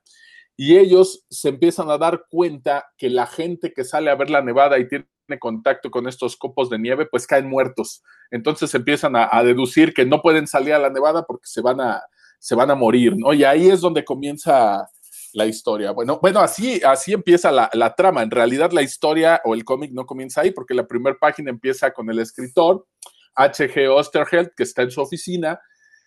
y 0.56 0.76
ellos 0.76 1.24
se 1.30 1.50
empiezan 1.50 1.90
a 1.90 1.98
dar 1.98 2.24
cuenta 2.30 2.86
que 2.96 3.10
la 3.10 3.26
gente 3.26 3.72
que 3.72 3.84
sale 3.84 4.10
a 4.10 4.16
ver 4.16 4.30
la 4.30 4.42
nevada 4.42 4.78
y 4.78 4.88
tiene 4.88 5.06
contacto 5.38 5.90
con 5.90 6.08
estos 6.08 6.36
copos 6.36 6.68
de 6.68 6.78
nieve, 6.78 7.06
pues 7.06 7.26
caen 7.26 7.48
muertos. 7.48 8.02
Entonces 8.30 8.74
empiezan 8.74 9.14
a, 9.14 9.42
deducir 9.44 9.94
que 9.94 10.04
no 10.04 10.20
pueden 10.20 10.46
salir 10.46 10.74
a 10.74 10.78
la 10.78 10.90
nevada 10.90 11.24
porque 11.24 11.46
se 11.46 11.60
van 11.60 11.80
a, 11.80 12.02
se 12.38 12.54
van 12.54 12.70
a 12.70 12.74
morir, 12.74 13.16
¿no? 13.16 13.32
Y 13.32 13.44
ahí 13.44 13.68
es 13.68 13.80
donde 13.80 14.04
comienza 14.04 14.88
la 15.32 15.46
historia. 15.46 15.90
Bueno, 15.92 16.18
bueno, 16.20 16.40
así, 16.40 16.80
así 16.84 17.12
empieza 17.12 17.50
la, 17.50 17.68
la 17.72 17.94
trama. 17.94 18.22
En 18.22 18.30
realidad 18.30 18.72
la 18.72 18.82
historia 18.82 19.40
o 19.44 19.54
el 19.54 19.64
cómic 19.64 19.92
no 19.92 20.06
comienza 20.06 20.40
ahí 20.40 20.50
porque 20.50 20.74
la 20.74 20.86
primera 20.86 21.16
página 21.18 21.50
empieza 21.50 21.90
con 21.92 22.10
el 22.10 22.18
escritor 22.18 22.86
H.G. 23.34 23.88
Osterheld, 23.88 24.50
que 24.56 24.64
está 24.64 24.82
en 24.82 24.90
su 24.90 25.00
oficina, 25.00 25.60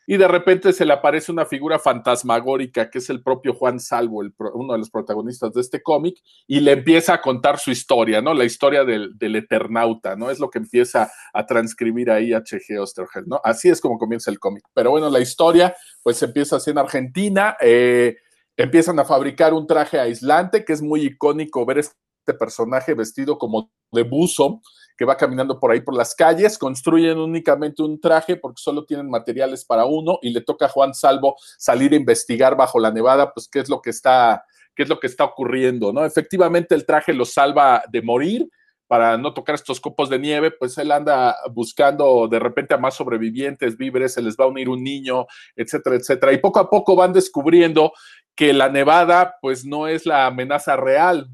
y 0.08 0.18
de 0.18 0.28
repente 0.28 0.74
se 0.74 0.86
le 0.86 0.94
aparece 0.94 1.32
una 1.32 1.46
figura 1.46 1.80
fantasmagórica 1.80 2.90
que 2.90 2.98
es 2.98 3.10
el 3.10 3.22
propio 3.22 3.54
Juan 3.54 3.80
Salvo, 3.80 4.24
uno 4.54 4.74
de 4.74 4.80
los 4.80 4.90
protagonistas 4.90 5.54
de 5.54 5.62
este 5.62 5.82
cómic, 5.82 6.18
y 6.48 6.60
le 6.60 6.74
empieza 6.74 7.14
a 7.14 7.22
contar 7.22 7.60
su 7.60 7.72
historia, 7.72 8.22
¿no? 8.22 8.34
La 8.34 8.46
historia 8.46 8.84
del, 8.84 9.16
Eternauta, 9.36 10.16
¿no? 10.16 10.30
Es 10.30 10.40
lo 10.40 10.50
que 10.50 10.60
empieza 10.60 11.12
a 11.34 11.46
transcribir 11.46 12.12
ahí 12.12 12.34
H.G. 12.34 12.80
Osterheld, 12.80 13.28
¿no? 13.28 13.40
Así 13.44 13.70
es 13.70 13.80
como 13.80 13.98
comienza 13.98 14.32
el 14.32 14.40
cómic. 14.40 14.64
Pero 14.74 14.92
bueno, 14.92 15.10
la 15.10 15.20
historia 15.20 15.76
pues 16.04 16.22
empieza 16.24 16.58
así 16.58 16.72
en 16.72 16.78
Argentina, 16.78 17.56
eh, 17.62 18.18
empiezan 18.58 19.00
a 19.00 19.06
fabricar 19.06 19.54
un 19.54 19.68
traje 19.68 20.00
aislante 20.00 20.66
que 20.66 20.74
es 20.74 20.82
muy 20.82 21.06
icónico 21.06 21.66
ver 21.66 21.80
este 21.80 21.96
personaje 22.26 22.94
vestido 22.94 23.38
como 23.38 23.72
de 23.92 24.04
buzo, 24.04 24.62
que 24.98 25.06
va 25.06 25.18
caminando 25.18 25.60
por 25.60 25.72
ahí 25.72 25.82
por 25.82 25.96
las 25.96 26.14
calles, 26.16 26.58
construyen 26.58 27.18
únicamente 27.18 27.82
un 27.82 28.00
traje 28.00 28.36
porque 28.36 28.62
solo 28.62 28.86
tienen 28.86 29.10
materiales 29.10 29.66
para 29.66 29.86
uno 29.86 30.20
y 30.22 30.30
le 30.30 30.42
toca 30.42 30.66
a 30.66 30.70
Juan 30.70 30.94
Salvo 30.94 31.36
salir 31.58 31.94
a 31.94 31.96
investigar 31.96 32.56
bajo 32.56 32.80
la 32.80 32.92
nevada, 32.92 33.34
pues 33.34 33.48
qué 33.48 33.60
es 33.60 33.70
lo 33.70 33.82
que 33.82 33.90
está, 33.90 34.44
qué 34.76 34.84
es 34.84 34.90
lo 34.90 35.00
que 35.00 35.08
está 35.08 35.24
ocurriendo, 35.24 35.92
¿no? 35.92 36.06
Efectivamente 36.06 36.76
el 36.76 36.86
traje 36.86 37.14
lo 37.14 37.26
salva 37.26 37.84
de 37.92 38.02
morir 38.02 38.48
para 38.92 39.18
no 39.18 39.34
tocar 39.34 39.56
estos 39.56 39.80
copos 39.80 40.10
de 40.10 40.20
nieve, 40.20 40.52
pues 40.52 40.78
él 40.78 40.92
anda 40.92 41.38
buscando 41.52 42.28
de 42.28 42.40
repente 42.40 42.74
a 42.74 42.78
más 42.78 42.94
sobrevivientes, 42.94 43.78
víveres, 43.78 44.14
se 44.14 44.22
les 44.22 44.36
va 44.36 44.44
a 44.44 44.50
unir 44.50 44.68
un 44.68 44.84
niño, 44.84 45.28
etcétera, 45.56 45.96
etcétera. 45.96 46.34
Y 46.34 46.40
poco 46.40 46.60
a 46.60 46.70
poco 46.70 46.94
van 46.94 47.14
descubriendo 47.14 47.94
que 48.36 48.52
la 48.52 48.68
nevada 48.68 49.38
pues 49.42 49.64
no 49.64 49.88
es 49.88 50.06
la 50.06 50.26
amenaza 50.26 50.76
real, 50.76 51.30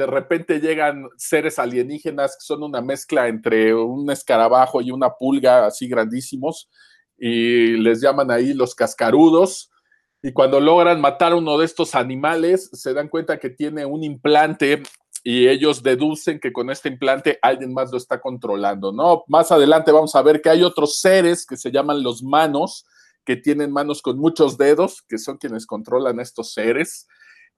de 0.00 0.06
repente 0.06 0.60
llegan 0.60 1.10
seres 1.18 1.58
alienígenas 1.58 2.30
que 2.30 2.46
son 2.46 2.62
una 2.62 2.80
mezcla 2.80 3.28
entre 3.28 3.74
un 3.74 4.10
escarabajo 4.10 4.80
y 4.80 4.90
una 4.90 5.10
pulga 5.10 5.66
así 5.66 5.88
grandísimos 5.88 6.70
y 7.18 7.76
les 7.76 8.00
llaman 8.00 8.30
ahí 8.30 8.54
los 8.54 8.74
cascarudos. 8.74 9.70
Y 10.22 10.32
cuando 10.32 10.58
logran 10.58 11.02
matar 11.02 11.32
a 11.32 11.36
uno 11.36 11.58
de 11.58 11.66
estos 11.66 11.94
animales, 11.94 12.70
se 12.72 12.94
dan 12.94 13.08
cuenta 13.08 13.38
que 13.38 13.50
tiene 13.50 13.84
un 13.84 14.02
implante 14.02 14.82
y 15.22 15.48
ellos 15.48 15.82
deducen 15.82 16.40
que 16.40 16.50
con 16.50 16.70
este 16.70 16.88
implante 16.88 17.38
alguien 17.42 17.74
más 17.74 17.92
lo 17.92 17.98
está 17.98 18.22
controlando, 18.22 18.92
¿no? 18.92 19.24
Más 19.28 19.52
adelante 19.52 19.92
vamos 19.92 20.14
a 20.16 20.22
ver 20.22 20.40
que 20.40 20.48
hay 20.48 20.62
otros 20.62 20.98
seres 20.98 21.44
que 21.44 21.58
se 21.58 21.70
llaman 21.70 22.02
los 22.02 22.22
manos, 22.22 22.86
que 23.26 23.36
tienen 23.36 23.70
manos 23.70 24.00
con 24.00 24.18
muchos 24.18 24.56
dedos, 24.56 25.02
que 25.02 25.18
son 25.18 25.36
quienes 25.36 25.66
controlan 25.66 26.20
estos 26.20 26.54
seres. 26.54 27.06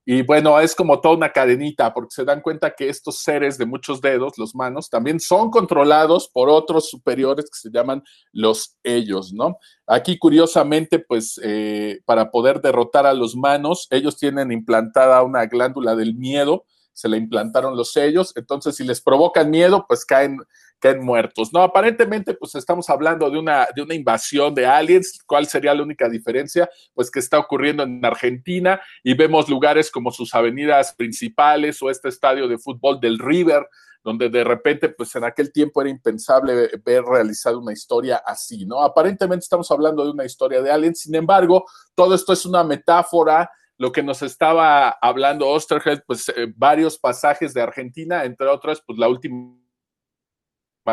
Y 0.04 0.22
bueno, 0.22 0.58
es 0.58 0.74
como 0.74 1.00
toda 1.00 1.14
una 1.14 1.30
cadenita, 1.30 1.94
porque 1.94 2.14
se 2.14 2.24
dan 2.24 2.40
cuenta 2.40 2.74
que 2.74 2.88
estos 2.88 3.20
seres 3.20 3.56
de 3.56 3.66
muchos 3.66 4.00
dedos, 4.00 4.36
los 4.36 4.54
manos, 4.54 4.90
también 4.90 5.20
son 5.20 5.50
controlados 5.50 6.28
por 6.28 6.48
otros 6.48 6.90
superiores 6.90 7.44
que 7.44 7.68
se 7.68 7.70
llaman 7.70 8.02
los 8.32 8.76
ellos, 8.82 9.32
¿no? 9.32 9.58
Aquí, 9.86 10.18
curiosamente, 10.18 10.98
pues 10.98 11.38
eh, 11.44 12.00
para 12.04 12.32
poder 12.32 12.60
derrotar 12.60 13.06
a 13.06 13.14
los 13.14 13.36
manos, 13.36 13.86
ellos 13.90 14.16
tienen 14.16 14.50
implantada 14.50 15.22
una 15.22 15.46
glándula 15.46 15.94
del 15.94 16.16
miedo, 16.16 16.64
se 16.92 17.08
le 17.08 17.16
implantaron 17.16 17.76
los 17.76 17.92
sellos, 17.92 18.32
entonces 18.36 18.76
si 18.76 18.84
les 18.84 19.00
provocan 19.00 19.50
miedo, 19.50 19.84
pues 19.86 20.04
caen, 20.04 20.38
caen 20.82 21.02
muertos. 21.04 21.52
No, 21.52 21.62
aparentemente, 21.62 22.34
pues 22.34 22.56
estamos 22.56 22.90
hablando 22.90 23.30
de 23.30 23.38
una, 23.38 23.68
de 23.74 23.82
una 23.82 23.94
invasión 23.94 24.52
de 24.52 24.66
aliens. 24.66 25.20
¿Cuál 25.24 25.46
sería 25.46 25.72
la 25.74 25.84
única 25.84 26.08
diferencia? 26.08 26.68
Pues 26.92 27.10
que 27.10 27.20
está 27.20 27.38
ocurriendo 27.38 27.84
en 27.84 28.04
Argentina 28.04 28.80
y 29.04 29.14
vemos 29.14 29.48
lugares 29.48 29.90
como 29.92 30.10
sus 30.10 30.34
avenidas 30.34 30.92
principales 30.94 31.80
o 31.80 31.88
este 31.88 32.08
estadio 32.08 32.48
de 32.48 32.58
fútbol 32.58 32.98
del 33.00 33.20
River, 33.20 33.64
donde 34.02 34.28
de 34.28 34.42
repente, 34.42 34.88
pues 34.88 35.14
en 35.14 35.22
aquel 35.22 35.52
tiempo 35.52 35.80
era 35.80 35.90
impensable 35.90 36.68
ver 36.84 37.04
realizada 37.04 37.56
una 37.56 37.72
historia 37.72 38.20
así, 38.26 38.66
¿no? 38.66 38.82
Aparentemente 38.82 39.44
estamos 39.44 39.70
hablando 39.70 40.04
de 40.04 40.10
una 40.10 40.24
historia 40.24 40.60
de 40.60 40.72
aliens, 40.72 40.98
sin 40.98 41.14
embargo, 41.14 41.64
todo 41.94 42.16
esto 42.16 42.32
es 42.32 42.44
una 42.44 42.64
metáfora 42.64 43.48
lo 43.78 43.90
que 43.90 44.02
nos 44.02 44.22
estaba 44.22 44.90
hablando 44.90 45.48
Osterheld, 45.48 46.02
pues 46.06 46.28
eh, 46.28 46.52
varios 46.54 46.98
pasajes 46.98 47.52
de 47.52 47.62
Argentina, 47.62 48.24
entre 48.24 48.46
otras, 48.46 48.80
pues 48.86 48.96
la 48.96 49.08
última 49.08 49.61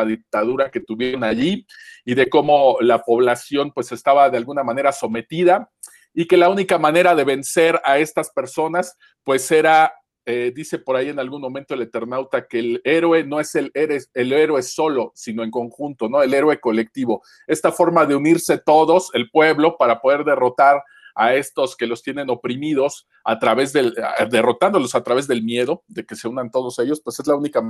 dictadura 0.06 0.70
que 0.70 0.80
tuvieron 0.80 1.24
allí 1.24 1.66
y 2.04 2.14
de 2.14 2.28
cómo 2.28 2.76
la 2.80 3.02
población 3.02 3.72
pues 3.72 3.92
estaba 3.92 4.30
de 4.30 4.38
alguna 4.38 4.62
manera 4.62 4.92
sometida 4.92 5.70
y 6.14 6.26
que 6.26 6.36
la 6.36 6.48
única 6.48 6.78
manera 6.78 7.14
de 7.14 7.24
vencer 7.24 7.80
a 7.84 7.98
estas 7.98 8.30
personas 8.30 8.96
pues 9.22 9.50
era, 9.50 9.92
eh, 10.26 10.52
dice 10.54 10.78
por 10.78 10.96
ahí 10.96 11.08
en 11.08 11.18
algún 11.18 11.40
momento 11.40 11.74
el 11.74 11.82
Eternauta, 11.82 12.46
que 12.46 12.58
el 12.58 12.80
héroe 12.84 13.24
no 13.24 13.40
es 13.40 13.54
el, 13.54 13.70
el 13.74 14.32
héroe 14.32 14.62
solo, 14.62 15.12
sino 15.14 15.42
en 15.42 15.50
conjunto, 15.50 16.08
¿no? 16.08 16.22
El 16.22 16.34
héroe 16.34 16.58
colectivo. 16.58 17.22
Esta 17.46 17.72
forma 17.72 18.06
de 18.06 18.16
unirse 18.16 18.58
todos, 18.58 19.10
el 19.14 19.30
pueblo, 19.30 19.76
para 19.76 20.00
poder 20.00 20.24
derrotar 20.24 20.82
a 21.14 21.34
estos 21.34 21.76
que 21.76 21.86
los 21.86 22.02
tienen 22.02 22.30
oprimidos 22.30 23.08
a 23.24 23.38
través 23.38 23.72
del, 23.72 23.94
derrotándolos 24.30 24.94
a 24.94 25.02
través 25.02 25.26
del 25.26 25.42
miedo, 25.42 25.84
de 25.86 26.06
que 26.06 26.16
se 26.16 26.28
unan 26.28 26.50
todos 26.50 26.78
ellos, 26.78 27.00
pues 27.02 27.18
es 27.20 27.26
la 27.26 27.34
única 27.34 27.60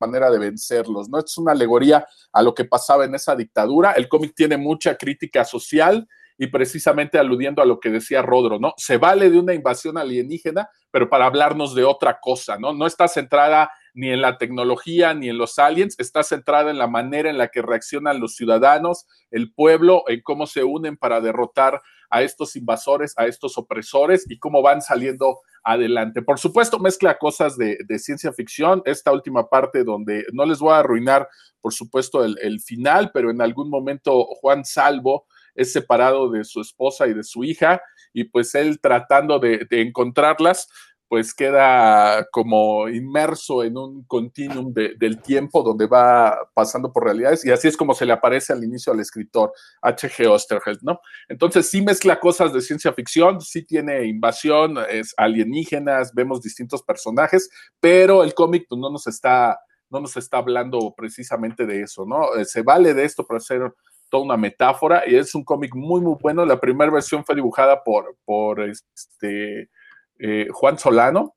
manera 0.00 0.30
de 0.30 0.38
vencerlos, 0.38 1.08
¿no? 1.08 1.18
Es 1.18 1.36
una 1.38 1.52
alegoría 1.52 2.06
a 2.32 2.42
lo 2.42 2.54
que 2.54 2.64
pasaba 2.64 3.04
en 3.04 3.14
esa 3.14 3.34
dictadura. 3.34 3.92
El 3.92 4.08
cómic 4.08 4.34
tiene 4.34 4.56
mucha 4.56 4.96
crítica 4.96 5.44
social 5.44 6.06
y 6.38 6.48
precisamente 6.48 7.18
aludiendo 7.18 7.62
a 7.62 7.64
lo 7.64 7.80
que 7.80 7.90
decía 7.90 8.22
Rodro, 8.22 8.58
¿no? 8.58 8.74
Se 8.76 8.98
vale 8.98 9.30
de 9.30 9.38
una 9.38 9.54
invasión 9.54 9.96
alienígena, 9.96 10.68
pero 10.90 11.08
para 11.08 11.26
hablarnos 11.26 11.74
de 11.74 11.84
otra 11.84 12.18
cosa, 12.20 12.58
¿no? 12.58 12.74
No 12.74 12.86
está 12.86 13.08
centrada 13.08 13.70
ni 13.94 14.10
en 14.10 14.20
la 14.20 14.36
tecnología, 14.36 15.14
ni 15.14 15.30
en 15.30 15.38
los 15.38 15.58
aliens, 15.58 15.98
está 15.98 16.22
centrada 16.22 16.70
en 16.70 16.76
la 16.76 16.86
manera 16.86 17.30
en 17.30 17.38
la 17.38 17.48
que 17.48 17.62
reaccionan 17.62 18.20
los 18.20 18.34
ciudadanos, 18.34 19.06
el 19.30 19.54
pueblo, 19.54 20.04
en 20.08 20.20
cómo 20.20 20.46
se 20.46 20.64
unen 20.64 20.98
para 20.98 21.22
derrotar 21.22 21.80
a 22.10 22.22
estos 22.22 22.56
invasores, 22.56 23.14
a 23.16 23.26
estos 23.26 23.58
opresores 23.58 24.24
y 24.28 24.38
cómo 24.38 24.62
van 24.62 24.82
saliendo 24.82 25.40
adelante. 25.64 26.22
Por 26.22 26.38
supuesto, 26.38 26.78
mezcla 26.78 27.18
cosas 27.18 27.56
de, 27.56 27.78
ciencia 27.98 28.32
ficción, 28.32 28.82
esta 28.84 29.12
última 29.12 29.48
parte 29.48 29.84
donde 29.84 30.24
no 30.32 30.44
les 30.44 30.58
voy 30.58 30.72
a 30.72 30.78
arruinar, 30.78 31.28
por 31.60 31.72
supuesto, 31.72 32.24
el, 32.24 32.60
final, 32.60 33.10
pero 33.12 33.30
en 33.30 33.42
algún 33.42 33.68
momento 33.68 34.26
Juan 34.40 34.64
Salvo 34.64 35.26
es 35.54 35.72
separado 35.72 36.30
de 36.30 36.44
su 36.44 36.60
esposa 36.60 37.06
y 37.06 37.14
de 37.14 37.24
su 37.24 37.42
hija 37.44 37.80
y 38.12 38.24
pues 38.24 38.54
él 38.54 38.80
tratando 38.80 39.38
de 39.38 39.66
encontrarlas, 39.70 40.68
pues 41.08 41.32
queda 41.34 42.26
como 42.32 42.88
inmerso 42.88 43.62
en 43.62 43.76
un 43.76 44.04
continuum 44.04 44.72
del 44.72 45.22
tiempo 45.22 45.62
donde 45.62 45.86
va 45.86 46.36
pasando 46.52 46.92
por 46.92 47.04
realidades 47.04 47.44
y 47.44 47.50
así 47.50 47.68
es 47.68 47.76
como 47.76 47.94
se 47.94 48.06
le 48.06 48.12
aparece 48.12 48.52
al 48.52 48.64
inicio 48.64 48.92
al 48.92 49.00
escritor 49.00 49.52
H.G. 49.82 50.26
Osterheld, 50.28 50.80
¿no? 50.82 51.00
Entonces 51.28 51.68
sí 51.68 51.80
mezcla 51.80 52.18
cosas 52.18 52.52
de 52.52 52.60
ciencia 52.60 52.92
ficción, 52.92 53.40
sí 53.40 53.64
tiene 53.64 54.04
invasión, 54.06 54.78
es 54.90 55.14
alienígenas, 55.16 56.12
vemos 56.12 56.42
distintos 56.42 56.82
personajes, 56.82 57.48
pero 57.78 58.24
el 58.24 58.34
cómic 58.34 58.66
pues, 58.68 58.80
no 58.80 58.90
nos 58.90 59.06
está 59.06 59.58
no 59.88 60.00
nos 60.00 60.16
está 60.16 60.38
hablando 60.38 60.92
precisamente 60.96 61.64
de 61.64 61.82
eso, 61.82 62.04
¿no? 62.04 62.34
Eh, 62.34 62.44
se 62.44 62.62
vale 62.62 62.92
de 62.92 63.04
esto 63.04 63.24
para 63.24 63.38
hacer 63.38 63.72
toda 64.08 64.24
una 64.24 64.36
metáfora 64.36 65.04
y 65.06 65.16
es 65.16 65.34
un 65.34 65.44
cómic 65.44 65.74
muy, 65.74 66.00
muy 66.00 66.16
bueno. 66.20 66.44
La 66.44 66.60
primera 66.60 66.90
versión 66.90 67.24
fue 67.24 67.34
dibujada 67.34 67.82
por, 67.82 68.16
por 68.24 68.60
este, 68.62 69.70
eh, 70.18 70.48
Juan 70.52 70.78
Solano, 70.78 71.36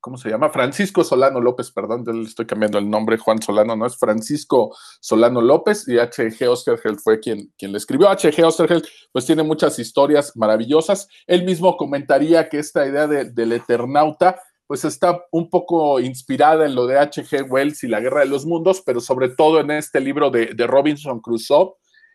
¿cómo 0.00 0.16
se 0.16 0.28
llama? 0.28 0.50
Francisco 0.50 1.04
Solano 1.04 1.40
López, 1.40 1.70
perdón, 1.70 2.04
le 2.06 2.28
estoy 2.28 2.46
cambiando 2.46 2.78
el 2.78 2.88
nombre, 2.88 3.18
Juan 3.18 3.40
Solano, 3.40 3.76
no 3.76 3.86
es 3.86 3.96
Francisco 3.96 4.74
Solano 5.00 5.40
López 5.40 5.88
y 5.88 5.98
H.G. 5.98 6.46
Osterheld 6.48 7.00
fue 7.00 7.20
quien, 7.20 7.52
quien 7.56 7.72
le 7.72 7.78
escribió. 7.78 8.08
H.G. 8.08 8.44
Osterheld 8.44 8.86
pues 9.12 9.26
tiene 9.26 9.42
muchas 9.42 9.78
historias 9.78 10.36
maravillosas. 10.36 11.08
Él 11.26 11.44
mismo 11.44 11.76
comentaría 11.76 12.48
que 12.48 12.58
esta 12.58 12.86
idea 12.86 13.06
del 13.06 13.52
Eternauta 13.52 14.40
pues 14.66 14.84
está 14.84 15.22
un 15.30 15.50
poco 15.50 16.00
inspirada 16.00 16.64
en 16.64 16.74
lo 16.74 16.86
de 16.86 16.98
H.G. 16.98 17.50
Wells 17.50 17.84
y 17.84 17.88
la 17.88 18.00
Guerra 18.00 18.20
de 18.20 18.26
los 18.26 18.46
Mundos, 18.46 18.82
pero 18.84 19.00
sobre 19.00 19.28
todo 19.28 19.60
en 19.60 19.70
este 19.70 20.00
libro 20.00 20.30
de, 20.30 20.54
de 20.54 20.66
Robinson 20.66 21.20
Crusoe, 21.20 21.74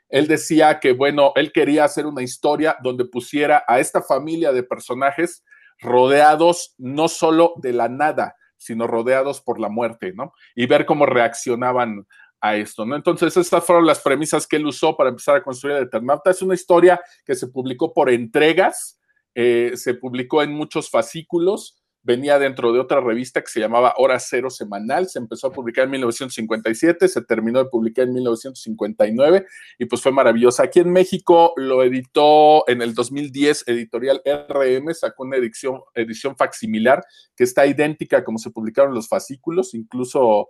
él 0.09 0.27
decía 0.27 0.79
que, 0.79 0.93
bueno, 0.93 1.31
él 1.35 1.51
quería 1.51 1.83
hacer 1.83 2.07
una 2.07 2.23
historia 2.23 2.75
donde 2.81 3.05
pusiera 3.05 3.63
a 3.67 3.79
esta 3.79 4.01
familia 4.01 4.51
de 4.51 4.63
personajes 4.63 5.43
rodeados 5.79 6.75
no 6.77 7.07
solo 7.07 7.53
de 7.57 7.73
la 7.73 7.89
nada, 7.89 8.35
sino 8.57 8.87
rodeados 8.87 9.41
por 9.41 9.59
la 9.59 9.69
muerte, 9.69 10.13
¿no? 10.13 10.33
Y 10.55 10.67
ver 10.67 10.85
cómo 10.85 11.05
reaccionaban 11.05 12.05
a 12.41 12.55
esto, 12.55 12.85
¿no? 12.85 12.95
Entonces, 12.95 13.35
estas 13.35 13.63
fueron 13.63 13.85
las 13.85 13.99
premisas 13.99 14.47
que 14.47 14.57
él 14.57 14.67
usó 14.67 14.95
para 14.95 15.09
empezar 15.09 15.35
a 15.35 15.43
construir 15.43 15.77
el 15.77 15.83
Eternauta. 15.83 16.31
Es 16.31 16.41
una 16.41 16.53
historia 16.53 16.99
que 17.25 17.35
se 17.35 17.47
publicó 17.47 17.93
por 17.93 18.09
entregas, 18.09 18.99
eh, 19.35 19.71
se 19.75 19.93
publicó 19.93 20.41
en 20.41 20.53
muchos 20.53 20.89
fascículos, 20.89 21.78
venía 22.01 22.39
dentro 22.39 22.71
de 22.71 22.79
otra 22.79 23.01
revista 23.01 23.41
que 23.41 23.49
se 23.49 23.59
llamaba 23.59 23.93
Hora 23.97 24.19
Cero 24.19 24.49
Semanal, 24.49 25.07
se 25.09 25.19
empezó 25.19 25.47
a 25.47 25.51
publicar 25.51 25.85
en 25.85 25.91
1957, 25.91 27.07
se 27.07 27.21
terminó 27.23 27.59
de 27.59 27.69
publicar 27.69 28.07
en 28.07 28.13
1959 28.13 29.45
y 29.77 29.85
pues 29.85 30.01
fue 30.01 30.11
maravillosa. 30.11 30.63
Aquí 30.63 30.79
en 30.79 30.91
México 30.91 31.53
lo 31.57 31.83
editó 31.83 32.67
en 32.67 32.81
el 32.81 32.93
2010 32.93 33.65
Editorial 33.67 34.21
RM, 34.25 34.93
sacó 34.93 35.23
una 35.23 35.37
edición, 35.37 35.81
edición 35.93 36.35
facsimilar 36.37 37.03
que 37.35 37.43
está 37.43 37.65
idéntica 37.65 38.23
como 38.23 38.37
se 38.37 38.51
publicaron 38.51 38.93
los 38.93 39.07
fascículos, 39.07 39.73
incluso 39.73 40.49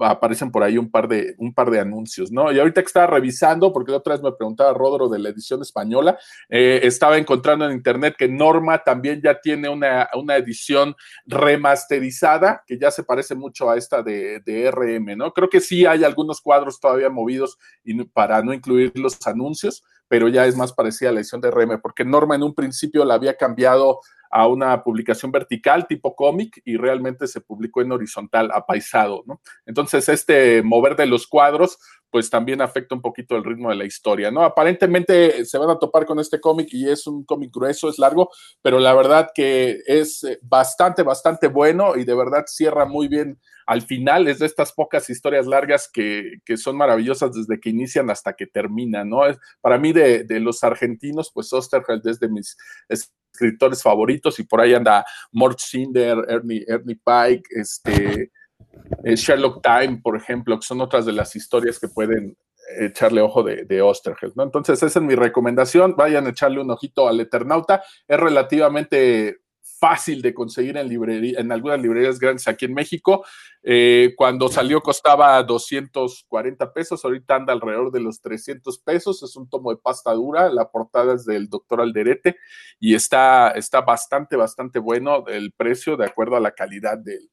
aparecen 0.00 0.50
por 0.50 0.62
ahí 0.62 0.78
un 0.78 0.90
par 0.90 1.08
de, 1.08 1.34
un 1.38 1.52
par 1.52 1.70
de 1.70 1.80
anuncios, 1.80 2.32
¿no? 2.32 2.50
Y 2.52 2.58
ahorita 2.58 2.80
que 2.80 2.86
estaba 2.86 3.06
revisando, 3.06 3.72
porque 3.72 3.92
la 3.92 3.98
otra 3.98 4.14
vez 4.14 4.22
me 4.22 4.32
preguntaba 4.32 4.72
Rodro 4.72 5.08
de 5.08 5.18
la 5.18 5.28
edición 5.28 5.62
española, 5.62 6.18
eh, 6.48 6.80
estaba 6.82 7.18
encontrando 7.18 7.66
en 7.66 7.72
internet 7.72 8.14
que 8.18 8.28
Norma 8.28 8.82
también 8.82 9.20
ya 9.22 9.40
tiene 9.40 9.68
una, 9.68 10.08
edición 10.36 10.94
remasterizada, 11.26 12.62
que 12.66 12.78
ya 12.78 12.90
se 12.90 13.04
parece 13.04 13.34
mucho 13.34 13.70
a 13.70 13.76
esta 13.76 14.02
de, 14.02 14.40
de, 14.40 14.70
RM, 14.70 15.16
¿no? 15.16 15.32
Creo 15.32 15.48
que 15.48 15.60
sí 15.60 15.86
hay 15.86 16.04
algunos 16.04 16.40
cuadros 16.40 16.80
todavía 16.80 17.10
movidos 17.10 17.58
para 18.12 18.42
no 18.42 18.52
incluir 18.52 18.92
los 18.98 19.18
anuncios, 19.26 19.82
pero 20.10 20.26
ya 20.26 20.44
es 20.44 20.56
más 20.56 20.72
parecida 20.72 21.10
a 21.10 21.12
la 21.12 21.20
edición 21.20 21.40
de 21.40 21.52
RM, 21.52 21.80
porque 21.80 22.04
Norma 22.04 22.34
en 22.34 22.42
un 22.42 22.52
principio 22.52 23.04
la 23.04 23.14
había 23.14 23.36
cambiado 23.36 24.00
a 24.28 24.48
una 24.48 24.82
publicación 24.82 25.30
vertical 25.30 25.86
tipo 25.86 26.16
cómic 26.16 26.60
y 26.64 26.76
realmente 26.76 27.28
se 27.28 27.40
publicó 27.40 27.80
en 27.80 27.92
horizontal, 27.92 28.50
apaisado, 28.52 29.22
¿no? 29.24 29.40
Entonces, 29.66 30.08
este 30.08 30.62
mover 30.64 30.96
de 30.96 31.06
los 31.06 31.28
cuadros, 31.28 31.78
pues 32.10 32.28
también 32.30 32.60
afecta 32.60 32.94
un 32.94 33.00
poquito 33.00 33.36
el 33.36 33.44
ritmo 33.44 33.70
de 33.70 33.76
la 33.76 33.84
historia, 33.84 34.30
¿no? 34.30 34.42
Aparentemente 34.42 35.44
se 35.44 35.58
van 35.58 35.70
a 35.70 35.78
topar 35.78 36.06
con 36.06 36.18
este 36.18 36.40
cómic 36.40 36.68
y 36.72 36.88
es 36.88 37.06
un 37.06 37.24
cómic 37.24 37.50
grueso, 37.52 37.88
es 37.88 37.98
largo, 37.98 38.30
pero 38.62 38.78
la 38.78 38.94
verdad 38.94 39.30
que 39.34 39.80
es 39.86 40.26
bastante, 40.42 41.02
bastante 41.02 41.48
bueno 41.48 41.96
y 41.96 42.04
de 42.04 42.14
verdad 42.14 42.44
cierra 42.46 42.84
muy 42.84 43.08
bien 43.08 43.38
al 43.70 43.82
final 43.82 44.26
es 44.26 44.40
de 44.40 44.46
estas 44.46 44.72
pocas 44.72 45.08
historias 45.10 45.46
largas 45.46 45.88
que, 45.88 46.40
son 46.56 46.76
maravillosas 46.76 47.32
desde 47.32 47.60
que 47.60 47.70
inician 47.70 48.10
hasta 48.10 48.32
que 48.32 48.48
terminan, 48.48 49.08
¿no? 49.08 49.20
Para 49.60 49.78
mí 49.78 49.92
de, 49.92 50.26
los 50.40 50.64
argentinos, 50.64 51.30
pues 51.32 51.52
Osterheld 51.52 52.04
es 52.08 52.18
de 52.18 52.28
mis 52.28 52.56
escritores 52.88 53.80
favoritos 53.80 54.40
y 54.40 54.42
por 54.42 54.60
ahí 54.60 54.74
anda 54.74 55.04
Mort 55.30 55.60
Cinder, 55.60 56.18
Ernie, 56.26 56.64
Ernie 56.66 56.96
Pike, 56.96 57.48
este, 57.50 58.32
Sherlock 59.04 59.62
Time, 59.62 60.00
por 60.02 60.16
ejemplo, 60.16 60.58
que 60.58 60.66
son 60.66 60.80
otras 60.80 61.06
de 61.06 61.12
las 61.12 61.34
historias 61.36 61.78
que 61.78 61.88
pueden 61.88 62.36
echarle 62.78 63.20
ojo 63.20 63.42
de, 63.42 63.64
de 63.64 63.82
Osterheld, 63.82 64.34
¿no? 64.36 64.42
Entonces, 64.42 64.82
esa 64.82 64.98
es 64.98 65.04
mi 65.04 65.14
recomendación. 65.14 65.96
Vayan 65.96 66.26
a 66.26 66.30
echarle 66.30 66.60
un 66.60 66.70
ojito 66.70 67.08
al 67.08 67.20
Eternauta. 67.20 67.82
Es 68.06 68.20
relativamente 68.20 69.40
fácil 69.80 70.20
de 70.20 70.34
conseguir 70.34 70.76
en, 70.76 70.88
librería, 70.88 71.40
en 71.40 71.50
algunas 71.50 71.80
librerías 71.80 72.20
grandes 72.20 72.46
aquí 72.46 72.66
en 72.66 72.74
México. 72.74 73.24
Eh, 73.62 74.12
cuando 74.16 74.48
salió 74.48 74.82
costaba 74.82 75.42
240 75.42 76.72
pesos, 76.72 77.02
ahorita 77.04 77.36
anda 77.36 77.54
alrededor 77.54 77.90
de 77.90 78.00
los 78.00 78.20
300 78.20 78.78
pesos. 78.80 79.22
Es 79.22 79.34
un 79.36 79.48
tomo 79.48 79.70
de 79.70 79.78
pasta 79.78 80.12
dura, 80.12 80.50
la 80.50 80.70
portada 80.70 81.14
es 81.14 81.24
del 81.24 81.48
doctor 81.48 81.80
Alderete 81.80 82.36
y 82.78 82.94
está, 82.94 83.52
está 83.52 83.80
bastante, 83.80 84.36
bastante 84.36 84.78
bueno 84.78 85.26
el 85.28 85.52
precio 85.52 85.96
de 85.96 86.04
acuerdo 86.04 86.36
a 86.36 86.40
la 86.40 86.52
calidad 86.52 86.98
del, 86.98 87.30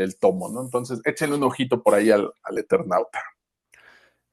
del 0.00 0.18
tomo, 0.18 0.48
¿no? 0.48 0.62
Entonces, 0.62 1.00
échenle 1.04 1.36
un 1.36 1.42
ojito 1.42 1.82
por 1.82 1.94
ahí 1.94 2.10
al, 2.10 2.32
Eternauta. 2.56 3.22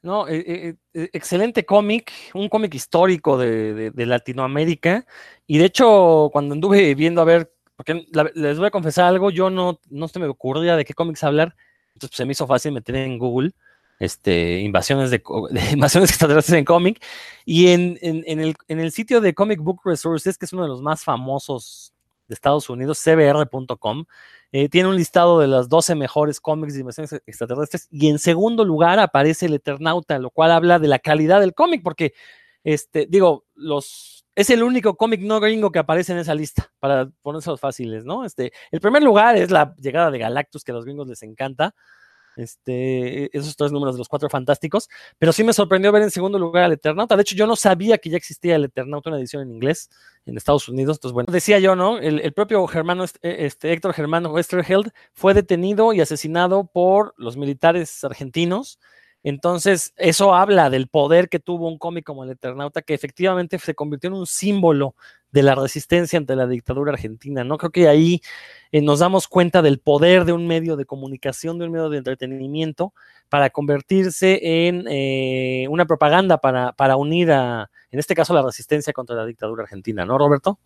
No, 0.02 0.28
eh, 0.28 0.44
eh, 0.48 0.76
eh, 0.94 1.10
excelente 1.14 1.66
cómic, 1.66 2.12
un 2.34 2.50
cómic 2.50 2.74
histórico 2.74 3.38
de, 3.38 3.92
Latinoamérica. 3.96 5.06
Y 5.46 5.58
de 5.58 5.66
hecho, 5.66 6.30
cuando 6.32 6.54
anduve 6.54 6.96
viendo 6.96 7.22
a 7.22 7.26
ver, 7.26 7.54
porque 7.76 8.06
les 8.34 8.58
voy 8.58 8.68
a 8.68 8.72
confesar 8.72 9.06
algo, 9.06 9.30
yo 9.30 9.50
no, 9.50 9.80
no 9.90 10.08
se 10.08 10.20
me 10.20 10.28
ocurría 10.28 10.76
de 10.76 10.86
qué 10.86 10.94
cómics 10.94 11.24
hablar, 11.24 11.56
entonces 11.90 12.10
pues, 12.10 12.18
se 12.18 12.26
me 12.26 12.32
hizo 12.32 12.48
fácil 12.48 12.72
meter 12.72 12.96
en 12.96 13.18
Google 13.18 13.52
este, 14.00 14.60
invasiones 14.60 15.12
de, 15.12 15.22
invasiones 15.74 16.10
extraterrestres 16.10 16.58
en 16.58 16.66
cómic. 16.66 17.04
Y 17.46 17.68
en, 17.70 17.98
en, 18.02 18.40
el, 18.40 18.56
en 18.68 18.80
el 18.80 18.92
sitio 18.92 19.22
de 19.22 19.34
Comic 19.34 19.60
Book 19.60 19.82
Resources, 19.84 20.38
que 20.38 20.46
es 20.46 20.54
uno 20.54 20.64
de 20.64 20.70
los 20.70 20.82
más 20.82 21.04
famosos 21.04 21.94
de 22.28 22.34
Estados 22.34 22.70
Unidos, 22.70 23.02
cbr.com, 23.04 24.06
eh, 24.52 24.70
tiene 24.70 24.90
un 24.90 24.96
listado 24.96 25.40
de 25.40 25.48
las 25.48 25.68
12 25.70 25.96
mejores 25.96 26.40
cómics 26.40 26.74
de 26.74 26.80
invasiones 26.82 27.14
extraterrestres 27.26 27.88
y 27.92 28.08
en 28.08 28.18
segundo 28.18 28.64
lugar 28.64 29.00
aparece 29.00 29.48
el 29.48 29.56
Eternauta, 29.56 30.20
lo 30.20 30.30
cual 30.32 30.52
habla 30.52 30.80
de 30.80 30.88
la 30.88 31.00
calidad 31.00 31.42
del 31.42 31.54
cómic, 31.54 31.82
porque, 31.84 32.14
este, 32.64 33.08
digo, 33.10 33.46
los, 33.56 34.26
es 34.36 34.50
el 34.50 34.64
único 34.64 34.96
cómic 34.96 35.22
no 35.22 35.40
gringo 35.40 35.72
que 35.72 35.80
aparece 35.80 36.14
en 36.14 36.20
esa 36.20 36.34
lista, 36.34 36.72
para 36.80 37.10
ponerse 37.22 37.56
fáciles, 37.58 38.06
¿no? 38.06 38.24
Este, 38.24 38.54
el 38.72 38.80
primer 38.80 39.04
lugar 39.04 39.36
es 39.36 39.52
la 39.52 39.76
llegada 39.78 40.12
de 40.12 40.20
Galactus, 40.20 40.64
que 40.64 40.72
a 40.72 40.76
los 40.76 40.86
gringos 40.86 41.08
les 41.08 41.24
encanta, 41.24 41.76
este, 42.38 43.26
e, 43.26 43.30
esos 43.34 43.56
tres 43.56 43.72
números 43.72 43.96
de 43.96 44.00
los 44.00 44.08
cuatro 44.08 44.30
fantásticos, 44.30 44.90
pero 45.18 45.34
sí 45.34 45.44
me 45.44 45.54
sorprendió 45.54 45.92
ver 45.92 46.04
en 46.04 46.12
segundo 46.12 46.40
lugar 46.40 46.64
al 46.64 46.74
Eternauta. 46.74 47.16
De 47.16 47.22
hecho, 47.22 47.36
yo 47.36 47.48
no 47.48 47.56
sabía 47.56 47.98
que 47.98 48.10
ya 48.10 48.18
existía 48.18 48.56
el 48.56 48.66
Eternauta, 48.66 49.10
una 49.10 49.20
edición 49.20 49.44
en 49.44 49.52
inglés 49.52 49.90
en 50.26 50.38
Estados 50.38 50.70
Unidos. 50.70 50.98
Entonces, 50.98 51.14
bueno, 51.14 51.32
decía 51.32 51.60
yo, 51.60 51.76
¿no? 51.76 51.98
El, 51.98 52.34
propio 52.34 52.66
Germano, 52.68 53.06
e, 53.22 53.46
este, 53.46 53.74
Héctor 53.74 53.94
Germano 53.94 54.32
Westerheld 54.32 54.92
fue 55.14 55.34
detenido 55.34 55.94
y 55.94 56.02
asesinado 56.02 56.66
por 56.66 57.14
los 57.18 57.38
militares 57.38 58.04
argentinos. 58.04 58.80
Entonces, 59.30 59.94
eso 59.98 60.34
habla 60.34 60.70
del 60.70 60.88
poder 60.88 61.28
que 61.28 61.40
tuvo 61.40 61.68
un 61.68 61.78
cómic 61.78 62.06
como 62.06 62.24
el 62.24 62.30
Eternauta, 62.30 62.82
que 62.82 62.94
efectivamente 62.94 63.60
se 63.60 63.76
convirtió 63.76 64.08
en 64.08 64.14
un 64.14 64.26
símbolo 64.26 64.96
de 65.32 65.44
la 65.44 65.54
resistencia 65.54 66.18
ante 66.18 66.34
la 66.38 66.48
dictadura 66.48 66.94
argentina, 66.94 67.44
¿no? 67.44 67.58
Creo 67.58 67.72
que 67.72 67.90
ahí 67.90 68.22
eh, 68.72 68.82
nos 68.82 69.00
damos 69.00 69.28
cuenta 69.28 69.62
del 69.62 69.80
poder 69.80 70.24
de 70.24 70.32
un 70.32 70.48
medio 70.48 70.78
de 70.78 70.86
comunicación, 70.86 71.60
de 71.60 71.66
un 71.66 71.74
medio 71.74 71.90
de 71.90 71.98
entretenimiento, 71.98 72.94
para 73.28 73.50
convertirse 73.50 74.68
en 74.68 74.86
eh, 74.88 75.68
una 75.70 75.84
propaganda 75.86 76.38
para, 76.38 76.72
para 76.72 76.96
unir 76.96 77.30
a, 77.34 77.70
en 77.92 78.00
este 78.00 78.16
caso, 78.16 78.34
la 78.34 78.44
resistencia 78.44 78.94
contra 78.94 79.18
la 79.18 79.26
dictadura 79.26 79.64
argentina, 79.64 80.06
¿no, 80.06 80.18
Roberto? 80.18 80.58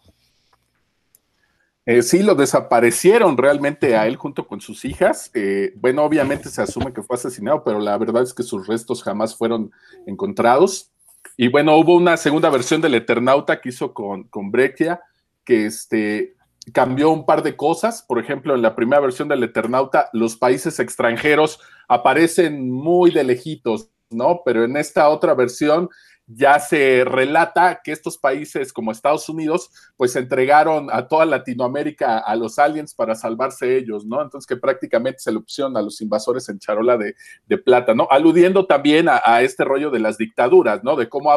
Eh, 1.92 2.04
sí, 2.04 2.24
lo 2.24 2.36
desaparecieron 2.36 3.36
realmente 3.36 3.98
a 3.98 4.08
él 4.08 4.16
junto 4.16 4.48
con 4.48 4.62
sus 4.62 4.86
hijas. 4.86 5.30
Eh, 5.34 5.74
bueno, 5.76 6.06
obviamente 6.06 6.48
se 6.48 6.62
asume 6.62 6.94
que 6.94 7.04
fue 7.04 7.18
asesinado, 7.18 7.66
pero 7.66 7.80
la 7.80 7.98
verdad 7.98 8.24
es 8.24 8.34
que 8.34 8.44
sus 8.44 8.66
restos 8.66 9.04
jamás 9.04 9.36
fueron 9.36 9.74
encontrados. 10.06 10.90
Y 11.36 11.50
bueno, 11.50 11.76
hubo 11.76 11.98
una 11.98 12.16
segunda 12.16 12.50
versión 12.50 12.80
del 12.80 12.96
Eternauta 12.96 13.60
que 13.60 13.70
hizo 13.70 13.94
con, 13.94 14.24
con 14.30 14.52
Brechia, 14.52 15.02
que 15.44 15.66
este, 15.66 16.38
cambió 16.72 17.10
un 17.10 17.26
par 17.26 17.44
de 17.44 17.58
cosas. 17.58 18.04
Por 18.04 18.20
ejemplo, 18.20 18.56
en 18.56 18.62
la 18.62 18.74
primera 18.74 19.02
versión 19.02 19.28
del 19.28 19.44
Eternauta, 19.44 20.10
los 20.14 20.38
países 20.38 20.80
extranjeros 20.80 21.60
aparecen 21.90 22.72
muy 22.72 23.12
de 23.12 23.26
lejitos, 23.26 23.90
¿no? 24.10 24.44
Pero 24.46 24.64
en 24.64 24.78
esta 24.78 25.10
otra 25.10 25.34
versión 25.34 25.90
ya 26.34 26.60
se 26.60 27.04
relata 27.06 27.82
que 27.84 27.92
estos 27.92 28.18
países 28.18 28.72
como 28.72 28.92
Estados 28.92 29.28
Unidos, 29.30 29.70
pues 29.98 30.16
entregaron 30.16 30.90
a 30.92 31.08
toda 31.08 31.26
Latinoamérica 31.26 32.20
a 32.20 32.36
los 32.36 32.60
aliens 32.60 32.94
para 32.94 33.16
salvarse 33.16 33.78
ellos, 33.78 34.06
¿no? 34.06 34.22
Entonces 34.22 34.48
que 34.48 34.56
prácticamente 34.56 35.20
se 35.20 35.32
le 35.32 35.38
opción 35.38 35.76
a 35.76 35.82
los 35.82 36.02
invasores 36.02 36.48
en 36.50 36.60
charola 36.60 36.98
de, 36.98 37.16
plata, 37.58 37.94
¿no? 37.94 38.08
Aludiendo 38.10 38.66
también 38.66 39.08
a, 39.10 39.42
este 39.42 39.66
rollo 39.66 39.92
de 39.92 40.00
las 40.00 40.18
dictaduras, 40.18 40.84
¿no? 40.84 40.96
De 40.96 41.10
cómo 41.10 41.32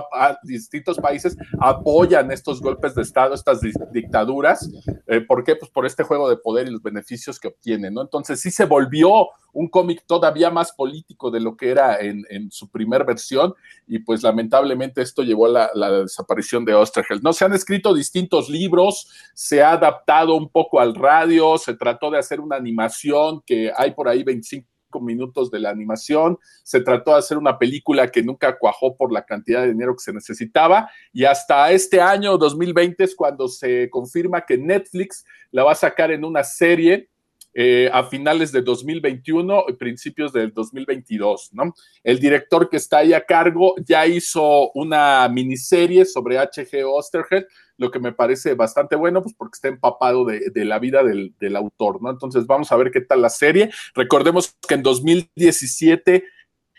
distintos 0.45 0.99
países 0.99 1.37
apoyan 1.61 2.31
estos 2.31 2.61
golpes 2.61 2.95
de 2.95 3.03
Estado, 3.03 3.35
estas 3.35 3.61
dictaduras. 3.93 4.71
Eh, 5.07 5.21
¿Por 5.21 5.43
qué? 5.45 5.57
Pues 5.57 5.71
por 5.71 5.87
este 5.87 6.05
juego 6.05 6.31
de 6.31 6.37
poder 6.37 6.69
y 6.69 6.71
los 6.71 6.83
beneficios 6.83 7.41
que 7.41 7.49
obtienen, 7.49 7.95
¿no? 7.95 8.03
Entonces 8.03 8.41
sí 8.41 8.51
se 8.51 8.65
volvió 8.65 9.29
un 9.53 9.69
cómic 9.69 10.05
todavía 10.07 10.51
más 10.51 10.73
político 10.73 11.31
de 11.31 11.41
lo 11.41 11.57
que 11.57 11.71
era 11.71 12.01
en, 12.01 12.25
en 12.29 12.51
su 12.51 12.69
primer 12.69 13.05
versión 13.05 13.55
y 13.87 14.01
pues 14.01 14.23
lamentablemente 14.23 14.84
esto 14.97 15.23
llevó 15.23 15.47
a 15.47 15.71
la, 15.75 15.91
desaparición 16.03 16.65
de 16.65 16.75
Osterheld. 16.75 17.23
No, 17.23 17.33
se 17.33 17.45
han 17.45 17.53
escrito 17.53 17.95
distintos 17.95 18.49
libros, 18.49 19.09
se 19.35 19.63
ha 19.63 19.73
adaptado 19.73 20.35
un 20.35 20.49
poco 20.49 20.81
al 20.81 20.95
radio, 20.95 21.59
se 21.59 21.75
trató 21.75 22.11
de 22.11 22.19
hacer 22.19 22.41
una 22.41 22.57
animación 22.57 23.43
que 23.47 23.73
hay 23.77 23.93
por 23.93 24.09
ahí 24.09 24.23
25 24.23 24.69
minutos 25.01 25.51
de 25.51 25.61
la 25.61 25.71
animación, 25.71 26.39
se 26.63 26.81
trató 26.81 27.13
de 27.13 27.19
hacer 27.19 27.39
una 27.39 27.59
película 27.59 28.09
que 28.09 28.23
nunca 28.23 28.57
cuajó 28.59 28.97
por 28.97 29.13
la 29.13 29.25
cantidad 29.25 29.63
de 29.63 29.73
dinero 29.73 29.95
que 29.97 30.05
se 30.05 30.13
necesitaba 30.13 30.89
y 31.13 31.25
hasta 31.25 31.73
este 31.73 32.01
año 32.01 32.39
2020 32.39 33.03
es 33.03 33.15
cuando 33.15 33.49
se 33.49 33.91
confirma 33.91 34.45
que 34.47 34.57
Netflix 34.57 35.25
la 35.51 35.65
va 35.65 35.73
a 35.73 35.77
sacar 35.77 36.13
en 36.13 36.25
una 36.25 36.45
serie 36.45 37.09
eh, 37.57 37.89
a 37.93 38.03
finales 38.03 38.51
de 38.51 38.63
2021 38.63 39.67
y 39.69 39.73
principios 39.75 40.33
del 40.33 40.53
2022, 40.53 41.51
¿no? 41.53 41.73
El 42.03 42.19
director 42.19 42.69
que 42.69 42.79
está 42.79 42.99
ahí 42.99 43.13
a 43.13 43.25
cargo 43.25 43.77
ya 43.87 44.05
hizo 44.09 44.73
una 44.73 45.29
miniserie 45.29 46.05
sobre 46.05 46.39
H.G. 46.39 46.83
Osterhead, 46.85 47.45
lo 47.77 47.93
que 47.93 48.01
me 48.01 48.13
parece 48.13 48.55
bastante 48.55 48.97
bueno, 48.97 49.23
pues 49.23 49.37
porque 49.37 49.55
está 49.55 49.69
empapado 49.69 50.25
de, 50.25 50.65
la 50.65 50.81
vida 50.81 51.05
del, 51.05 51.57
autor, 51.57 52.03
¿no? 52.03 52.11
Entonces 52.11 52.45
vamos 52.45 52.73
a 52.73 52.77
ver 52.77 52.91
qué 52.91 53.03
tal 53.03 53.23
la 53.23 53.31
serie. 53.31 53.71
Recordemos 53.95 54.57
que 54.67 54.75
en 54.75 54.83
2017 54.83 56.25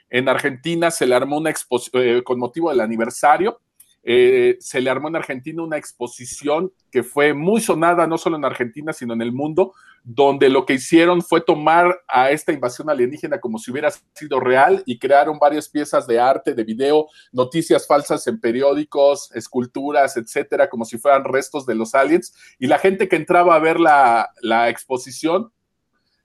en 0.09 0.27
Argentina 0.27 0.91
se 0.91 1.07
le 1.07 1.15
armó 1.15 1.37
una 1.37 1.51
exposición 1.51 2.03
eh, 2.03 2.21
con 2.21 2.37
motivo 2.37 2.69
del 2.69 2.81
aniversario 2.81 3.61
eh, 4.07 4.57
se 4.59 4.81
le 4.81 4.91
armó 4.91 5.07
en 5.07 5.15
Argentina 5.15 5.63
una 5.63 5.77
exposición 5.77 6.71
que 6.91 7.01
fue 7.01 7.33
muy 7.33 7.59
sonada, 7.59 8.05
no 8.05 8.19
solo 8.19 8.37
en 8.37 8.45
Argentina, 8.45 8.93
sino 8.93 9.15
en 9.15 9.23
el 9.23 9.31
mundo, 9.31 9.73
donde 10.03 10.49
lo 10.49 10.67
que 10.67 10.75
hicieron 10.75 11.23
fue 11.23 11.41
tomar 11.41 11.99
a 12.07 12.29
esta 12.29 12.53
invasión 12.53 12.87
alienígena 12.91 13.39
como 13.39 13.57
si 13.57 13.71
hubiera 13.71 13.89
sido 14.13 14.39
real 14.39 14.83
y 14.85 14.99
crearon 14.99 15.39
varias 15.39 15.67
piezas 15.67 16.05
de 16.05 16.19
arte, 16.19 16.53
de 16.53 16.63
video, 16.63 17.07
noticias 17.31 17.87
falsas 17.87 18.27
en 18.27 18.39
periódicos, 18.39 19.31
esculturas, 19.33 20.15
etcétera, 20.17 20.69
como 20.69 20.85
si 20.85 20.99
fueran 20.99 21.23
restos 21.23 21.65
de 21.65 21.73
los 21.73 21.95
aliens. 21.95 22.35
Y 22.59 22.67
la 22.67 22.77
gente 22.77 23.09
que 23.09 23.15
entraba 23.15 23.55
a 23.55 23.59
ver 23.59 23.79
la, 23.79 24.29
la 24.41 24.69
exposición 24.69 25.51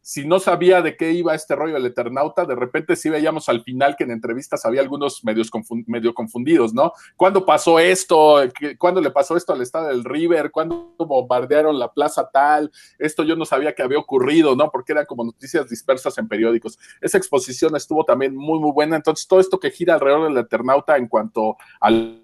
si 0.02 0.26
no 0.26 0.40
sabía 0.40 0.82
de 0.82 0.96
qué 0.96 1.12
iba 1.12 1.34
este 1.34 1.54
rollo 1.54 1.74
del 1.74 1.86
Eternauta, 1.86 2.44
de 2.44 2.54
repente 2.54 2.96
sí 2.96 3.10
veíamos 3.10 3.48
al 3.48 3.62
final 3.62 3.96
que 3.96 4.04
en 4.04 4.10
entrevistas 4.10 4.64
había 4.64 4.80
algunos 4.80 5.24
medios 5.24 5.50
medio 5.86 6.14
confundidos, 6.14 6.72
¿no? 6.72 6.92
¿Cuándo 7.16 7.44
pasó 7.44 7.78
esto? 7.78 8.42
¿Cuándo 8.78 9.00
le 9.00 9.10
pasó 9.10 9.36
esto 9.36 9.52
al 9.52 9.62
estado 9.62 9.88
del 9.88 10.04
River? 10.04 10.50
¿Cuándo 10.50 10.94
bombardearon 10.98 11.78
la 11.78 11.92
plaza 11.92 12.30
tal? 12.32 12.70
Esto 12.98 13.24
yo 13.24 13.36
no 13.36 13.44
sabía 13.44 13.74
que 13.74 13.82
había 13.82 13.98
ocurrido, 13.98 14.56
¿no? 14.56 14.70
Porque 14.70 14.92
eran 14.92 15.06
como 15.06 15.24
noticias 15.24 15.68
dispersas 15.68 16.16
en 16.18 16.28
periódicos. 16.28 16.78
Esa 17.00 17.18
exposición 17.18 17.76
estuvo 17.76 18.04
también 18.04 18.34
muy, 18.34 18.58
muy 18.58 18.72
buena. 18.72 18.96
Entonces, 18.96 19.26
todo 19.26 19.40
esto 19.40 19.60
que 19.60 19.70
gira 19.70 19.94
alrededor 19.94 20.28
del 20.28 20.44
Eternauta 20.44 20.96
en 20.96 21.08
cuanto 21.08 21.56
al 21.80 22.19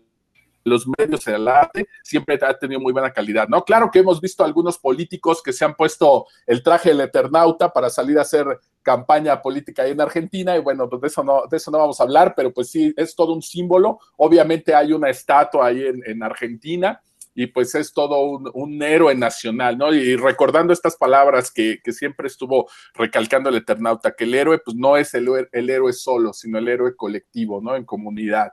los 0.67 0.87
medios, 0.99 1.27
el 1.29 1.47
arte, 1.47 1.89
siempre 2.03 2.39
ha 2.43 2.59
tenido 2.59 2.81
muy 2.81 2.93
buena 2.93 3.13
calidad, 3.13 3.49
¿no? 3.49 3.65
Claro 3.65 3.89
que 3.91 4.01
hemos 4.01 4.21
visto 4.21 4.45
algunos 4.45 4.79
políticos 4.79 5.41
que 5.43 5.53
se 5.53 5.65
han 5.65 5.75
puesto 5.75 6.27
el 6.45 6.63
traje 6.63 6.89
del 6.89 7.03
Eternauta 7.03 7.73
para 7.73 7.89
salir 7.89 8.19
a 8.19 8.23
hacer 8.23 8.47
campaña 8.83 9.41
política 9.41 9.83
ahí 9.83 9.93
en 9.93 10.01
Argentina, 10.01 10.57
y 10.57 10.61
bueno, 10.61 10.89
pues 10.89 11.01
de 11.03 11.09
eso 11.09 11.23
no, 11.23 11.43
de 11.49 11.57
eso 11.57 11.71
no 11.71 11.79
vamos 11.79 12.01
a 12.01 12.03
hablar, 12.03 12.35
pero 12.37 12.53
pues 12.53 12.71
sí, 12.71 12.93
es 12.97 13.15
todo 13.15 13.33
un 13.33 13.43
símbolo. 13.43 14.01
Obviamente 14.17 14.75
hay 14.75 14.93
una 14.93 15.09
estatua 15.09 15.67
ahí 15.67 15.85
en, 16.05 16.23
Argentina, 16.23 17.01
y 17.33 17.47
pues 17.47 17.75
es 17.77 17.93
todo 17.93 18.21
un, 18.25 18.83
héroe 18.83 19.15
nacional, 19.15 19.79
¿no? 19.79 19.95
Y 19.95 20.17
recordando 20.17 20.73
estas 20.73 20.97
palabras 20.97 21.53
que, 21.53 21.81
siempre 21.93 22.27
estuvo 22.27 22.69
recalcando 22.95 23.51
el 23.51 23.57
Eternauta, 23.57 24.17
que 24.17 24.25
el 24.25 24.35
héroe 24.35 24.59
pues 24.59 24.77
no 24.77 24.97
es 24.97 25.15
el, 25.15 25.29
el 25.53 25.71
héroe 25.71 25.93
solo, 25.93 26.33
sino 26.33 26.59
el 26.59 26.67
héroe 26.67 26.97
colectivo, 26.97 27.61
¿no? 27.61 27.77
En 27.77 27.85
comunidad. 27.85 28.51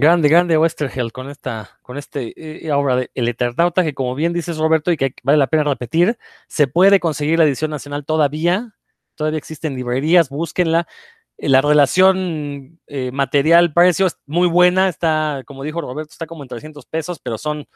Grande, 0.00 0.28
grande 0.28 0.56
Westerheld 0.56 1.10
con 1.10 1.28
esta, 1.28 1.76
con 1.82 1.98
este 1.98 2.32
eh, 2.66 2.70
obra 2.70 2.94
de 2.94 3.10
El 3.14 3.26
Eternauta, 3.26 3.82
que 3.82 3.94
como 3.94 4.14
bien 4.14 4.32
dices 4.32 4.56
Roberto, 4.56 4.92
y 4.92 4.96
que 4.96 5.12
vale 5.24 5.38
la 5.38 5.48
pena 5.48 5.64
repetir, 5.64 6.16
se 6.46 6.68
puede 6.68 7.00
conseguir 7.00 7.36
la 7.40 7.44
edición 7.44 7.72
nacional 7.72 8.04
todavía, 8.04 8.76
todavía 9.16 9.38
existen 9.38 9.74
librerías, 9.74 10.28
búsquenla. 10.28 10.86
Eh, 11.36 11.48
la 11.48 11.62
relación 11.62 12.78
eh, 12.86 13.10
material-precio 13.10 14.06
es 14.06 14.16
muy 14.24 14.46
buena, 14.46 14.88
está, 14.88 15.42
como 15.44 15.64
dijo 15.64 15.80
Roberto, 15.80 16.12
está 16.12 16.26
como 16.26 16.44
en 16.44 16.48
300 16.48 16.86
pesos, 16.86 17.18
pero 17.18 17.36
son 17.36 17.66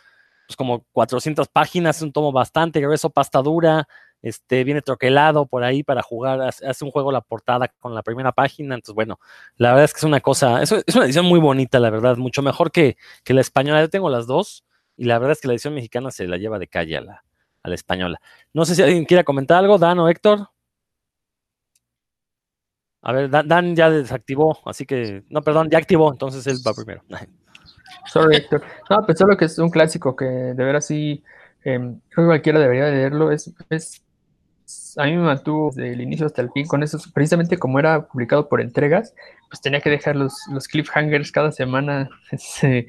pues, 0.47 0.57
como 0.57 0.87
400 0.93 1.49
páginas, 1.49 1.97
es 1.97 2.03
un 2.03 2.13
tomo 2.13 2.31
bastante 2.31 2.81
grueso, 2.81 3.11
pasta 3.11 3.43
dura, 3.43 3.89
este, 4.23 4.63
viene 4.65 4.83
troquelado 4.83 5.47
por 5.47 5.65
ahí 5.65 5.83
para 5.83 6.03
jugar, 6.03 6.41
hace 6.41 6.85
un 6.85 6.91
juego 6.91 7.11
la 7.13 7.21
portada 7.21 7.69
con 7.81 7.95
la 7.95 8.03
primera 8.03 8.33
página, 8.33 8.77
entonces 8.77 8.95
bueno, 8.95 9.19
la 9.57 9.71
verdad 9.71 9.85
es 9.85 9.93
que 9.93 9.99
es 9.99 10.05
una 10.05 10.21
cosa, 10.21 10.63
es, 10.63 10.73
una 10.73 11.05
edición 11.05 11.27
muy 11.27 11.41
bonita, 11.41 11.81
la 11.81 11.91
verdad, 11.91 12.17
mucho 12.17 12.41
mejor 12.41 12.71
que, 12.71 12.97
la 13.27 13.41
española, 13.41 13.81
yo 13.81 13.91
tengo 13.91 14.09
las 14.11 14.27
dos, 14.27 14.65
y 14.97 15.05
la 15.05 15.19
verdad 15.19 15.33
es 15.33 15.41
que 15.41 15.49
la 15.49 15.55
edición 15.55 15.75
mexicana 15.75 16.11
se 16.11 16.29
la 16.29 16.37
lleva 16.37 16.59
de 16.59 16.69
calle 16.69 16.97
a 16.99 17.01
la, 17.01 17.25
a 17.63 17.69
la 17.69 17.75
española. 17.75 18.21
No 18.53 18.65
sé 18.65 18.75
si 18.75 18.83
alguien 18.83 19.05
quiera 19.05 19.25
comentar 19.25 19.59
algo, 19.59 19.79
Dan 19.79 19.99
o 19.99 20.09
Héctor. 20.09 20.49
A 23.01 23.13
ver, 23.13 23.31
Dan, 23.31 23.75
ya 23.75 23.91
desactivó, 23.91 24.61
así 24.65 24.87
que, 24.87 25.25
no, 25.29 25.43
perdón, 25.43 25.69
ya 25.71 25.79
activó, 25.79 26.13
entonces 26.13 26.47
él 26.47 26.59
va 26.65 26.73
primero. 26.73 27.03
Sorry, 28.07 28.37
Héctor. 28.37 28.63
No, 28.89 28.99
pues 29.05 29.19
solo 29.19 29.37
que 29.37 29.47
es 29.47 29.59
un 29.59 29.71
clásico 29.71 30.15
que 30.15 30.25
de 30.25 30.65
veras 30.65 30.87
sí, 30.87 31.25
eh, 31.65 31.79
creo 31.79 32.25
que 32.25 32.27
cualquiera 32.27 32.61
debería 32.61 32.91
leerlo. 32.91 33.31
Es 33.31 34.02
a 34.97 35.05
mí 35.05 35.13
me 35.13 35.23
mantuvo 35.23 35.71
desde 35.75 35.93
el 35.93 36.01
inicio 36.01 36.27
hasta 36.27 36.43
el 36.43 36.51
fin 36.51 36.67
con 36.67 36.83
eso, 36.83 36.99
precisamente 37.15 37.59
como 37.59 37.79
era 37.79 38.07
publicado 38.07 38.49
por 38.49 38.61
entregas, 38.61 39.15
pues 39.49 39.61
tenía 39.61 39.81
que 39.81 39.91
dejar 39.91 40.17
los, 40.17 40.35
los 40.51 40.69
cliffhangers 40.69 41.33
cada 41.33 41.53
semana. 41.53 42.11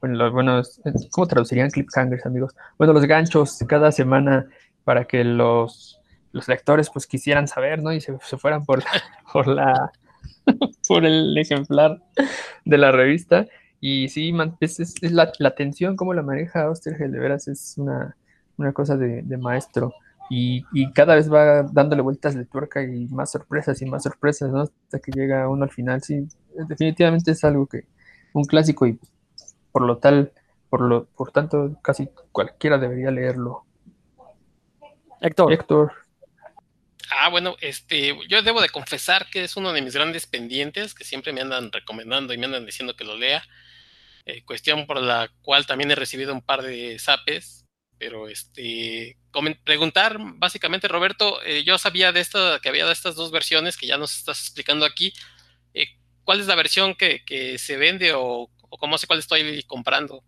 bueno, 0.00 0.32
bueno, 0.32 0.62
¿cómo 1.10 1.26
traducirían 1.26 1.70
cliffhangers, 1.70 2.26
amigos? 2.26 2.54
Bueno, 2.78 2.92
los 2.92 3.04
ganchos 3.04 3.58
cada 3.68 3.92
semana 3.92 4.46
para 4.84 5.04
que 5.04 5.24
los, 5.24 6.00
los 6.32 6.48
lectores 6.48 6.90
pues 6.90 7.06
quisieran 7.06 7.48
saber, 7.48 7.82
¿no? 7.82 7.92
Y 7.92 8.00
se, 8.00 8.16
fueran 8.38 8.64
por 8.64 8.78
la, 8.78 8.90
por 9.32 9.46
la, 9.46 9.92
por 10.88 11.04
el 11.04 11.36
ejemplar 11.36 12.02
de 12.64 12.78
la 12.78 12.92
revista. 12.92 13.46
Y 13.80 14.08
sí, 14.08 14.32
es, 14.60 15.02
la, 15.02 15.30
la 15.38 15.54
tensión, 15.54 15.96
cómo 15.96 16.14
la 16.14 16.22
maneja 16.22 16.70
Ostergel, 16.70 17.12
de 17.12 17.18
veras 17.18 17.48
es 17.48 17.74
una, 17.76 18.16
una 18.56 18.72
cosa 18.72 18.96
de 18.96 19.36
maestro 19.36 19.94
y, 20.30 20.92
cada 20.92 21.14
vez 21.14 21.32
va 21.32 21.62
dándole 21.62 22.02
vueltas 22.02 22.34
de 22.34 22.44
tuerca 22.44 22.82
y 22.82 23.06
más 23.08 23.32
sorpresas 23.32 23.80
y 23.82 23.86
más 23.86 24.02
sorpresas, 24.02 24.50
¿no? 24.50 24.62
Hasta 24.62 24.98
que 24.98 25.12
llega 25.12 25.48
uno 25.48 25.64
al 25.64 25.70
final, 25.70 26.02
sí, 26.02 26.26
definitivamente 26.68 27.32
es 27.32 27.44
algo 27.44 27.66
que, 27.66 27.84
un 28.32 28.44
clásico 28.44 28.86
y 28.86 28.98
por 29.70 29.82
lo 29.82 29.98
tal, 29.98 30.32
por 30.70 30.80
lo, 30.80 31.06
por 31.06 31.30
tanto, 31.30 31.78
casi 31.82 32.08
cualquiera 32.32 32.78
debería 32.78 33.10
leerlo. 33.10 33.64
Héctor. 35.20 35.52
Héctor. 35.52 35.92
Ah, 37.10 37.28
bueno, 37.28 37.56
este, 37.60 38.16
yo 38.28 38.42
debo 38.42 38.60
de 38.60 38.70
confesar 38.70 39.26
que 39.30 39.44
es 39.44 39.56
uno 39.56 39.72
de 39.72 39.82
mis 39.82 39.94
grandes 39.94 40.26
pendientes 40.26 40.94
que 40.94 41.04
siempre 41.04 41.32
me 41.32 41.42
andan 41.42 41.70
recomendando 41.70 42.32
y 42.32 42.38
me 42.38 42.46
andan 42.46 42.66
diciendo 42.66 42.96
que 42.96 43.04
lo 43.04 43.16
lea. 43.16 43.42
Eh, 44.26 44.42
cuestión 44.44 44.86
por 44.86 45.00
la 45.00 45.30
cual 45.42 45.66
también 45.66 45.90
he 45.90 45.94
recibido 45.94 46.32
un 46.32 46.40
par 46.40 46.62
de 46.62 46.98
zapes 46.98 47.63
pero 48.04 48.28
este 48.28 49.16
preguntar 49.64 50.18
básicamente 50.36 50.88
Roberto 50.88 51.42
eh, 51.42 51.64
yo 51.64 51.78
sabía 51.78 52.12
de 52.12 52.20
esta 52.20 52.60
que 52.62 52.68
había 52.68 52.84
de 52.84 52.92
estas 52.92 53.14
dos 53.14 53.30
versiones 53.30 53.78
que 53.78 53.86
ya 53.86 53.96
nos 53.96 54.14
estás 54.14 54.40
explicando 54.40 54.84
aquí 54.84 55.14
eh, 55.72 55.86
cuál 56.22 56.40
es 56.40 56.46
la 56.46 56.54
versión 56.54 56.94
que, 56.94 57.56
se 57.58 57.76
vende 57.78 58.12
o, 58.14 58.50
cómo 58.68 58.98
sé 58.98 59.06
cuál 59.06 59.20
estoy 59.20 59.62
comprando 59.62 60.22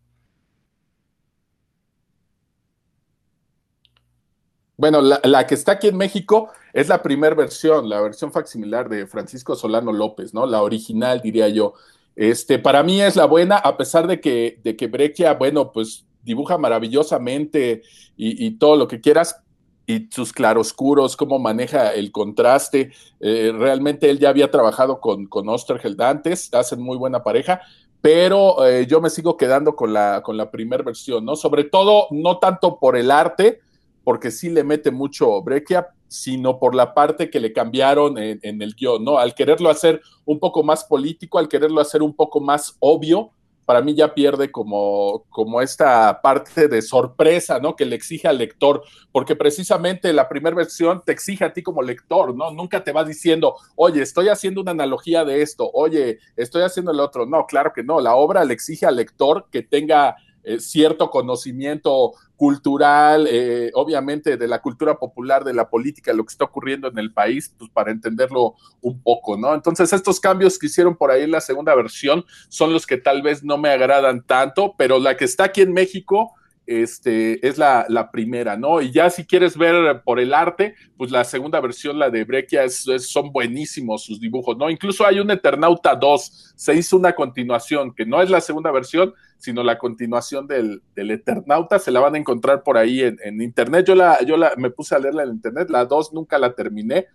Bueno, 4.79 5.01
la, 5.01 5.47
que 5.47 5.55
está 5.55 5.73
aquí 5.73 5.89
en 5.89 5.97
México 5.97 6.53
es 6.75 6.89
la 6.89 7.03
primera 7.03 7.35
versión, 7.35 7.89
la 7.89 7.99
versión 8.03 8.31
facsimilar 8.31 8.91
de 8.91 9.07
Francisco 9.07 9.57
Solano 9.57 9.91
López, 9.91 10.35
¿no? 10.35 10.45
La 10.45 10.61
original, 10.61 11.23
diría 11.23 11.49
yo. 11.49 11.73
Este, 12.15 12.59
para 12.59 12.83
mí 12.83 13.01
es 13.01 13.17
la 13.17 13.25
buena, 13.25 13.57
a 13.57 13.79
pesar 13.79 14.07
de 14.07 14.21
que, 14.21 14.61
de 14.63 14.77
que 14.77 14.87
Breccia, 14.87 15.33
bueno, 15.33 15.73
pues 15.73 16.05
dibuja 16.27 16.59
maravillosamente 16.59 17.83
y, 18.17 18.51
todo 18.59 18.77
lo 18.77 18.89
que 18.89 19.01
quieras, 19.01 19.41
y 19.87 20.09
sus 20.11 20.33
claroscuros, 20.33 21.17
cómo 21.17 21.39
maneja 21.39 21.95
el 21.95 22.13
contraste. 22.13 22.93
Eh, 23.21 23.53
realmente 23.57 24.11
él 24.11 24.19
ya 24.19 24.29
había 24.29 24.51
trabajado 24.51 25.01
con, 25.01 25.27
con 25.27 25.49
Osterheld 25.49 26.01
antes, 26.03 26.53
hacen 26.53 26.83
muy 26.83 26.99
buena 26.99 27.23
pareja, 27.23 27.63
pero 28.01 28.67
eh, 28.67 28.87
yo 28.87 29.01
me 29.01 29.11
sigo 29.11 29.37
quedando 29.37 29.77
con 29.77 29.93
la, 29.93 30.23
con 30.23 30.37
la 30.37 30.51
primera 30.51 30.83
versión, 30.83 31.25
¿no? 31.25 31.37
Sobre 31.37 31.65
todo, 31.65 32.09
no 32.11 32.39
tanto 32.39 32.79
por 32.79 32.97
el 32.97 33.11
arte, 33.11 33.61
porque 34.05 34.31
sí 34.31 34.51
le 34.51 34.65
mete 34.65 34.91
mucho 34.91 35.43
Breccia, 35.43 35.89
sino 36.09 36.59
por 36.59 36.75
la 36.75 36.95
parte 36.95 37.31
que 37.31 37.41
le 37.41 37.53
cambiaron 37.53 38.17
en, 38.19 38.63
el 38.63 38.75
guion, 38.75 39.05
¿no? 39.05 39.19
Al 39.19 39.35
quererlo 39.35 39.71
hacer 39.71 40.01
un 40.25 40.39
poco 40.39 40.63
más 40.63 40.85
político, 40.85 41.39
al 41.39 41.49
quererlo 41.49 41.81
hacer 41.81 42.03
un 42.03 42.15
poco 42.15 42.41
más 42.41 42.77
obvio, 42.79 43.33
para 43.67 43.83
mí 43.83 43.95
ya 43.95 44.15
pierde 44.15 44.51
como, 44.51 45.25
como 45.29 45.61
esta 45.61 46.23
parte 46.23 46.69
de 46.69 46.81
sorpresa, 46.81 47.59
¿no? 47.59 47.75
Que 47.75 47.85
le 47.85 47.97
exige 47.97 48.29
al 48.29 48.39
lector, 48.39 48.83
porque 49.13 49.35
precisamente 49.35 50.13
la 50.13 50.29
primera 50.29 50.55
versión 50.55 51.03
te 51.05 51.13
exige 51.13 51.45
a 51.45 51.53
ti 51.53 51.63
como 51.63 51.83
lector, 51.83 52.35
¿no? 52.35 52.53
Nunca 52.53 52.85
te 52.85 52.93
va 52.93 53.05
diciendo, 53.05 53.57
oye, 53.75 54.03
estoy 54.03 54.29
haciendo 54.29 54.61
una 54.61 54.71
analogía 54.71 55.25
de 55.25 55.43
esto, 55.43 55.69
oye, 55.75 56.21
estoy 56.37 56.63
haciendo 56.63 56.93
el 56.93 57.01
otro. 57.01 57.27
No, 57.27 57.45
claro 57.45 57.73
que 57.75 57.83
no, 57.83 58.01
la 58.01 58.15
obra 58.15 58.45
le 58.45 58.55
exige 58.55 58.87
al 58.87 58.97
lector 58.97 59.49
que 59.51 59.63
tenga 59.63 60.17
eh, 60.49 60.61
cierto 60.61 61.11
conocimiento 61.11 62.13
cultural, 62.37 63.27
eh, 63.29 63.73
obviamente 63.75 64.37
de 64.37 64.47
la 64.47 64.63
cultura 64.63 64.97
popular, 64.97 65.43
de 65.43 65.53
la 65.53 65.69
política, 65.69 66.13
lo 66.13 66.25
que 66.25 66.31
está 66.31 66.45
ocurriendo 66.45 66.87
en 66.87 66.99
el 66.99 67.13
país, 67.13 67.53
pues 67.59 67.69
para 67.69 67.91
entenderlo 67.91 68.55
un 68.81 69.03
poco, 69.03 69.37
¿no? 69.37 69.53
Entonces 69.53 69.93
estos 69.93 70.21
cambios 70.21 70.57
que 70.57 70.67
hicieron 70.67 70.95
por 70.95 71.11
ahí 71.11 71.25
en 71.25 71.33
la 71.33 71.41
segunda 71.41 71.75
versión 71.75 72.25
son 72.49 72.73
los 72.73 72.87
que 72.87 72.97
tal 72.97 73.23
vez 73.23 73.43
no 73.43 73.59
me 73.59 73.71
agradan 73.71 74.23
tanto, 74.25 74.77
pero 74.79 75.01
la 75.01 75.17
que 75.17 75.25
está 75.25 75.47
aquí 75.47 75.63
en 75.63 75.73
México 75.73 76.35
este, 76.67 77.47
es 77.47 77.59
la, 77.59 78.11
primera, 78.13 78.57
¿no? 78.57 78.81
Y 78.81 78.91
ya 78.91 79.11
si 79.11 79.25
quieres 79.25 79.57
ver 79.57 80.03
por 80.03 80.19
el 80.21 80.35
arte, 80.35 80.75
pues 80.97 81.11
la 81.11 81.25
segunda 81.25 81.61
versión, 81.61 81.99
la 81.99 82.11
de 82.11 82.25
Breccia, 82.25 82.65
es, 82.65 82.87
son 83.09 83.33
buenísimos 83.33 84.05
sus 84.05 84.21
dibujos, 84.21 84.57
¿no? 84.57 84.69
Incluso 84.71 85.07
hay 85.07 85.21
un 85.21 85.31
Eternauta 85.31 85.95
2, 85.95 86.55
se 86.57 86.75
hizo 86.75 86.97
una 86.97 87.15
continuación, 87.15 87.95
que 87.95 88.07
no 88.07 88.21
es 88.21 88.31
la 88.31 88.41
segunda 88.41 88.71
versión, 88.71 89.15
sino 89.39 89.63
la 89.63 89.79
continuación 89.79 90.47
del, 90.47 90.83
Eternauta, 90.97 91.79
se 91.79 91.91
la 91.91 92.01
van 92.01 92.15
a 92.15 92.19
encontrar 92.19 92.63
por 92.63 92.79
ahí 92.79 93.03
en, 93.03 93.43
internet. 93.43 93.87
Yo, 93.87 93.95
la, 93.95 94.21
yo 94.23 94.37
la, 94.37 94.53
me 94.57 94.71
puse 94.71 94.95
a 94.95 94.99
leerla 94.99 95.25
en 95.25 95.31
internet, 95.31 95.69
la 95.71 95.85
2 95.85 96.13
nunca 96.13 96.39
la 96.39 96.55
terminé, 96.55 97.07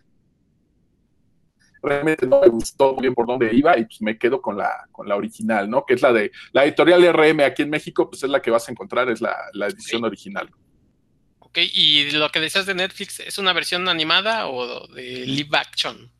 realmente 1.81 2.27
no 2.27 2.41
me 2.41 2.47
gustó 2.47 2.95
bien 2.95 3.13
por 3.13 3.25
dónde 3.25 3.49
iba 3.53 3.77
y 3.77 3.85
pues 3.85 4.01
me 4.01 4.17
quedo 4.17 4.41
con 4.41 4.57
la, 4.57 4.87
con 4.91 5.07
la 5.07 5.15
original, 5.15 5.69
¿no? 5.69 5.85
Que 5.85 5.95
es 5.95 6.01
la 6.01 6.13
de 6.13 6.31
la 6.51 6.63
editorial 6.65 7.01
RM 7.13 7.41
aquí 7.41 7.63
en 7.63 7.69
México, 7.69 8.09
pues 8.09 8.23
es 8.23 8.29
la 8.29 8.41
que 8.41 8.51
vas 8.51 8.67
a 8.67 8.71
encontrar, 8.71 9.09
es 9.09 9.21
la, 9.21 9.35
edición 9.67 10.03
original. 10.03 10.49
Ok, 11.39 11.57
y 11.73 12.11
lo 12.11 12.29
que 12.29 12.39
decías 12.39 12.65
de 12.65 12.75
Netflix, 12.75 13.19
¿es 13.19 13.37
una 13.37 13.53
versión 13.53 13.89
animada 13.89 14.47
o 14.47 14.87
de 14.87 15.25
live 15.25 15.57
action? 15.57 16.11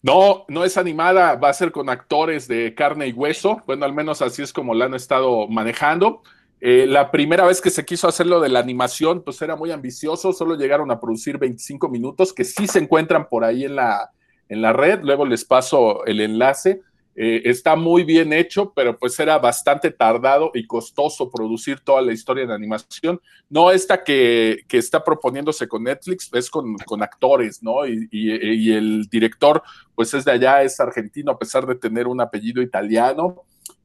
No, 0.00 0.44
no 0.48 0.64
es 0.64 0.76
animada, 0.76 1.36
va 1.36 1.48
a 1.48 1.54
ser 1.54 1.72
con 1.72 1.88
actores 1.88 2.46
de 2.46 2.74
carne 2.74 3.08
y 3.08 3.12
hueso. 3.12 3.62
Bueno, 3.66 3.86
al 3.86 3.94
menos 3.94 4.20
así 4.20 4.42
es 4.42 4.52
como 4.52 4.74
la 4.74 4.84
han 4.84 4.94
estado 4.94 5.48
manejando. 5.48 6.22
Eh, 6.66 6.86
la 6.86 7.10
primera 7.10 7.44
vez 7.44 7.60
que 7.60 7.68
se 7.68 7.84
quiso 7.84 8.08
hacerlo 8.08 8.40
de 8.40 8.48
la 8.48 8.58
animación, 8.58 9.22
pues 9.22 9.42
era 9.42 9.54
muy 9.54 9.70
ambicioso, 9.70 10.32
solo 10.32 10.56
llegaron 10.56 10.90
a 10.90 10.98
producir 10.98 11.36
25 11.36 11.90
minutos, 11.90 12.32
que 12.32 12.42
sí 12.42 12.66
se 12.66 12.78
encuentran 12.78 13.28
por 13.28 13.44
ahí 13.44 13.66
en 13.66 13.76
la, 13.76 14.12
en 14.48 14.62
la 14.62 14.72
red, 14.72 15.00
luego 15.02 15.26
les 15.26 15.44
paso 15.44 16.06
el 16.06 16.22
enlace. 16.22 16.80
Eh, 17.16 17.42
está 17.44 17.76
muy 17.76 18.02
bien 18.02 18.32
hecho, 18.32 18.72
pero 18.74 18.98
pues 18.98 19.20
era 19.20 19.36
bastante 19.36 19.90
tardado 19.90 20.52
y 20.54 20.66
costoso 20.66 21.30
producir 21.30 21.80
toda 21.80 22.00
la 22.00 22.14
historia 22.14 22.46
de 22.46 22.54
animación. 22.54 23.20
No 23.50 23.70
esta 23.70 24.02
que, 24.02 24.60
que 24.66 24.78
está 24.78 25.04
proponiéndose 25.04 25.68
con 25.68 25.82
Netflix, 25.82 26.30
es 26.32 26.48
con, 26.48 26.76
con 26.86 27.02
actores, 27.02 27.62
¿no? 27.62 27.86
Y, 27.86 28.08
y, 28.10 28.72
el 28.72 29.06
director, 29.10 29.62
pues 29.94 30.14
es 30.14 30.24
de 30.24 30.32
allá, 30.32 30.62
es 30.62 30.80
argentino, 30.80 31.32
a 31.32 31.38
pesar 31.38 31.66
de 31.66 31.74
tener 31.74 32.06
un 32.06 32.22
apellido 32.22 32.62
italiano. 32.62 33.42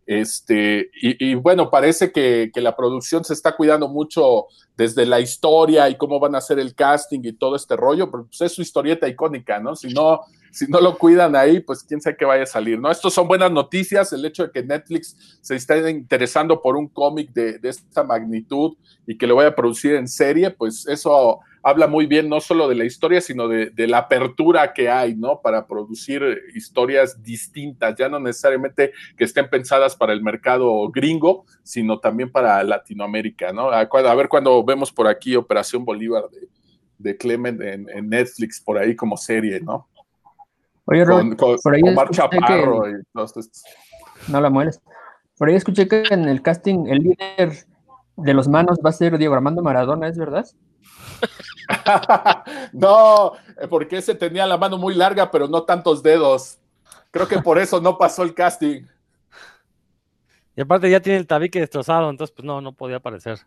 Este, 0.09 0.89
y, 1.03 1.35
bueno, 1.35 1.69
parece 1.69 2.11
que, 2.11 2.49
la 2.55 2.75
producción 2.75 3.23
se 3.23 3.33
está 3.33 3.55
cuidando 3.55 3.87
mucho 3.87 4.47
desde 4.75 5.05
la 5.05 5.19
historia 5.19 5.87
y 5.87 5.97
cómo 5.97 6.19
van 6.19 6.33
a 6.33 6.39
hacer 6.39 6.57
el 6.57 6.73
casting 6.73 7.19
y 7.21 7.33
todo 7.33 7.55
este 7.55 7.75
rollo, 7.75 8.09
pero 8.09 8.25
pues 8.25 8.41
es 8.41 8.51
su 8.53 8.63
historieta 8.63 9.07
icónica, 9.07 9.59
¿no? 9.59 9.75
Si 9.75 9.93
no, 9.93 10.21
si 10.51 10.65
no 10.65 10.81
lo 10.81 10.97
cuidan 10.97 11.35
ahí, 11.35 11.59
pues 11.59 11.83
quién 11.83 12.01
sabe 12.01 12.17
qué 12.17 12.25
vaya 12.25 12.41
a 12.41 12.47
salir, 12.47 12.79
¿no? 12.79 12.89
Estos 12.89 13.13
son 13.13 13.27
buenas 13.27 13.51
noticias, 13.51 14.11
el 14.11 14.25
hecho 14.25 14.45
de 14.45 14.51
que 14.51 14.63
Netflix 14.63 15.15
se 15.41 15.55
esté 15.55 15.87
interesando 15.91 16.59
por 16.59 16.75
un 16.75 16.87
cómic 16.87 17.31
de, 17.31 17.59
de 17.59 17.69
esta 17.69 18.03
magnitud 18.03 18.77
y 19.05 19.15
que 19.15 19.27
lo 19.27 19.35
vaya 19.35 19.49
a 19.49 19.55
producir 19.55 19.93
en 19.93 20.07
serie, 20.07 20.49
pues 20.49 20.87
eso 20.87 21.39
habla 21.63 21.87
muy 21.87 22.05
bien 22.05 22.29
no 22.29 22.39
solo 22.39 22.67
de 22.67 22.75
la 22.75 22.85
historia, 22.85 23.21
sino 23.21 23.47
de, 23.47 23.87
la 23.87 23.99
apertura 23.99 24.73
que 24.73 24.89
hay, 24.89 25.15
¿no? 25.15 25.41
Para 25.41 25.67
producir 25.67 26.21
historias 26.55 27.21
distintas, 27.23 27.95
ya 27.95 28.09
no 28.09 28.19
necesariamente 28.19 28.91
que 29.17 29.23
estén 29.23 29.49
pensadas 29.49 29.95
para 29.95 30.13
el 30.13 30.21
mercado 30.21 30.89
gringo, 30.89 31.45
sino 31.63 31.99
también 31.99 32.31
para 32.31 32.63
Latinoamérica, 32.63 33.51
¿no? 33.51 33.69
A, 33.69 34.15
ver 34.15 34.29
cuando 34.29 34.63
vemos 34.63 34.91
por 34.91 35.07
aquí 35.07 35.35
Operación 35.35 35.85
Bolívar 35.85 36.25
de, 36.97 37.17
Clement 37.17 37.61
en, 37.61 38.09
Netflix, 38.09 38.61
por 38.61 38.77
ahí 38.77 38.95
como 38.95 39.17
serie, 39.17 39.59
¿no? 39.59 39.87
Oye, 40.85 41.05
con, 41.05 41.35
por 41.35 41.75
ahí 41.75 41.81
Omar 41.83 42.09
Chaparro 42.09 42.89
y 42.89 42.93
No 44.27 44.41
la 44.41 44.49
mueres. 44.49 44.81
Por 45.37 45.49
ahí 45.49 45.55
escuché 45.55 45.87
que 45.87 46.03
en 46.09 46.25
el 46.25 46.41
casting 46.41 46.87
el 46.87 46.99
líder 46.99 47.65
de 48.17 48.33
los 48.33 48.47
manos 48.47 48.79
va 48.85 48.89
a 48.89 48.93
ser 48.93 49.17
Diego 49.17 49.33
Armando 49.33 49.61
Maradona, 49.61 50.07
¿es 50.07 50.17
verdad? 50.17 50.45
no, 52.73 53.33
porque 53.69 53.97
ese 53.97 54.15
tenía 54.15 54.45
la 54.45 54.57
mano 54.57 54.77
muy 54.77 54.95
larga, 54.95 55.29
pero 55.31 55.47
no 55.47 55.63
tantos 55.63 56.01
dedos. 56.03 56.57
Creo 57.11 57.27
que 57.27 57.39
por 57.39 57.57
eso 57.57 57.81
no 57.81 57.97
pasó 57.97 58.23
el 58.23 58.33
casting. 58.33 58.83
Y 60.55 60.61
aparte 60.61 60.89
ya 60.89 60.99
tiene 60.99 61.19
el 61.19 61.27
tabique 61.27 61.59
destrozado, 61.59 62.09
entonces 62.09 62.35
pues 62.35 62.45
no, 62.45 62.61
no 62.61 62.73
podía 62.73 62.97
aparecer. 62.97 63.39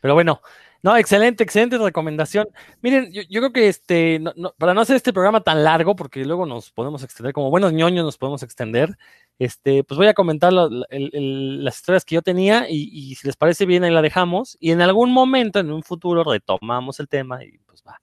Pero 0.00 0.14
bueno, 0.14 0.40
no, 0.82 0.96
excelente, 0.96 1.42
excelente 1.42 1.76
recomendación. 1.76 2.48
Miren, 2.82 3.10
yo, 3.12 3.22
creo 3.40 3.52
que 3.52 3.68
este, 3.68 4.20
para 4.58 4.74
no 4.74 4.80
hacer 4.80 4.94
este 4.96 5.12
programa 5.12 5.40
tan 5.42 5.64
largo, 5.64 5.96
porque 5.96 6.24
luego 6.24 6.46
nos 6.46 6.70
podemos 6.70 7.02
extender, 7.02 7.32
como 7.32 7.50
buenos 7.50 7.72
ñoños 7.72 8.04
nos 8.04 8.16
podemos 8.16 8.44
extender, 8.44 8.96
este, 9.40 9.82
pues 9.82 9.98
voy 9.98 10.06
a 10.06 10.14
comentar 10.14 10.52
las 10.52 11.76
historias 11.76 12.04
que 12.04 12.14
yo 12.14 12.22
tenía 12.22 12.66
y, 12.68 13.14
si 13.16 13.26
les 13.26 13.36
parece 13.36 13.66
bien 13.66 13.82
ahí 13.82 13.90
la 13.90 14.02
dejamos 14.02 14.56
y 14.60 14.70
en 14.70 14.80
algún 14.80 15.12
momento, 15.12 15.58
en 15.58 15.72
un 15.72 15.82
futuro, 15.82 16.22
retomamos 16.22 17.00
el 17.00 17.08
tema 17.08 17.44
y 17.44 17.58
pues 17.66 17.82
va. 17.86 18.00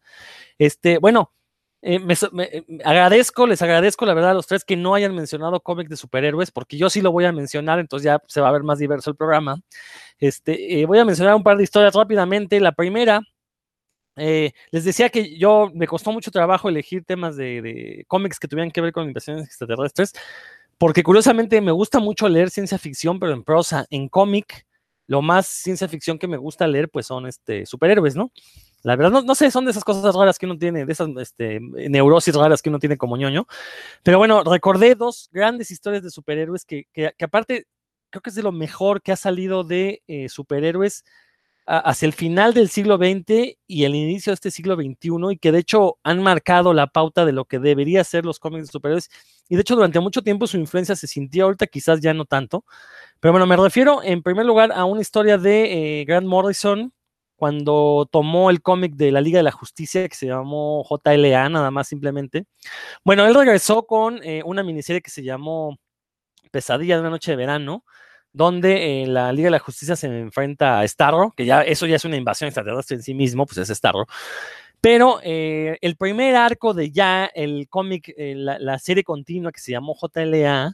Este, 0.57 0.97
bueno, 0.97 1.32
eh, 1.86 1.99
eh, 2.38 2.63
agradezco, 2.83 3.47
les 3.47 3.61
agradezco 3.61 4.05
la 4.05 4.13
verdad 4.13 4.31
a 4.31 4.33
los 4.33 4.47
tres 4.47 4.65
que 4.65 4.75
no 4.75 4.95
hayan 4.95 5.15
mencionado 5.15 5.59
cómics 5.61 5.89
de 5.89 5.97
superhéroes, 5.97 6.51
porque 6.51 6.77
yo 6.77 6.89
sí 6.89 7.01
lo 7.01 7.11
voy 7.11 7.25
a 7.25 7.31
mencionar, 7.31 7.79
entonces 7.79 8.05
ya 8.05 8.21
se 8.27 8.41
va 8.41 8.49
a 8.49 8.51
ver 8.51 8.63
más 8.63 8.79
diverso 8.79 9.11
el 9.11 9.15
programa. 9.15 9.57
Este, 10.19 10.81
eh, 10.81 10.86
voy 10.86 10.99
a 10.99 11.05
mencionar 11.05 11.36
un 11.36 11.43
par 11.43 11.57
de 11.57 11.63
historias 11.63 11.93
rápidamente. 11.93 12.59
La 12.59 12.71
primera, 12.71 13.21
les 14.15 14.86
decía 14.86 15.09
que 15.09 15.38
yo 15.38 15.69
me 15.73 15.88
costó 15.88 16.11
mucho 16.11 16.31
trabajo 16.31 16.69
elegir 16.69 17.03
temas 17.03 17.36
de, 17.36 17.61
de 17.61 18.05
cómics 18.07 18.39
que 18.39 18.47
tuvieran 18.47 18.71
que 18.71 18.81
ver 18.81 18.93
con 18.93 19.05
invasiones 19.07 19.45
extraterrestres 19.45 20.13
porque 20.77 21.03
curiosamente 21.03 21.61
me 21.61 21.71
gusta 21.71 21.99
mucho 21.99 22.27
leer 22.27 22.49
ciencia 22.49 22.77
ficción, 22.77 23.19
pero 23.19 23.33
en 23.33 23.43
prosa, 23.43 23.86
en 23.89 24.09
cómic, 24.09 24.65
lo 25.07 25.21
más 25.21 25.47
ciencia 25.47 25.88
ficción 25.88 26.19
que 26.19 26.27
me 26.27 26.38
gusta 26.38 26.67
leer, 26.67 26.89
pues 26.89 27.05
son 27.07 27.27
este, 27.27 27.65
superhéroes, 27.65 28.15
¿no? 28.15 28.31
La 28.86 28.95
verdad, 28.95 29.23
no, 29.23 29.33
sé, 29.33 29.49
son 29.49 29.65
de 29.65 29.71
esas 29.71 29.83
cosas 29.83 30.13
raras 30.13 30.38
que 30.38 30.45
uno 30.45 30.59
tiene, 30.59 30.86
de 30.86 30.91
esas 30.93 31.09
este, 31.17 31.59
neurosis 31.59 32.36
raras 32.36 32.61
que 32.61 32.69
uno 32.69 32.77
tiene 32.77 32.97
como 32.97 33.17
ñoño. 33.17 33.47
Pero 34.03 34.19
bueno, 34.19 34.43
recordé 34.43 34.93
dos 34.93 35.27
grandes 35.31 35.71
historias 35.71 36.03
de 36.03 36.11
superhéroes 36.11 36.65
que, 36.65 36.86
que, 36.93 37.11
aparte 37.19 37.65
creo 38.11 38.21
que 38.21 38.29
es 38.29 38.36
de 38.36 38.43
lo 38.43 38.51
mejor 38.51 39.01
que 39.01 39.11
ha 39.11 39.15
salido 39.15 39.63
de 39.63 40.03
eh, 40.05 40.29
superhéroes 40.29 41.03
hacia 41.65 42.05
el 42.05 42.13
final 42.13 42.53
del 42.53 42.69
siglo 42.69 42.97
XX 42.97 43.57
y 43.65 43.86
el 43.86 43.95
inicio 43.95 44.29
de 44.29 44.36
este 44.36 44.51
siglo 44.51 44.75
XXI 44.75 45.31
y 45.31 45.38
que 45.39 45.51
de 45.51 45.57
hecho 45.57 45.97
han 46.03 46.21
marcado 46.21 46.71
la 46.75 46.86
pauta 46.86 47.25
de 47.25 47.31
lo 47.31 47.45
que 47.45 47.57
debería 47.57 48.03
ser 48.03 48.23
los 48.23 48.38
cómics 48.38 48.67
de 48.67 48.71
superhéroes 48.71 49.09
y 49.49 49.55
de 49.55 49.61
hecho 49.61 49.75
durante 49.75 49.99
mucho 49.99 50.21
tiempo 50.21 50.45
su 50.45 50.57
influencia 50.57 50.95
se 50.95 51.07
sintió, 51.07 51.45
ahorita 51.45 51.65
quizás 51.65 52.01
ya 52.01 52.13
no 52.13 52.25
tanto, 52.25 52.65
pero 53.19 53.31
bueno, 53.31 53.47
me 53.47 53.57
refiero 53.57 54.03
en 54.03 54.21
primer 54.21 54.45
lugar 54.45 54.71
a 54.71 54.86
una 54.86 55.01
historia 55.01 55.39
de 55.39 56.01
eh, 56.01 56.05
Grant 56.05 56.27
Morrison 56.27 56.93
cuando 57.36 58.07
tomó 58.11 58.49
el 58.49 58.61
cómic 58.61 58.95
de 58.95 59.11
la 59.11 59.21
Liga 59.21 59.39
de 59.39 59.43
la 59.43 59.51
Justicia 59.51 60.07
que 60.07 60.15
se 60.15 60.27
llamó 60.27 60.86
JLA, 60.89 61.49
nada 61.49 61.71
más 61.71 61.88
simplemente. 61.88 62.45
Bueno, 63.03 63.25
él 63.25 63.36
regresó 63.36 63.83
con 63.86 64.23
eh, 64.23 64.41
una 64.45 64.63
miniserie 64.63 65.01
que 65.01 65.11
se 65.11 65.23
llamó 65.23 65.77
Pesadilla 66.51 66.95
de 66.95 67.01
una 67.01 67.09
noche 67.09 67.31
de 67.31 67.38
verano, 67.38 67.83
donde 68.31 69.03
eh, 69.03 69.07
la 69.07 69.31
Liga 69.31 69.47
de 69.47 69.51
la 69.51 69.59
Justicia 69.59 69.95
se 69.95 70.07
enfrenta 70.07 70.79
a 70.79 70.88
Starro, 70.88 71.33
que 71.36 71.45
ya 71.45 71.61
eso 71.61 71.86
ya 71.86 71.95
es 71.95 72.05
una 72.05 72.17
invasión 72.17 72.47
extraterrestre 72.47 72.97
en 72.97 73.03
sí 73.03 73.13
mismo, 73.13 73.45
pues 73.45 73.57
es 73.57 73.75
Starro. 73.77 74.07
Pero 74.81 75.19
eh, 75.23 75.77
el 75.81 75.95
primer 75.95 76.36
arco 76.36 76.73
de 76.73 76.91
ya 76.91 77.25
el 77.25 77.67
cómic, 77.69 78.13
eh, 78.17 78.36
la, 78.36 78.79
serie 78.79 79.03
continua 79.03 79.51
que 79.51 79.59
se 79.59 79.71
llamó 79.71 79.95
JLA, 79.95 80.73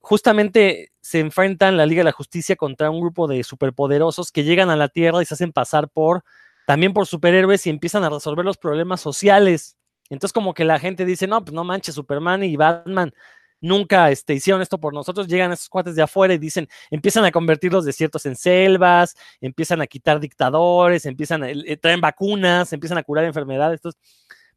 justamente 0.00 0.92
se 1.00 1.20
enfrentan 1.20 1.76
la 1.76 1.86
Liga 1.86 2.00
de 2.00 2.04
la 2.04 2.12
Justicia 2.12 2.56
contra 2.56 2.90
un 2.90 3.00
grupo 3.00 3.26
de 3.28 3.42
superpoderosos 3.44 4.32
que 4.32 4.44
llegan 4.44 4.70
a 4.70 4.76
la 4.76 4.88
Tierra 4.88 5.22
y 5.22 5.26
se 5.26 5.34
hacen 5.34 5.52
pasar 5.52 5.88
por 5.88 6.24
también 6.66 6.92
por 6.92 7.06
superhéroes 7.06 7.66
y 7.66 7.70
empiezan 7.70 8.04
a 8.04 8.10
resolver 8.10 8.44
los 8.44 8.58
problemas 8.58 9.00
sociales. 9.00 9.76
Entonces 10.08 10.32
como 10.32 10.54
que 10.54 10.64
la 10.64 10.78
gente 10.78 11.04
dice, 11.04 11.26
no, 11.26 11.42
pues 11.44 11.52
no 11.54 11.64
manches, 11.64 11.94
Superman 11.94 12.44
y 12.44 12.56
Batman 12.56 13.12
nunca 13.60 14.10
este, 14.10 14.34
hicieron 14.34 14.62
esto 14.62 14.78
por 14.78 14.94
nosotros, 14.94 15.28
llegan 15.28 15.52
esos 15.52 15.68
cuates 15.68 15.94
de 15.94 16.02
afuera 16.02 16.34
y 16.34 16.38
dicen, 16.38 16.68
empiezan 16.90 17.24
a 17.24 17.30
convertir 17.32 17.72
los 17.72 17.84
desiertos 17.84 18.26
en 18.26 18.36
selvas, 18.36 19.16
empiezan 19.40 19.80
a 19.80 19.86
quitar 19.86 20.20
dictadores, 20.20 21.04
empiezan 21.06 21.42
a 21.42 21.50
eh, 21.50 21.76
traen 21.76 22.00
vacunas, 22.00 22.72
empiezan 22.72 22.98
a 22.98 23.02
curar 23.02 23.24
enfermedades. 23.24 23.78
Entonces, 23.78 24.00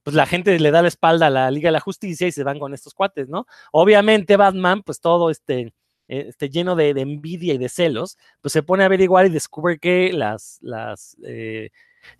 pues 0.03 0.15
la 0.15 0.25
gente 0.25 0.57
le 0.59 0.71
da 0.71 0.81
la 0.81 0.87
espalda 0.89 1.27
a 1.27 1.29
la 1.29 1.51
Liga 1.51 1.69
de 1.69 1.73
la 1.73 1.79
Justicia 1.79 2.27
y 2.27 2.31
se 2.31 2.43
van 2.43 2.59
con 2.59 2.73
estos 2.73 2.93
cuates, 2.93 3.29
¿no? 3.29 3.47
Obviamente 3.71 4.37
Batman, 4.37 4.83
pues 4.83 4.99
todo 4.99 5.29
este, 5.29 5.73
este 6.07 6.49
lleno 6.49 6.75
de, 6.75 6.89
envidia 6.89 7.53
y 7.53 7.57
de 7.57 7.69
celos, 7.69 8.17
pues 8.41 8.51
se 8.51 8.63
pone 8.63 8.83
a 8.83 8.87
averiguar 8.87 9.25
y 9.25 9.29
descubre 9.29 9.79
que 9.79 10.11
las, 10.13 10.59
las 10.61 11.17
eh, 11.25 11.69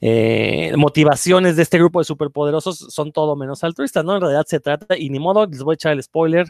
eh, 0.01 0.73
motivaciones 0.77 1.55
de 1.55 1.63
este 1.63 1.77
grupo 1.77 1.99
de 1.99 2.05
superpoderosos 2.05 2.77
son 2.77 3.11
todo 3.11 3.35
menos 3.35 3.63
altruistas, 3.63 4.03
¿no? 4.05 4.15
En 4.15 4.21
realidad 4.21 4.45
se 4.47 4.59
trata, 4.59 4.97
y 4.97 5.09
ni 5.09 5.19
modo, 5.19 5.45
les 5.45 5.61
voy 5.63 5.73
a 5.73 5.75
echar 5.75 5.93
el 5.93 6.03
spoiler, 6.03 6.47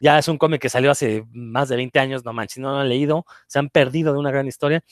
ya 0.00 0.18
es 0.18 0.28
un 0.28 0.38
cómic 0.38 0.60
que 0.60 0.68
salió 0.68 0.90
hace 0.90 1.24
más 1.32 1.68
de 1.68 1.76
20 1.76 1.98
años, 1.98 2.24
no 2.24 2.32
manches, 2.32 2.58
no 2.58 2.70
lo 2.70 2.78
han 2.78 2.88
leído, 2.88 3.24
se 3.46 3.58
han 3.58 3.68
perdido 3.70 4.12
de 4.12 4.18
una 4.18 4.30
gran 4.30 4.46
historia. 4.46 4.82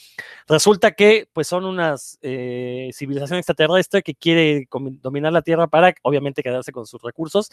Resulta 0.47 0.93
que 0.93 1.29
pues 1.33 1.47
son 1.49 1.65
unas 1.65 2.19
eh, 2.23 2.91
civilización 2.93 3.39
extraterrestre 3.39 4.03
que 4.03 4.15
quiere 4.15 4.69
dominar 5.01 5.33
la 5.33 5.43
Tierra 5.43 5.67
para 5.67 5.95
obviamente 6.03 6.43
quedarse 6.43 6.73
con 6.73 6.87
sus 6.87 7.03
recursos. 7.03 7.51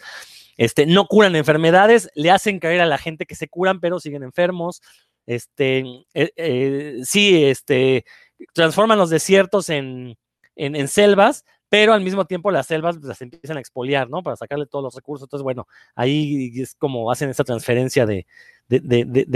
Este, 0.56 0.86
no 0.86 1.06
curan 1.06 1.36
enfermedades, 1.36 2.10
le 2.14 2.30
hacen 2.30 2.58
creer 2.60 2.80
a 2.80 2.86
la 2.86 2.98
gente 2.98 3.26
que 3.26 3.34
se 3.34 3.48
curan, 3.48 3.80
pero 3.80 4.00
siguen 4.00 4.22
enfermos. 4.22 4.80
Este, 5.26 5.80
eh, 6.14 6.32
eh, 6.36 7.00
sí, 7.04 7.44
este, 7.44 8.04
transforman 8.52 8.98
los 8.98 9.10
desiertos 9.10 9.68
en, 9.68 10.16
en 10.56 10.88
selvas, 10.88 11.44
pero 11.70 11.94
al 11.94 12.02
mismo 12.02 12.26
tiempo 12.26 12.50
las 12.50 12.66
selvas 12.66 12.96
pues, 12.96 13.06
las 13.06 13.22
empiezan 13.22 13.56
a 13.56 13.60
expoliar, 13.60 14.10
¿no? 14.10 14.22
Para 14.22 14.36
sacarle 14.36 14.66
todos 14.66 14.82
los 14.82 14.94
recursos. 14.94 15.26
Entonces, 15.26 15.44
bueno, 15.44 15.68
ahí 15.94 16.52
es 16.60 16.74
como 16.74 17.10
hacen 17.12 17.30
esta 17.30 17.44
transferencia 17.44 18.06
de, 18.06 18.26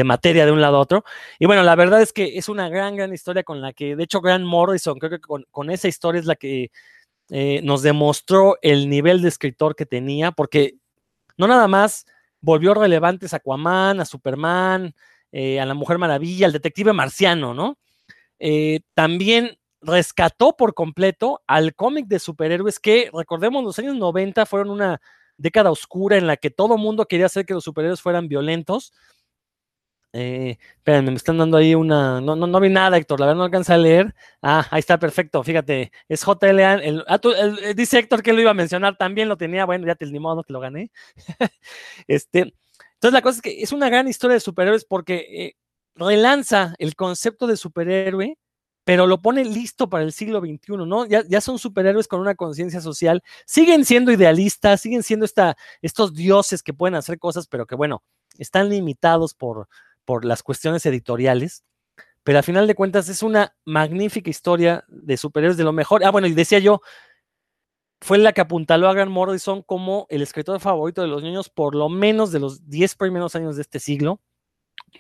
materia 0.05 0.45
de 0.45 0.51
un 0.51 0.61
lado 0.61 0.77
a 0.77 0.81
otro. 0.81 1.05
Y 1.39 1.47
bueno, 1.47 1.63
la 1.63 1.77
verdad 1.77 2.03
es 2.03 2.13
que 2.13 2.37
es 2.37 2.49
una 2.49 2.69
gran, 2.69 2.97
gran 2.97 3.15
historia 3.15 3.45
con 3.45 3.61
la 3.61 3.73
que, 3.73 3.95
de 3.95 4.03
hecho, 4.03 4.21
Grant 4.21 4.45
Morrison, 4.45 4.99
creo 4.99 5.13
que 5.13 5.21
con, 5.21 5.71
esa 5.71 5.87
historia 5.87 6.19
es 6.19 6.27
la 6.27 6.35
que 6.35 6.73
eh, 7.31 7.61
nos 7.63 7.83
demostró 7.83 8.59
el 8.63 8.91
nivel 8.91 9.23
de 9.23 9.29
escritor 9.29 9.77
que 9.77 9.87
tenía, 9.87 10.33
porque 10.33 10.75
no 11.37 11.47
nada 11.47 11.69
más 11.69 12.05
volvió 12.41 12.75
relevantes 12.75 13.33
a 13.33 13.37
Aquaman, 13.37 14.01
a 14.01 14.05
Superman, 14.05 14.93
eh, 15.31 15.61
a 15.61 15.67
la 15.67 15.75
Mujer 15.75 15.99
Maravilla, 15.99 16.47
al 16.47 16.53
detective 16.53 16.93
marciano, 16.93 17.55
¿no? 17.55 17.79
Eh, 18.41 18.81
también 18.95 19.57
rescató 19.85 20.57
por 20.57 20.75
completo 20.75 21.43
al 21.47 21.75
cómic 21.75 22.07
de 22.07 22.19
superhéroes 22.19 22.81
que, 22.81 23.11
recordemos, 23.13 23.63
los 23.65 23.79
años 23.79 23.97
90 23.97 24.47
fueron 24.47 24.71
una 24.71 25.01
década 25.37 25.71
oscura 25.71 26.17
en 26.17 26.27
la 26.27 26.37
que 26.37 26.51
todo 26.51 26.79
mundo 26.79 27.07
quería 27.07 27.27
hacer 27.27 27.45
que 27.47 27.55
los 27.55 27.65
superhéroes 27.65 28.01
fueran 28.01 28.29
violentos. 28.29 28.93
Eh, 30.17 30.59
me 30.87 31.15
están 31.15 31.39
dando 31.39 31.57
ahí 31.57 31.75
una. 31.75 32.21
No, 32.21 32.37
no, 32.37 32.47
no 32.47 32.61
vi 32.61 32.69
nada, 32.69 32.97
Héctor, 32.97 33.19
la 33.19 33.27
verdad 33.27 33.39
no 33.39 33.45
alcanza 33.45 33.75
a 33.75 33.79
leer. 33.79 34.15
Ah, 34.43 34.65
ahí 34.71 34.79
está, 34.79 34.97
perfecto. 34.97 35.43
Fíjate, 35.43 35.91
es 36.09 36.25
JLA. 36.25 36.75
El, 36.75 37.05
ah, 37.09 37.21
dice 37.75 37.99
Héctor 37.99 38.23
que 38.23 38.33
lo 38.33 38.41
iba 38.41 38.53
a 38.53 38.55
mencionar, 38.55 38.97
también 38.97 39.29
lo 39.29 39.37
tenía. 39.37 39.65
Bueno, 39.65 39.87
ya 39.89 39.97
te 39.97 40.07
ni 40.07 40.21
modo 40.21 40.45
que 40.45 40.53
lo 40.53 40.61
gané. 40.61 40.93
este, 42.07 42.55
entonces, 42.95 43.13
la 43.13 43.23
cosa 43.23 43.37
es 43.39 43.43
que 43.43 43.63
es 43.63 43.73
una 43.73 43.91
gran 43.91 44.07
historia 44.07 44.35
de 44.35 44.41
superhéroes 44.41 44.85
porque 44.85 45.17
eh, 45.17 45.57
relanza 45.97 46.75
el 46.79 46.95
concepto 46.95 47.49
de 47.49 47.57
superhéroe 47.57 48.39
pero 48.85 49.07
lo 49.07 49.21
pone 49.21 49.45
listo 49.45 49.89
para 49.89 50.05
el 50.05 50.13
siglo 50.13 50.41
XXI, 50.41 50.77
¿no? 50.87 51.07
Ya, 51.07 51.25
ya 51.27 51.41
son 51.41 51.59
superhéroes 51.59 52.07
con 52.07 52.21
una 52.21 52.35
conciencia 52.35 52.81
social, 52.81 53.23
siguen 53.47 53.85
siendo 53.85 54.13
idealistas, 54.13 54.81
siguen 54.81 55.03
siendo 55.03 55.25
esta, 55.25 55.57
estos 55.83 56.15
dioses 56.15 56.63
que 56.63 56.75
pueden 56.75 56.95
hacer 56.95 57.19
cosas, 57.19 57.47
pero 57.47 57.67
que 57.67 57.75
bueno, 57.75 58.03
están 58.39 58.69
limitados 58.69 59.35
por, 59.35 59.69
por 60.05 60.25
las 60.25 60.43
cuestiones 60.43 60.85
editoriales. 60.87 61.65
Pero 62.23 62.39
al 62.39 62.45
final 62.45 62.67
de 62.67 62.75
cuentas 62.75 63.09
es 63.11 63.23
una 63.23 63.55
magnífica 63.67 64.31
historia 64.31 64.85
de 64.89 65.17
superhéroes 65.17 65.59
de 65.59 65.65
lo 65.65 65.73
mejor. 65.73 66.05
Ah, 66.05 66.11
bueno, 66.11 66.27
y 66.27 66.33
decía 66.33 66.59
yo, 66.59 66.81
fue 68.01 68.19
la 68.19 68.33
que 68.33 68.41
apuntaló 68.41 68.89
a 68.89 68.95
Grant 68.95 69.11
Morrison 69.11 69.63
como 69.63 70.07
el 70.11 70.23
escritor 70.23 70.61
favorito 70.61 71.03
de 71.03 71.09
los 71.09 71.23
niños 71.23 71.49
por 71.49 71.75
lo 71.75 71.89
menos 71.89 72.33
de 72.33 72.41
los 72.41 72.69
10 72.69 72.97
primeros 72.97 73.35
años 73.35 73.57
de 73.57 73.63
este 73.63 73.79
siglo, 73.79 74.21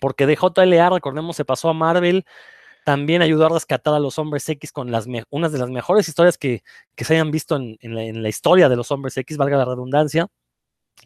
porque 0.00 0.26
de 0.26 0.36
JLA, 0.36 0.90
recordemos, 0.90 1.36
se 1.36 1.44
pasó 1.44 1.68
a 1.68 1.74
Marvel, 1.74 2.24
también 2.84 3.22
ayudó 3.22 3.46
a 3.46 3.48
rescatar 3.48 3.94
a 3.94 3.98
los 3.98 4.18
hombres 4.18 4.48
X 4.48 4.70
con 4.70 4.90
las 4.92 5.06
unas 5.30 5.52
de 5.52 5.58
las 5.58 5.70
mejores 5.70 6.08
historias 6.08 6.38
que, 6.38 6.62
se 6.96 7.14
hayan 7.14 7.30
visto 7.30 7.56
en, 7.56 8.22
la, 8.22 8.28
historia 8.28 8.68
de 8.68 8.76
los 8.76 8.90
hombres 8.90 9.16
X, 9.16 9.36
valga 9.36 9.56
la 9.56 9.64
redundancia. 9.64 10.28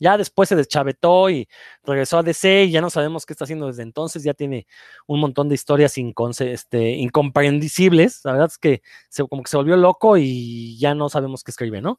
Ya 0.01 0.19
después 0.19 0.49
se 0.49 0.57
deschavetó 0.57 1.31
y 1.31 1.49
regresó 1.83 2.19
a 2.19 2.23
DC 2.23 2.65
y 2.65 2.71
ya 2.71 2.81
no 2.81 2.91
sabemos 2.91 3.25
qué 3.25 3.33
está 3.33 3.45
haciendo 3.45 3.69
desde 3.69 3.83
entonces. 3.83 4.23
Ya 4.23 4.35
tiene 4.35 4.67
un 5.07 5.21
montón 5.21 5.49
de 5.49 5.55
historias 5.55 5.95
este, 6.41 6.91
incomprensibles. 6.91 8.21
La 8.25 8.33
verdad 8.33 8.49
es 8.51 8.59
que 8.59 8.83
se, 9.09 9.27
como 9.27 9.43
que 9.43 9.51
se 9.51 9.57
volvió 9.57 9.77
loco 9.77 10.17
y 10.19 10.79
ya 10.79 10.95
no 10.95 11.09
sabemos 11.09 11.43
qué 11.43 11.53
escribe, 11.53 11.81
¿no? 11.81 11.99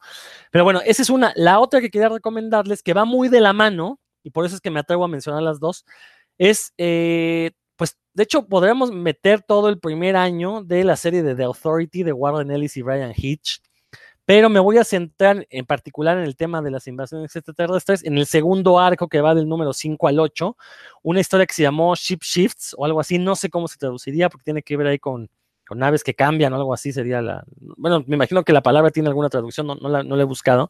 Pero 0.51 0.63
bueno, 0.65 0.81
esa 0.85 1.01
es 1.01 1.09
una. 1.09 1.33
La 1.35 1.59
otra 1.59 1.81
que 1.81 1.89
quería 1.89 2.09
recomendarles, 2.09 2.83
que 2.83 2.93
va 2.93 3.05
muy 3.05 3.27
de 3.27 3.41
la 3.41 3.53
mano, 3.53 3.99
y 4.23 4.29
por 4.29 4.45
eso 4.45 4.55
es 4.55 4.61
que 4.61 4.71
me 4.71 4.79
atrevo 4.79 5.05
a 5.05 5.07
mencionar 5.07 5.41
las 5.41 5.59
dos, 5.59 5.83
es 6.37 6.73
eh, 6.77 7.51
de 8.19 8.23
hecho 8.23 8.45
podríamos 8.45 8.91
meter 8.91 9.41
todo 9.41 9.69
el 9.69 9.79
primer 9.79 10.17
año 10.17 10.61
de 10.61 10.83
la 10.83 10.97
serie 10.97 11.23
de 11.23 11.35
The 11.35 11.43
Authority 11.43 12.03
de 12.03 12.11
Warren 12.11 12.51
Ellis 12.51 12.75
y 12.75 12.81
Brian 12.81 13.13
Hitch, 13.15 13.61
pero 14.25 14.49
me 14.49 14.59
voy 14.59 14.77
a 14.77 14.83
centrar 14.83 15.47
en 15.49 15.65
particular 15.65 16.17
en 16.17 16.25
el 16.25 16.35
tema 16.35 16.61
de 16.61 16.69
las 16.69 16.85
invasiones 16.87 17.33
extraterrestres, 17.33 18.03
en 18.03 18.17
el 18.17 18.25
segundo 18.25 18.77
arco 18.77 19.07
que 19.07 19.21
va 19.21 19.33
del 19.33 19.47
número 19.47 19.71
5 19.71 20.05
al 20.05 20.19
8, 20.19 20.57
una 21.01 21.21
historia 21.21 21.45
que 21.45 21.53
se 21.53 21.61
llamó 21.61 21.95
Ship 21.95 22.19
Shifts 22.21 22.75
o 22.77 22.83
algo 22.83 22.99
así, 22.99 23.17
no 23.19 23.37
sé 23.37 23.49
cómo 23.49 23.69
se 23.69 23.77
traduciría 23.77 24.27
porque 24.27 24.43
tiene 24.43 24.63
que 24.63 24.75
ver 24.75 24.87
ahí 24.87 24.99
con, 24.99 25.29
naves 25.73 26.03
que 26.03 26.13
cambian 26.13 26.51
o 26.51 26.57
algo 26.57 26.73
así 26.73 26.91
sería 26.91 27.21
la... 27.21 27.45
Bueno, 27.77 28.03
me 28.05 28.17
imagino 28.17 28.43
que 28.43 28.51
la 28.51 28.61
palabra 28.61 28.91
tiene 28.91 29.07
alguna 29.07 29.29
traducción, 29.29 29.65
no, 29.65 29.75
no, 29.75 29.87
la, 29.87 30.03
no 30.03 30.17
la 30.17 30.23
he 30.23 30.25
buscado. 30.25 30.69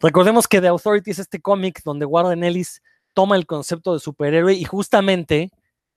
Recordemos 0.00 0.48
que 0.48 0.62
The 0.62 0.68
Authority 0.68 1.10
es 1.10 1.18
este 1.18 1.42
cómic 1.42 1.82
donde 1.84 2.06
Warren 2.06 2.42
Ellis 2.42 2.82
toma 3.12 3.36
el 3.36 3.44
concepto 3.44 3.92
de 3.92 4.00
superhéroe 4.00 4.54
y 4.54 4.64
justamente 4.64 5.50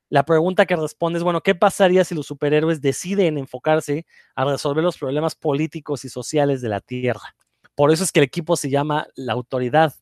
la 0.10 0.24
pregunta 0.24 0.66
que 0.66 0.76
responde 0.76 1.18
es, 1.18 1.24
bueno, 1.24 1.42
¿qué 1.42 1.56
pasaría 1.56 2.04
si 2.04 2.16
los 2.16 2.28
superhéroes 2.28 2.82
deciden 2.82 3.38
enfocarse 3.38 4.06
a 4.36 4.46
resolver 4.46 4.84
los 4.84 4.98
problemas 4.98 5.36
políticos 5.36 6.06
y 6.06 6.10
sociales 6.10 6.62
de 6.62 6.70
la 6.70 6.80
Tierra? 6.80 7.36
Por 7.76 7.92
eso 7.92 8.04
es 8.04 8.12
que 8.12 8.20
el 8.20 8.26
equipo 8.26 8.56
se 8.56 8.70
llama 8.70 9.08
la 9.16 9.34
autoridad, 9.34 9.94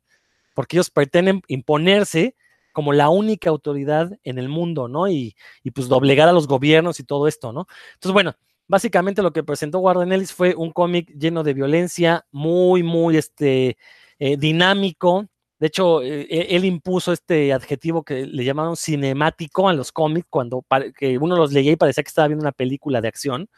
porque 0.53 0.77
ellos 0.77 0.89
pretenden 0.89 1.41
imponerse 1.47 2.35
como 2.71 2.93
la 2.93 3.09
única 3.09 3.49
autoridad 3.49 4.11
en 4.23 4.37
el 4.37 4.49
mundo, 4.49 4.87
¿no? 4.87 5.07
Y, 5.07 5.35
pues 5.73 5.87
doblegar 5.87 6.27
a 6.29 6.33
los 6.33 6.47
gobiernos 6.47 6.99
y 6.99 7.03
todo 7.03 7.27
esto, 7.27 7.51
¿no? 7.51 7.67
Entonces, 7.93 8.13
bueno, 8.13 8.35
básicamente 8.67 9.21
lo 9.21 9.31
que 9.31 9.43
presentó 9.43 9.79
Warren 9.79 10.11
Ellis 10.11 10.33
fue 10.33 10.55
un 10.55 10.71
cómic 10.71 11.09
lleno 11.17 11.43
de 11.43 11.53
violencia, 11.53 12.25
muy, 12.31 12.83
muy 12.83 13.17
este, 13.17 13.77
eh, 14.19 14.37
dinámico, 14.37 15.27
de 15.59 15.67
hecho, 15.67 16.01
eh, 16.01 16.27
e, 16.29 16.55
él 16.55 16.65
impuso 16.65 17.13
este 17.13 17.53
adjetivo 17.53 18.03
que 18.03 18.25
le 18.25 18.43
llamaron 18.43 18.75
cinemático 18.75 19.69
a 19.69 19.73
los 19.73 19.91
cómics, 19.91 20.27
cuando 20.29 20.65
que 20.97 21.17
uno 21.17 21.37
los 21.37 21.53
leía 21.53 21.71
y 21.71 21.75
parecía 21.77 22.03
que 22.03 22.09
estaba 22.09 22.27
viendo 22.27 22.43
una 22.43 22.51
película 22.51 23.01
de 23.01 23.07
acción. 23.07 23.49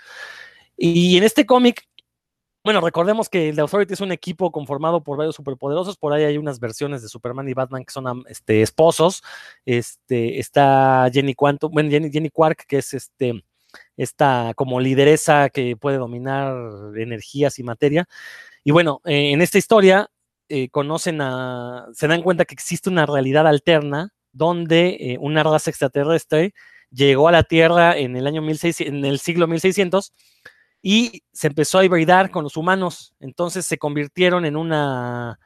Y 0.78 1.18
en 1.18 1.24
este 1.24 1.46
cómic, 1.46 1.88
bueno, 2.64 2.82
recordemos 2.82 3.30
que 3.30 3.54
The 3.54 3.62
Authority 3.62 3.94
es 3.94 4.02
un 4.02 4.12
equipo 4.12 4.52
conformado 4.52 5.04
por 5.04 5.18
varios 5.18 5.36
superpoderosos. 5.36 5.98
Por 5.98 6.14
ahí 6.14 6.24
hay 6.26 6.38
unas 6.38 6.60
versiones 6.60 7.02
de 7.02 7.10
Superman 7.10 7.50
y 7.50 7.54
Batman 7.54 7.86
que 7.86 7.92
son 7.92 8.24
este, 8.30 8.62
esposos. 8.62 9.24
Este, 9.66 10.40
está 10.40 11.10
Jenny 11.12 11.34
Quantum, 11.34 11.72
bueno, 11.72 11.90
Jenny, 11.90 12.30
Quark, 12.30 12.66
que 12.68 12.80
es 12.80 12.94
este, 12.94 13.44
esta 13.96 14.54
como 14.56 14.80
lideresa 14.80 15.50
que 15.50 15.78
puede 15.78 15.98
dominar 15.98 16.56
energías 16.98 17.58
y 17.60 17.64
materia. 17.64 18.08
Y 18.64 18.72
bueno, 18.72 19.02
eh, 19.06 19.32
en 19.32 19.42
esta 19.42 19.58
historia 19.58 20.10
eh, 20.50 20.70
conocen 20.70 21.22
a, 21.22 21.88
se 21.94 22.08
dan 22.08 22.22
cuenta 22.22 22.46
que 22.46 22.54
existe 22.54 22.90
una 22.90 23.06
realidad 23.06 23.48
alterna 23.48 24.14
donde 24.32 24.98
eh, 25.00 25.18
una 25.20 25.44
raza 25.44 25.70
extraterrestre 25.70 26.54
llegó 26.92 27.28
a 27.28 27.32
la 27.32 27.44
Tierra 27.44 27.98
en 27.98 28.16
el 28.16 28.28
año 28.28 28.42
1600, 28.42 28.94
en 28.94 29.06
el 29.06 29.20
siglo 29.20 29.48
1600 29.48 30.14
y 30.82 31.24
se 31.34 31.48
empezó 31.48 31.80
a 31.80 31.86
hibridar 31.86 32.32
con 32.32 32.44
los 32.44 32.58
humanos. 32.58 33.14
Entonces 33.20 33.66
se 33.66 33.78
convirtieron 33.78 34.46
en 34.46 34.56
una 34.56 35.40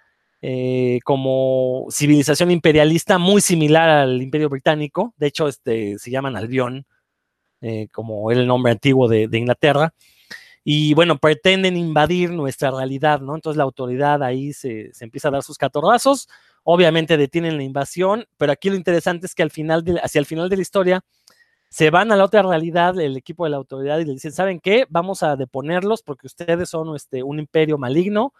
eh, 0.43 0.99
como 1.03 1.85
civilización 1.91 2.49
imperialista 2.49 3.19
muy 3.19 3.41
similar 3.41 3.89
al 3.89 4.21
imperio 4.21 4.49
británico. 4.49 5.13
De 5.17 5.27
hecho, 5.27 5.47
este, 5.47 5.99
se 5.99 6.11
llaman 6.11 6.35
Albión, 6.35 6.85
eh, 7.61 7.87
como 7.93 8.31
el 8.31 8.47
nombre 8.47 8.71
antiguo 8.71 9.07
de, 9.07 9.29
Inglaterra. 9.31 9.93
Y 10.63 10.93
bueno, 10.93 11.17
pretenden 11.17 11.75
invadir 11.75 12.31
nuestra 12.31 12.71
realidad, 12.71 13.19
¿no? 13.21 13.35
Entonces 13.35 13.57
la 13.57 13.63
autoridad 13.63 14.21
ahí 14.21 14.53
se, 14.53 14.91
empieza 14.99 15.29
a 15.29 15.31
dar 15.31 15.43
sus 15.43 15.57
catorrazos. 15.57 16.27
Obviamente 16.63 17.17
detienen 17.17 17.57
la 17.57 17.63
invasión, 17.63 18.27
pero 18.37 18.51
aquí 18.51 18.69
lo 18.69 18.75
interesante 18.75 19.25
es 19.25 19.33
que 19.33 19.43
al 19.43 19.49
final 19.49 19.83
hacia 20.03 20.19
el 20.19 20.25
final 20.25 20.49
de 20.49 20.57
la 20.57 20.61
historia 20.61 21.03
se 21.69 21.89
van 21.89 22.11
a 22.11 22.15
la 22.15 22.25
otra 22.25 22.43
realidad 22.43 22.99
el 22.99 23.17
equipo 23.17 23.45
de 23.45 23.51
la 23.51 23.57
autoridad 23.57 23.97
y 23.99 24.05
le 24.05 24.13
dicen, 24.13 24.33
¿saben 24.33 24.59
qué? 24.59 24.85
Vamos 24.89 25.23
a 25.23 25.35
deponerlos 25.35 26.03
porque 26.03 26.27
ustedes 26.27 26.69
son 26.69 26.95
este, 26.95 27.23
un 27.23 27.39
imperio 27.39 27.77
maligno 27.77 28.33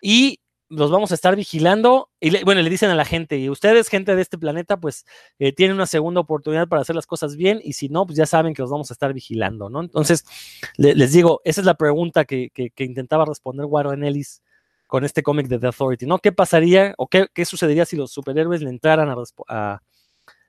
y 0.00 0.40
los 0.68 0.90
vamos 0.90 1.12
a 1.12 1.14
estar 1.14 1.36
vigilando. 1.36 2.10
Y 2.20 2.42
bueno, 2.44 2.62
le 2.62 2.70
dicen 2.70 2.90
a 2.90 2.94
la 2.94 3.04
gente, 3.04 3.38
y 3.38 3.48
ustedes, 3.48 3.88
gente 3.88 4.16
de 4.16 4.22
este 4.22 4.38
planeta, 4.38 4.76
pues 4.78 5.06
eh, 5.38 5.52
tienen 5.52 5.76
una 5.76 5.86
segunda 5.86 6.20
oportunidad 6.20 6.68
para 6.68 6.82
hacer 6.82 6.96
las 6.96 7.06
cosas 7.06 7.36
bien, 7.36 7.60
y 7.62 7.74
si 7.74 7.88
no, 7.88 8.06
pues 8.06 8.16
ya 8.16 8.26
saben 8.26 8.54
que 8.54 8.62
los 8.62 8.70
vamos 8.70 8.90
a 8.90 8.94
estar 8.94 9.12
vigilando, 9.12 9.68
¿no? 9.68 9.80
Entonces, 9.80 10.24
les 10.76 11.12
digo, 11.12 11.40
esa 11.44 11.60
es 11.60 11.66
la 11.66 11.74
pregunta 11.74 12.24
que, 12.24 12.50
intentaba 12.78 13.24
responder 13.24 13.66
Warren 13.66 14.04
Ellis 14.04 14.42
con 14.86 15.04
este 15.04 15.22
cómic 15.22 15.48
de 15.48 15.58
The 15.58 15.66
Authority, 15.66 16.06
¿no? 16.06 16.18
¿Qué 16.18 16.32
pasaría 16.32 16.94
o 16.98 17.08
qué, 17.08 17.28
sucedería 17.44 17.84
si 17.84 17.96
los 17.96 18.12
superhéroes 18.12 18.62
le 18.62 18.70
entraran 18.70 19.08
a, 19.48 19.82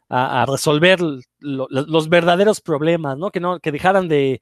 a, 0.10 0.46
resolver 0.46 1.00
los 1.40 2.10
verdaderos 2.10 2.62
problemas, 2.62 3.18
¿no? 3.18 3.32
Que, 3.32 3.40
no, 3.40 3.60
que 3.60 3.72
dejaran 3.72 4.08
de 4.08 4.42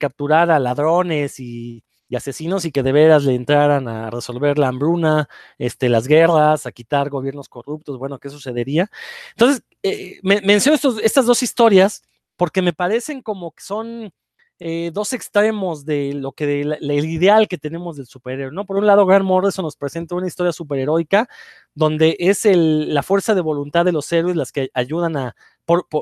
capturar 0.00 0.50
a 0.50 0.58
ladrones 0.58 1.40
y 1.40 1.84
asesinos 2.14 2.64
y 2.64 2.72
que 2.72 2.82
de 2.82 2.92
veras 2.92 3.24
le 3.24 3.34
entraran 3.34 3.88
a 3.88 4.10
resolver 4.10 4.58
la 4.58 4.68
hambruna, 4.68 5.28
este, 5.58 5.88
las 5.88 6.06
guerras, 6.06 6.66
a 6.66 6.72
quitar 6.72 7.10
gobiernos 7.10 7.48
corruptos, 7.48 7.98
bueno, 7.98 8.18
¿qué 8.18 8.30
sucedería? 8.30 8.90
Entonces, 9.30 9.62
eh, 9.82 10.18
menciono 10.22 10.78
estas 11.02 11.26
dos 11.26 11.42
historias 11.42 12.02
porque 12.36 12.62
me 12.62 12.72
parecen 12.72 13.22
como 13.22 13.52
que 13.52 13.62
son 13.62 14.12
eh, 14.60 14.90
dos 14.94 15.12
extremos 15.12 15.84
de 15.84 16.14
lo 16.14 16.32
que 16.32 16.62
el 16.62 17.04
ideal 17.04 17.48
que 17.48 17.58
tenemos 17.58 17.96
del 17.96 18.06
superhéroe, 18.06 18.52
¿no? 18.52 18.64
Por 18.64 18.76
un 18.76 18.86
lado, 18.86 19.04
Grant 19.04 19.24
Morrison 19.24 19.64
nos 19.64 19.76
presenta 19.76 20.14
una 20.14 20.28
historia 20.28 20.52
superheroica 20.52 21.28
donde 21.74 22.16
es 22.20 22.44
la 22.44 23.02
fuerza 23.02 23.34
de 23.34 23.40
voluntad 23.40 23.84
de 23.84 23.92
los 23.92 24.10
héroes 24.12 24.36
las 24.36 24.52
que 24.52 24.70
ayudan 24.74 25.16
a, 25.16 25.36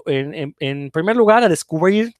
en 0.07 0.91
primer 0.91 1.17
lugar, 1.17 1.43
a 1.43 1.49
descubrir 1.49 2.15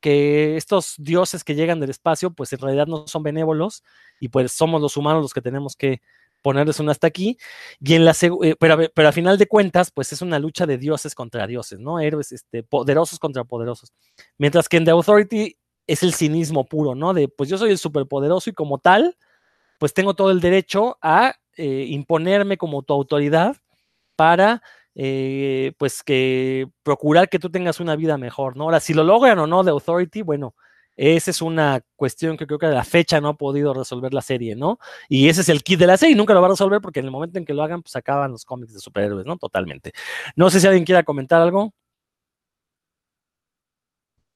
que 0.00 0.56
estos 0.56 0.94
dioses 0.98 1.44
que 1.44 1.54
llegan 1.54 1.80
del 1.80 1.90
espacio, 1.90 2.30
pues 2.30 2.52
en 2.52 2.60
realidad 2.60 2.86
no 2.86 3.06
son 3.06 3.22
benévolos 3.22 3.82
y 4.20 4.28
pues 4.28 4.52
somos 4.52 4.80
los 4.80 4.96
humanos 4.96 5.22
los 5.22 5.34
que 5.34 5.42
tenemos 5.42 5.76
que 5.76 6.00
ponerles 6.42 6.80
un 6.80 6.88
hasta 6.88 7.06
aquí. 7.06 7.38
Y 7.80 7.94
en 7.94 8.04
la 8.04 8.12
eh, 8.12 8.56
pero, 8.58 8.78
pero 8.94 9.08
a 9.08 9.12
final 9.12 9.38
de 9.38 9.46
cuentas, 9.46 9.90
pues 9.90 10.12
es 10.12 10.22
una 10.22 10.38
lucha 10.38 10.66
de 10.66 10.78
dioses 10.78 11.14
contra 11.14 11.46
dioses, 11.46 11.78
¿no? 11.78 12.00
Héroes 12.00 12.32
este, 12.32 12.62
poderosos 12.62 13.18
contra 13.18 13.44
poderosos. 13.44 13.92
Mientras 14.38 14.68
que 14.68 14.76
en 14.76 14.84
The 14.84 14.92
Authority 14.92 15.56
es 15.86 16.02
el 16.02 16.14
cinismo 16.14 16.64
puro, 16.64 16.94
¿no? 16.94 17.14
De 17.14 17.28
pues 17.28 17.48
yo 17.48 17.58
soy 17.58 17.70
el 17.70 17.78
superpoderoso 17.78 18.50
y 18.50 18.52
como 18.52 18.78
tal, 18.78 19.16
pues 19.78 19.94
tengo 19.94 20.14
todo 20.14 20.30
el 20.30 20.40
derecho 20.40 20.98
a 21.02 21.34
eh, 21.56 21.86
imponerme 21.88 22.56
como 22.56 22.82
tu 22.82 22.92
autoridad 22.92 23.56
para 24.16 24.62
eh, 25.00 25.72
pues 25.78 26.02
que 26.02 26.68
procurar 26.82 27.28
que 27.28 27.38
tú 27.38 27.50
tengas 27.50 27.78
una 27.78 27.94
vida 27.94 28.18
mejor, 28.18 28.56
¿no? 28.56 28.64
Ahora, 28.64 28.80
si 28.80 28.94
lo 28.94 29.04
logran 29.04 29.38
o 29.38 29.46
no 29.46 29.62
de 29.62 29.70
Authority, 29.70 30.22
bueno, 30.22 30.56
esa 30.96 31.30
es 31.30 31.40
una 31.40 31.80
cuestión 31.94 32.36
que 32.36 32.48
creo 32.48 32.58
que 32.58 32.66
a 32.66 32.70
la 32.70 32.82
fecha 32.84 33.20
no 33.20 33.28
ha 33.28 33.36
podido 33.36 33.72
resolver 33.72 34.12
la 34.12 34.22
serie, 34.22 34.56
¿no? 34.56 34.80
Y 35.08 35.28
ese 35.28 35.42
es 35.42 35.48
el 35.50 35.62
kit 35.62 35.78
de 35.78 35.86
la 35.86 35.96
serie, 35.96 36.16
nunca 36.16 36.34
lo 36.34 36.40
va 36.40 36.48
a 36.48 36.50
resolver 36.50 36.80
porque 36.80 36.98
en 36.98 37.06
el 37.06 37.12
momento 37.12 37.38
en 37.38 37.44
que 37.44 37.54
lo 37.54 37.62
hagan, 37.62 37.82
pues 37.82 37.94
acaban 37.94 38.32
los 38.32 38.44
cómics 38.44 38.74
de 38.74 38.80
superhéroes, 38.80 39.24
¿no? 39.24 39.36
Totalmente. 39.38 39.92
No 40.34 40.50
sé 40.50 40.58
si 40.60 40.66
alguien 40.66 40.84
quiera 40.84 41.04
comentar 41.04 41.40
algo. 41.40 41.72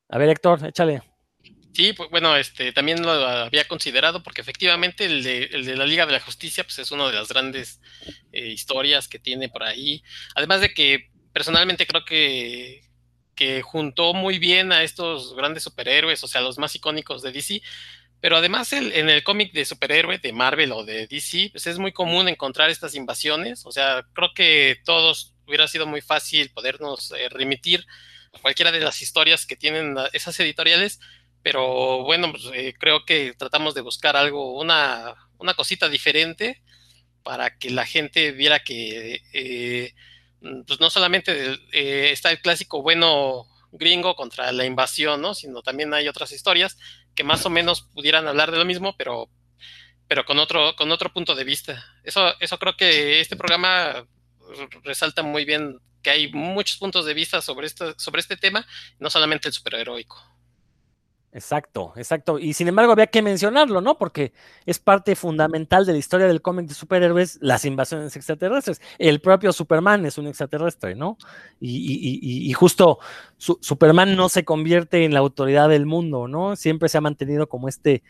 A 0.08 0.18
ver, 0.18 0.28
Héctor, 0.28 0.64
échale. 0.66 1.11
Sí, 1.72 1.94
pues 1.94 2.10
bueno, 2.10 2.36
este 2.36 2.72
también 2.72 3.02
lo 3.02 3.10
había 3.10 3.66
considerado 3.66 4.22
porque 4.22 4.42
efectivamente 4.42 5.06
el 5.06 5.22
de, 5.22 5.76
la 5.76 5.86
Liga 5.86 6.04
de 6.04 6.12
la 6.12 6.20
Justicia 6.20 6.64
pues 6.64 6.78
es 6.78 6.90
una 6.90 7.06
de 7.06 7.14
las 7.14 7.28
grandes 7.28 7.80
eh, 8.32 8.48
historias 8.48 9.08
que 9.08 9.18
tiene 9.18 9.48
por 9.48 9.62
ahí. 9.62 10.02
Además 10.34 10.60
de 10.60 10.74
que 10.74 11.10
personalmente 11.32 11.86
creo 11.86 12.04
que, 12.04 12.82
que 13.34 13.62
juntó 13.62 14.12
muy 14.12 14.38
bien 14.38 14.70
a 14.70 14.82
estos 14.82 15.34
grandes 15.34 15.62
superhéroes, 15.62 16.22
o 16.22 16.28
sea, 16.28 16.42
los 16.42 16.58
más 16.58 16.74
icónicos 16.74 17.22
de 17.22 17.32
DC. 17.32 17.62
Pero 18.20 18.36
además 18.36 18.72
el, 18.74 18.92
en 18.92 19.08
el 19.08 19.24
cómic 19.24 19.52
de 19.52 19.64
superhéroe 19.64 20.18
de 20.18 20.32
Marvel 20.32 20.72
o 20.72 20.84
de 20.84 21.06
DC, 21.06 21.48
pues 21.52 21.66
es 21.66 21.78
muy 21.78 21.92
común 21.92 22.28
encontrar 22.28 22.70
estas 22.70 22.94
invasiones. 22.94 23.64
O 23.64 23.72
sea, 23.72 24.06
creo 24.12 24.32
que 24.34 24.78
todos 24.84 25.34
hubiera 25.46 25.66
sido 25.68 25.86
muy 25.86 26.02
fácil 26.02 26.50
podernos 26.50 27.12
eh, 27.12 27.28
remitir 27.30 27.86
a 28.32 28.38
cualquiera 28.38 28.70
de 28.72 28.80
las 28.80 29.00
historias 29.02 29.46
que 29.46 29.56
tienen 29.56 29.96
esas 30.12 30.38
editoriales 30.38 31.00
pero 31.42 32.04
bueno, 32.04 32.30
pues, 32.30 32.44
eh, 32.54 32.74
creo 32.78 33.04
que 33.04 33.34
tratamos 33.34 33.74
de 33.74 33.80
buscar 33.80 34.16
algo, 34.16 34.58
una, 34.60 35.14
una, 35.38 35.54
cosita 35.54 35.88
diferente 35.88 36.62
para 37.22 37.58
que 37.58 37.70
la 37.70 37.86
gente 37.86 38.32
viera 38.32 38.60
que 38.60 39.22
eh, 39.32 39.94
pues 40.66 40.80
no 40.80 40.90
solamente 40.90 41.58
eh, 41.72 42.10
está 42.12 42.30
el 42.30 42.40
clásico 42.40 42.82
bueno 42.82 43.46
gringo 43.72 44.14
contra 44.14 44.52
la 44.52 44.64
invasión, 44.64 45.20
¿no? 45.22 45.34
sino 45.34 45.62
también 45.62 45.94
hay 45.94 46.08
otras 46.08 46.32
historias 46.32 46.78
que 47.14 47.24
más 47.24 47.44
o 47.46 47.50
menos 47.50 47.82
pudieran 47.82 48.28
hablar 48.28 48.50
de 48.50 48.58
lo 48.58 48.64
mismo, 48.64 48.96
pero, 48.96 49.28
pero 50.08 50.24
con, 50.24 50.38
otro, 50.38 50.76
con 50.76 50.90
otro 50.92 51.12
punto 51.12 51.34
de 51.34 51.44
vista. 51.44 51.84
Eso, 52.04 52.34
eso 52.40 52.58
creo 52.58 52.76
que 52.76 53.20
este 53.20 53.36
programa 53.36 54.06
resalta 54.82 55.22
muy 55.22 55.44
bien 55.44 55.78
que 56.02 56.10
hay 56.10 56.32
muchos 56.32 56.78
puntos 56.78 57.06
de 57.06 57.14
vista 57.14 57.40
sobre, 57.40 57.66
esto, 57.66 57.94
sobre 57.98 58.20
este 58.20 58.36
tema, 58.36 58.66
no 58.98 59.08
solamente 59.08 59.48
el 59.48 59.54
superheroico. 59.54 60.31
Exacto, 61.34 61.94
exacto. 61.96 62.38
Y 62.38 62.52
sin 62.52 62.68
embargo 62.68 62.92
había 62.92 63.06
que 63.06 63.22
mencionarlo, 63.22 63.80
¿no? 63.80 63.96
Porque 63.96 64.34
es 64.66 64.78
parte 64.78 65.16
fundamental 65.16 65.86
de 65.86 65.92
la 65.92 65.98
historia 65.98 66.26
del 66.26 66.42
cómic 66.42 66.66
de 66.66 66.74
superhéroes, 66.74 67.38
las 67.40 67.64
invasiones 67.64 68.14
extraterrestres. 68.14 68.82
El 68.98 69.22
propio 69.22 69.50
Superman 69.54 70.04
es 70.04 70.18
un 70.18 70.26
extraterrestre, 70.26 70.94
¿no? 70.94 71.16
Y, 71.58 72.52
justo 72.52 72.98
Superman 73.38 74.14
no 74.14 74.28
se 74.28 74.44
convierte 74.44 75.06
en 75.06 75.14
la 75.14 75.20
autoridad 75.20 75.70
del 75.70 75.86
mundo, 75.86 76.28
¿no? 76.28 76.54
Siempre 76.54 76.90
se 76.90 76.98
ha 76.98 77.00
mantenido 77.00 77.48
como 77.48 77.66
este 77.68 78.02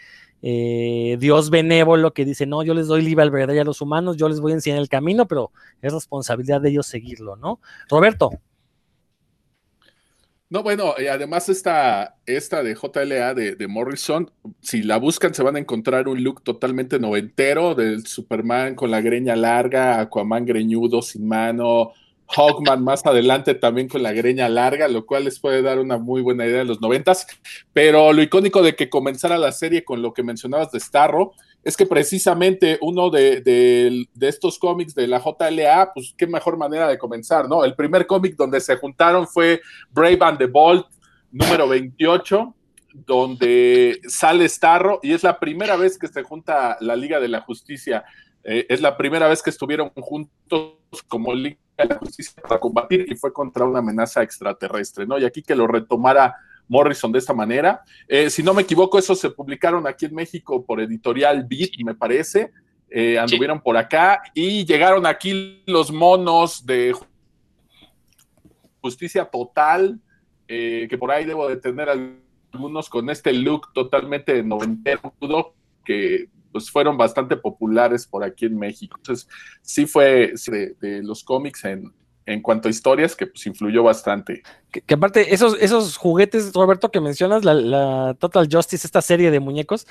eh, 0.42 1.16
Dios 1.20 1.50
benévolo 1.50 2.12
que 2.12 2.24
dice, 2.24 2.46
no, 2.46 2.64
yo 2.64 2.74
les 2.74 2.88
doy 2.88 3.02
libre 3.02 3.22
albedrío 3.22 3.62
a 3.62 3.64
los 3.64 3.80
humanos, 3.80 4.16
yo 4.16 4.28
les 4.28 4.40
voy 4.40 4.50
a 4.50 4.56
enseñar 4.56 4.80
el 4.80 4.88
camino, 4.88 5.28
pero 5.28 5.52
es 5.80 5.92
responsabilidad 5.92 6.60
de 6.60 6.70
ellos 6.70 6.86
seguirlo, 6.86 7.36
¿no? 7.36 7.60
Roberto. 7.88 8.30
No, 10.52 10.62
bueno, 10.62 10.94
y 10.98 11.06
además 11.06 11.48
esta, 11.48 12.18
esta 12.26 12.62
de 12.62 12.74
JLA 12.74 13.32
de, 13.32 13.66
Morrison, 13.68 14.30
si 14.60 14.82
la 14.82 14.98
buscan 14.98 15.32
se 15.32 15.42
van 15.42 15.56
a 15.56 15.58
encontrar 15.58 16.08
un 16.08 16.22
look 16.22 16.42
totalmente 16.42 16.98
noventero 16.98 17.74
del 17.74 18.06
Superman 18.06 18.74
con 18.74 18.90
la 18.90 19.00
greña 19.00 19.34
larga, 19.34 19.98
Aquaman 19.98 20.44
greñudo 20.44 21.00
sin 21.00 21.26
mano, 21.26 21.92
Hawkman 22.28 22.84
más 22.84 23.06
adelante 23.06 23.54
también 23.54 23.88
con 23.88 24.02
la 24.02 24.12
greña 24.12 24.50
larga, 24.50 24.88
lo 24.88 25.06
cual 25.06 25.24
les 25.24 25.40
puede 25.40 25.62
dar 25.62 25.78
una 25.78 25.96
muy 25.96 26.20
buena 26.20 26.44
idea 26.44 26.58
de 26.58 26.64
los 26.66 26.82
noventas. 26.82 27.26
Pero 27.72 28.12
lo 28.12 28.20
icónico 28.20 28.60
de 28.60 28.76
que 28.76 28.90
comenzara 28.90 29.38
la 29.38 29.52
serie 29.52 29.84
con 29.84 30.02
lo 30.02 30.12
que 30.12 30.22
mencionabas 30.22 30.70
de 30.70 30.80
Starro, 30.80 31.32
es 31.64 31.76
que 31.76 31.86
precisamente 31.86 32.78
uno 32.80 33.10
de, 33.10 34.06
estos 34.20 34.58
cómics 34.58 34.94
de 34.94 35.06
la 35.06 35.20
JLA, 35.20 35.92
pues 35.94 36.14
qué 36.16 36.26
mejor 36.26 36.56
manera 36.56 36.88
de 36.88 36.98
comenzar, 36.98 37.48
¿no? 37.48 37.64
El 37.64 37.74
primer 37.74 38.06
cómic 38.06 38.36
donde 38.36 38.60
se 38.60 38.76
juntaron 38.76 39.28
fue 39.28 39.60
Brave 39.90 40.18
and 40.20 40.38
the 40.38 40.46
Bold, 40.46 40.84
número 41.30 41.68
28, 41.68 42.54
donde 43.06 44.00
sale 44.08 44.48
Starro 44.48 44.98
y 45.02 45.12
es 45.12 45.22
la 45.22 45.38
primera 45.38 45.76
vez 45.76 45.98
que 45.98 46.08
se 46.08 46.22
junta 46.22 46.76
la 46.80 46.96
Liga 46.96 47.20
de 47.20 47.28
la 47.28 47.40
Justicia. 47.42 48.04
Eh, 48.44 48.66
es 48.68 48.80
la 48.80 48.96
primera 48.96 49.28
vez 49.28 49.40
que 49.40 49.50
estuvieron 49.50 49.90
juntos 49.90 50.78
como 51.06 51.32
Liga 51.32 51.58
de 51.78 51.84
la 51.84 51.98
Justicia 51.98 52.42
para 52.42 52.58
combatir 52.58 53.06
y 53.08 53.14
fue 53.14 53.32
contra 53.32 53.64
una 53.64 53.78
amenaza 53.78 54.22
extraterrestre, 54.22 55.06
¿no? 55.06 55.16
Y 55.16 55.24
aquí 55.24 55.42
que 55.42 55.54
lo 55.54 55.68
retomara 55.68 56.34
Morrison 56.72 57.12
de 57.12 57.18
esta 57.18 57.34
manera. 57.34 57.82
Eh, 58.08 58.30
si 58.30 58.42
no 58.42 58.54
me 58.54 58.62
equivoco, 58.62 58.98
esos 58.98 59.20
se 59.20 59.28
publicaron 59.28 59.86
aquí 59.86 60.06
en 60.06 60.14
México 60.14 60.64
por 60.64 60.80
editorial 60.80 61.44
Beat, 61.44 61.72
me 61.84 61.94
parece. 61.94 62.50
Eh, 62.88 63.18
anduvieron 63.18 63.60
por 63.60 63.76
acá 63.76 64.22
y 64.34 64.64
llegaron 64.64 65.04
aquí 65.04 65.62
los 65.66 65.92
monos 65.92 66.64
de 66.64 66.94
justicia 68.80 69.26
total, 69.26 70.00
eh, 70.48 70.86
que 70.88 70.98
por 70.98 71.10
ahí 71.10 71.26
debo 71.26 71.46
de 71.46 71.56
tener 71.56 71.88
algunos 71.90 72.88
con 72.88 73.10
este 73.10 73.32
look 73.34 73.72
totalmente 73.74 74.42
noventero, 74.42 75.14
que 75.84 76.28
pues 76.50 76.70
fueron 76.70 76.96
bastante 76.96 77.36
populares 77.36 78.06
por 78.06 78.24
aquí 78.24 78.46
en 78.46 78.58
México. 78.58 78.96
Entonces, 78.98 79.28
sí 79.60 79.86
fue 79.86 80.32
de 80.80 81.02
los 81.02 81.22
cómics 81.22 81.64
en, 81.64 81.92
en 82.32 82.42
cuanto 82.42 82.68
a 82.68 82.70
historias, 82.70 83.14
que 83.14 83.26
pues 83.26 83.46
influyó 83.46 83.82
bastante. 83.82 84.42
Que, 84.70 84.94
aparte, 84.94 85.34
esos, 85.34 85.56
esos 85.60 85.96
juguetes, 85.96 86.52
Roberto, 86.52 86.90
que 86.90 87.00
mencionas, 87.00 87.44
la, 87.44 88.14
Total 88.18 88.48
Justice, 88.50 88.86
esta 88.86 89.02
serie 89.02 89.30
de 89.30 89.40
muñecos, 89.40 89.86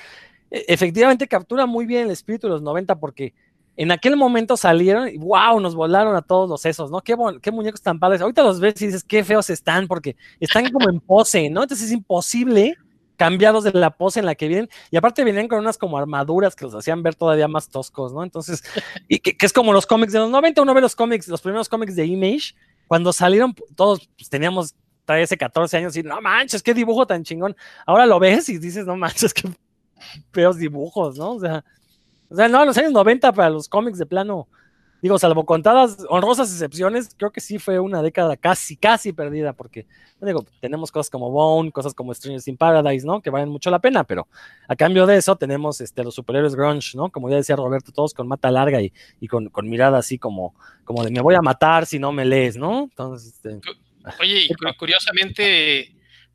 e, 0.50 0.64
efectivamente 0.68 1.28
captura 1.28 1.66
muy 1.66 1.86
bien 1.86 2.06
el 2.06 2.10
espíritu 2.10 2.46
de 2.46 2.54
los 2.54 2.62
90 2.62 2.98
porque 2.98 3.34
en 3.76 3.90
aquel 3.90 4.16
momento 4.16 4.56
salieron 4.56 5.08
y 5.08 5.16
wow, 5.16 5.58
nos 5.60 5.74
volaron 5.74 6.14
a 6.14 6.22
todos 6.22 6.48
los 6.48 6.60
sesos, 6.60 6.90
¿no? 6.90 7.00
Qué, 7.00 7.16
qué 7.40 7.50
muñecos 7.50 7.80
tan 7.80 7.98
padres. 7.98 8.20
Ahorita 8.20 8.42
los 8.42 8.60
ves 8.60 8.80
y 8.82 8.86
dices, 8.86 9.04
qué 9.04 9.24
feos 9.24 9.48
están, 9.48 9.88
porque 9.88 10.16
están 10.40 10.70
como 10.70 10.90
en 10.90 11.00
pose, 11.00 11.48
¿no? 11.48 11.62
Entonces 11.62 11.86
es 11.86 11.92
imposible 11.92 12.76
cambiados 13.16 13.64
de 13.64 13.72
la 13.72 13.90
pose 13.96 14.20
en 14.20 14.26
la 14.26 14.34
que 14.34 14.48
vienen, 14.48 14.68
y 14.90 14.96
aparte 14.96 15.24
vienen 15.24 15.48
con 15.48 15.58
unas 15.58 15.78
como 15.78 15.98
armaduras 15.98 16.56
que 16.56 16.64
los 16.64 16.74
hacían 16.74 17.02
ver 17.02 17.14
todavía 17.14 17.48
más 17.48 17.68
toscos, 17.68 18.12
¿no? 18.12 18.22
Entonces, 18.22 18.62
y 19.08 19.18
que, 19.20 19.36
es 19.44 19.52
como 19.52 19.72
los 19.72 19.86
cómics 19.86 20.12
de 20.12 20.18
los 20.18 20.30
90, 20.30 20.62
uno 20.62 20.74
ve 20.74 20.80
los 20.80 20.96
cómics, 20.96 21.28
los 21.28 21.40
primeros 21.40 21.68
cómics 21.68 21.96
de 21.96 22.06
Image, 22.06 22.54
cuando 22.88 23.12
salieron, 23.12 23.54
todos 23.74 24.08
pues, 24.16 24.28
teníamos 24.28 24.74
13, 25.04 25.36
14 25.36 25.76
años 25.76 25.96
y 25.96 26.02
no 26.02 26.20
manches, 26.20 26.62
qué 26.62 26.74
dibujo 26.74 27.06
tan 27.06 27.24
chingón. 27.24 27.56
Ahora 27.86 28.06
lo 28.06 28.18
ves 28.18 28.48
y 28.48 28.58
dices, 28.58 28.86
no 28.86 28.96
manches, 28.96 29.34
qué 29.34 29.48
feos 30.32 30.58
dibujos, 30.58 31.16
¿no? 31.16 31.32
O 31.32 31.40
sea, 31.40 31.64
o 32.28 32.34
sea, 32.34 32.48
no, 32.48 32.60
en 32.62 32.66
los 32.66 32.78
años 32.78 32.92
90 32.92 33.32
para 33.32 33.50
los 33.50 33.68
cómics 33.68 33.98
de 33.98 34.06
plano, 34.06 34.48
digo, 35.02 35.18
salvo 35.18 35.44
contadas 35.44 35.98
honrosas 36.08 36.50
excepciones, 36.52 37.14
creo 37.16 37.32
que 37.32 37.40
sí 37.40 37.58
fue 37.58 37.80
una 37.80 38.02
década 38.02 38.36
casi, 38.36 38.76
casi 38.76 39.12
perdida, 39.12 39.52
porque, 39.52 39.86
digo, 40.20 40.46
tenemos 40.60 40.92
cosas 40.92 41.10
como 41.10 41.30
Bone, 41.30 41.72
cosas 41.72 41.92
como 41.92 42.14
Strangers 42.14 42.46
in 42.46 42.56
Paradise, 42.56 43.04
¿no? 43.04 43.20
Que 43.20 43.30
valen 43.30 43.48
mucho 43.48 43.68
la 43.70 43.80
pena, 43.80 44.04
pero 44.04 44.28
a 44.68 44.76
cambio 44.76 45.04
de 45.04 45.16
eso 45.16 45.34
tenemos 45.34 45.80
este, 45.80 46.04
los 46.04 46.14
superhéroes 46.14 46.54
grunge, 46.54 46.96
¿no? 46.96 47.10
Como 47.10 47.28
ya 47.28 47.36
decía 47.36 47.56
Roberto, 47.56 47.90
todos 47.90 48.14
con 48.14 48.28
mata 48.28 48.50
larga 48.52 48.80
y, 48.80 48.92
y 49.20 49.26
con, 49.26 49.48
con, 49.48 49.68
mirada 49.68 49.98
así 49.98 50.18
como, 50.18 50.54
como 50.84 51.02
de 51.02 51.10
me 51.10 51.20
voy 51.20 51.34
a 51.34 51.42
matar 51.42 51.84
si 51.84 51.98
no 51.98 52.12
me 52.12 52.24
lees, 52.24 52.56
¿no? 52.56 52.84
Entonces, 52.84 53.34
este... 53.34 53.60
Oye, 54.20 54.46
y 54.48 54.48
curiosamente 54.78 55.92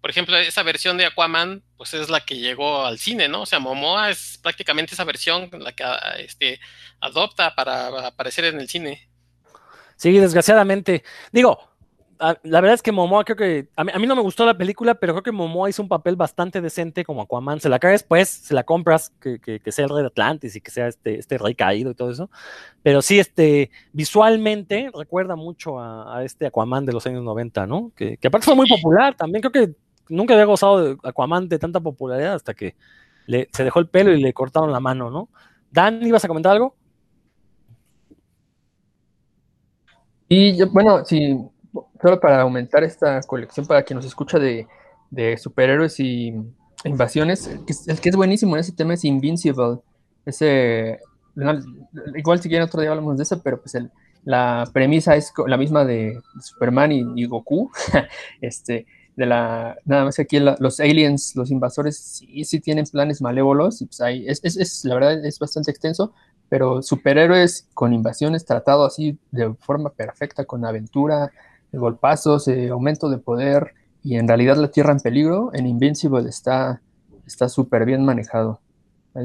por 0.07 0.11
ejemplo, 0.11 0.37
esa 0.37 0.63
versión 0.63 0.97
de 0.97 1.05
Aquaman, 1.05 1.63
pues 1.75 1.93
es 1.93 2.09
la 2.09 2.21
que 2.21 2.37
llegó 2.37 2.85
al 2.85 2.97
cine, 2.97 3.27
¿no? 3.27 3.41
O 3.41 3.45
sea, 3.45 3.59
Momoa 3.59 4.09
es 4.09 4.39
prácticamente 4.41 4.93
esa 4.93 5.03
versión 5.03 5.49
la 5.59 5.73
que 5.73 5.83
este, 6.19 6.61
adopta 7.01 7.53
para 7.55 8.07
aparecer 8.07 8.45
en 8.45 8.61
el 8.61 8.69
cine. 8.69 9.09
Sí, 9.97 10.17
desgraciadamente. 10.17 11.03
Digo, 11.33 11.59
la 12.19 12.61
verdad 12.61 12.75
es 12.75 12.81
que 12.81 12.93
Momoa 12.93 13.25
creo 13.25 13.35
que 13.35 13.67
a 13.75 13.83
mí, 13.83 14.07
no 14.07 14.15
me 14.15 14.21
gustó 14.21 14.45
la 14.45 14.57
película, 14.57 14.95
pero 14.95 15.11
creo 15.11 15.23
que 15.23 15.33
Momoa 15.33 15.69
hizo 15.69 15.81
un 15.81 15.89
papel 15.89 16.15
bastante 16.15 16.61
decente 16.61 17.03
como 17.03 17.23
Aquaman. 17.23 17.59
Se 17.59 17.67
la 17.67 17.77
cae 17.77 17.91
después, 17.91 18.29
se 18.29 18.53
la 18.53 18.63
compras, 18.63 19.11
que, 19.19 19.41
que, 19.41 19.71
sea 19.73 19.83
el 19.83 19.91
rey 19.91 20.03
de 20.03 20.07
Atlantis 20.07 20.55
y 20.55 20.61
que 20.61 20.71
sea 20.71 20.87
este, 20.87 21.19
este 21.19 21.37
rey 21.37 21.53
caído 21.53 21.91
y 21.91 21.95
todo 21.95 22.11
eso. 22.11 22.29
Pero 22.81 23.01
sí, 23.01 23.19
este, 23.19 23.71
visualmente 23.91 24.89
recuerda 24.95 25.35
mucho 25.35 25.81
a, 25.81 26.23
este 26.23 26.45
Aquaman 26.47 26.85
de 26.85 26.93
los 26.93 27.05
años 27.05 27.23
90, 27.23 27.67
¿no? 27.67 27.91
Que, 27.93 28.15
que 28.15 28.29
aparte 28.29 28.45
fue 28.45 28.55
muy 28.55 28.69
popular. 28.69 29.13
También 29.13 29.41
creo 29.41 29.51
que 29.51 29.75
nunca 30.09 30.33
había 30.33 30.45
gozado 30.45 30.83
de 30.83 30.97
Aquaman 31.03 31.47
de 31.49 31.59
tanta 31.59 31.79
popularidad 31.79 32.35
hasta 32.35 32.53
que 32.53 32.75
se 33.51 33.63
dejó 33.63 33.79
el 33.79 33.89
pelo 33.89 34.13
y 34.13 34.21
le 34.21 34.33
cortaron 34.33 34.71
la 34.71 34.79
mano, 34.79 35.09
¿no? 35.09 35.29
Dan, 35.71 36.05
¿ibas 36.05 36.23
a 36.23 36.27
comentar 36.27 36.53
algo? 36.53 36.75
Y 40.29 40.61
bueno, 40.65 41.05
sí, 41.05 41.37
solo 42.01 42.19
para 42.19 42.41
aumentar 42.41 42.83
esta 42.83 43.21
colección 43.21 43.65
para 43.65 43.83
quien 43.83 43.97
nos 43.97 44.05
escucha 44.05 44.39
de, 44.39 44.67
superhéroes 45.37 45.99
y 45.99 46.33
invasiones, 46.83 47.47
el 47.47 47.99
que, 47.99 48.09
es 48.09 48.15
buenísimo 48.15 48.55
en 48.55 48.61
ese 48.61 48.73
tema 48.73 48.93
es 48.93 49.05
Invincible. 49.05 49.79
Ese, 50.25 50.99
igual 52.15 52.41
si 52.41 52.49
quieren 52.49 52.67
otro 52.67 52.81
día 52.81 52.89
hablamos 52.89 53.17
de 53.17 53.23
eso, 53.23 53.41
pero 53.41 53.61
pues 53.61 53.77
la 54.25 54.69
premisa 54.73 55.15
es 55.15 55.31
la 55.45 55.57
misma 55.57 55.85
de 55.85 56.19
Superman 56.41 56.91
y 56.91 57.25
Goku. 57.25 57.71
este, 58.41 58.85
de 59.18 59.26
la, 59.26 59.78
nada 59.84 60.05
más 60.05 60.20
aquí 60.20 60.39
los 60.39 60.80
aliens, 60.80 61.36
los 61.36 61.51
invasores, 61.51 61.97
sí, 61.97 62.45
sí 62.45 62.59
tienen 62.59 62.86
planes 62.86 63.22
malévolos, 63.22 63.82
y 63.82 63.88
pues 63.88 63.99
ahí, 63.99 64.26
es, 64.28 64.41
es, 64.43 64.86
la 64.86 64.93
verdad 64.93 65.26
es 65.26 65.39
bastante 65.39 65.72
extenso, 65.72 66.13
pero 66.49 66.82
superhéroes 66.82 67.68
con 67.74 67.93
invasiones 67.93 68.45
tratado 68.45 68.86
así 68.86 69.18
de 69.32 69.53
forma 69.55 69.89
perfecta, 69.89 70.45
con 70.45 70.63
aventura, 70.65 71.32
golpazos, 71.74 72.47
eh, 72.47 72.70
aumento 72.70 73.09
de 73.09 73.18
poder, 73.18 73.74
y 74.03 74.15
en 74.18 74.28
realidad 74.28 74.55
la 74.55 74.70
Tierra 74.70 74.93
en 74.93 74.99
peligro, 74.99 75.49
en 75.53 75.65
Invincible 75.65 76.30
está 76.30 76.80
súper 77.49 77.86
bien 77.86 78.05
manejado. 78.05 78.61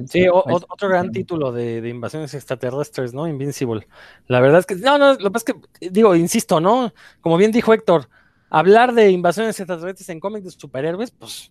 Sí, 0.09 0.27
otro 0.31 0.89
gran 0.89 1.13
título 1.13 1.53
de, 1.53 1.83
de, 1.83 1.91
invasiones 1.91 2.33
extraterrestres, 2.33 3.13
¿no? 3.13 3.29
Invincible. 3.29 3.87
La 4.27 4.41
verdad 4.41 4.61
es 4.61 4.67
que, 4.67 4.77
no, 4.77 4.97
no, 4.97 5.13
lo 5.13 5.19
que 5.19 5.31
pasa 5.31 5.45
es 5.49 5.55
que, 5.81 5.91
digo, 5.91 6.17
insisto, 6.17 6.61
¿no? 6.61 6.95
Como 7.21 7.37
bien 7.37 7.53
dijo 7.53 7.75
Héctor, 7.75 8.09
hablar 8.53 8.93
de 8.93 9.11
invasiones 9.11 9.59
extraterrestres 9.59 10.11
en 10.11 10.21
cómics 10.21 10.45
de 10.45 10.51
superhéroes, 10.51 11.11
pues 11.11 11.51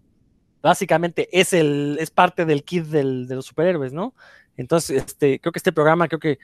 básicamente 0.61 1.27
es 1.31 1.51
el 1.51 1.97
es 1.99 2.11
parte 2.11 2.45
del 2.45 2.63
kit 2.63 2.85
de 2.85 3.35
los 3.35 3.45
superhéroes, 3.47 3.91
¿no? 3.91 4.13
Entonces, 4.55 5.03
este, 5.03 5.39
creo 5.39 5.51
que 5.51 5.57
este 5.57 5.71
programa 5.71 6.07
creo 6.07 6.19
que 6.19 6.37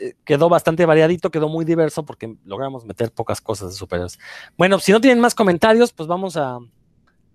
eh, 0.00 0.14
quedó 0.24 0.48
bastante 0.48 0.84
variadito, 0.84 1.30
quedó 1.30 1.48
muy 1.48 1.64
diverso 1.64 2.04
porque 2.04 2.34
logramos 2.44 2.84
meter 2.84 3.12
pocas 3.12 3.40
cosas 3.40 3.70
de 3.70 3.76
superhéroes. 3.76 4.18
Bueno, 4.58 4.80
si 4.80 4.90
no 4.90 5.00
tienen 5.00 5.20
más 5.20 5.36
comentarios, 5.36 5.92
pues 5.92 6.08
vamos 6.08 6.36
a, 6.36 6.58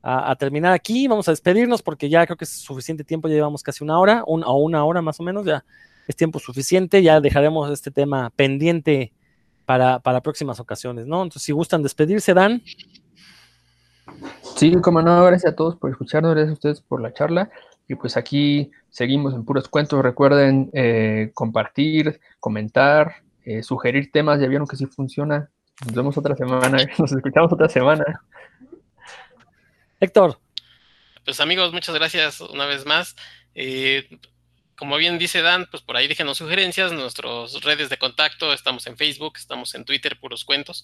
a, 0.02 0.36
terminar 0.36 0.74
aquí, 0.74 1.08
vamos 1.08 1.30
a 1.30 1.32
despedirnos 1.32 1.82
porque 1.82 2.10
ya 2.10 2.26
creo 2.26 2.36
que 2.36 2.44
es 2.44 2.52
suficiente 2.52 3.06
tiempo, 3.06 3.30
ya 3.30 3.36
llevamos 3.36 3.64
casi 3.64 3.86
una 3.86 3.98
hora, 3.98 4.22
o 4.26 4.58
una 4.58 4.84
hora 4.84 5.02
más 5.02 5.18
o 5.22 5.24
menos, 5.24 5.46
ya 5.46 5.64
es 6.10 6.16
tiempo 6.18 6.40
suficiente, 6.40 7.02
ya 7.02 7.22
dejaremos 7.22 7.72
este 7.72 7.90
tema 7.90 8.32
pendiente 8.36 9.14
para, 9.66 10.22
próximas 10.22 10.60
ocasiones, 10.60 11.06
¿no? 11.08 11.24
Entonces, 11.24 11.44
si 11.44 11.52
gustan 11.52 11.84
despedirse, 11.84 12.34
Dan. 12.34 12.64
Sí, 14.56 14.74
como 14.82 15.02
no, 15.02 15.26
gracias 15.26 15.54
a 15.54 15.56
todos 15.56 15.76
por 15.76 15.90
escucharnos, 15.92 16.34
gracias 16.34 16.52
a 16.52 16.54
ustedes 16.54 16.82
por 16.82 17.02
la 17.02 17.14
charla. 17.14 17.50
Y 17.88 17.96
pues 17.96 18.18
aquí 18.18 18.72
seguimos 18.90 19.34
en 19.34 19.46
puros 19.46 19.68
cuentos. 19.68 20.02
Recuerden 20.02 20.70
eh, 20.74 21.32
compartir, 21.34 22.20
comentar, 22.40 23.24
eh, 23.44 23.62
sugerir 23.62 24.12
temas. 24.12 24.40
Ya 24.40 24.48
vieron 24.48 24.68
que 24.68 24.76
sí 24.76 24.86
funciona. 24.86 25.50
Nos 25.86 25.94
vemos 25.94 26.18
otra 26.18 26.36
semana. 26.36 26.78
Nos 26.98 27.12
escuchamos 27.12 27.52
otra 27.52 27.70
semana. 27.70 28.22
Héctor. 30.00 30.40
Pues 31.24 31.40
amigos, 31.40 31.74
muchas 31.74 31.96
gracias 31.96 32.42
una 32.42 32.66
vez 32.66 32.86
más. 32.86 33.16
Eh, 33.56 34.08
como 34.78 34.98
bien 34.98 35.18
dice 35.18 35.42
Dan, 35.42 35.68
pues 35.72 35.84
por 35.84 35.98
ahí 35.98 36.08
déjenos 36.08 36.38
sugerencias, 36.38 36.92
nuestras 36.92 37.62
redes 37.64 37.90
de 37.90 37.98
contacto, 37.98 38.54
estamos 38.54 38.88
en 38.88 38.98
Facebook, 38.98 39.34
estamos 39.38 39.74
en 39.76 39.86
Twitter, 39.86 40.20
puros 40.20 40.46
cuentos. 40.46 40.84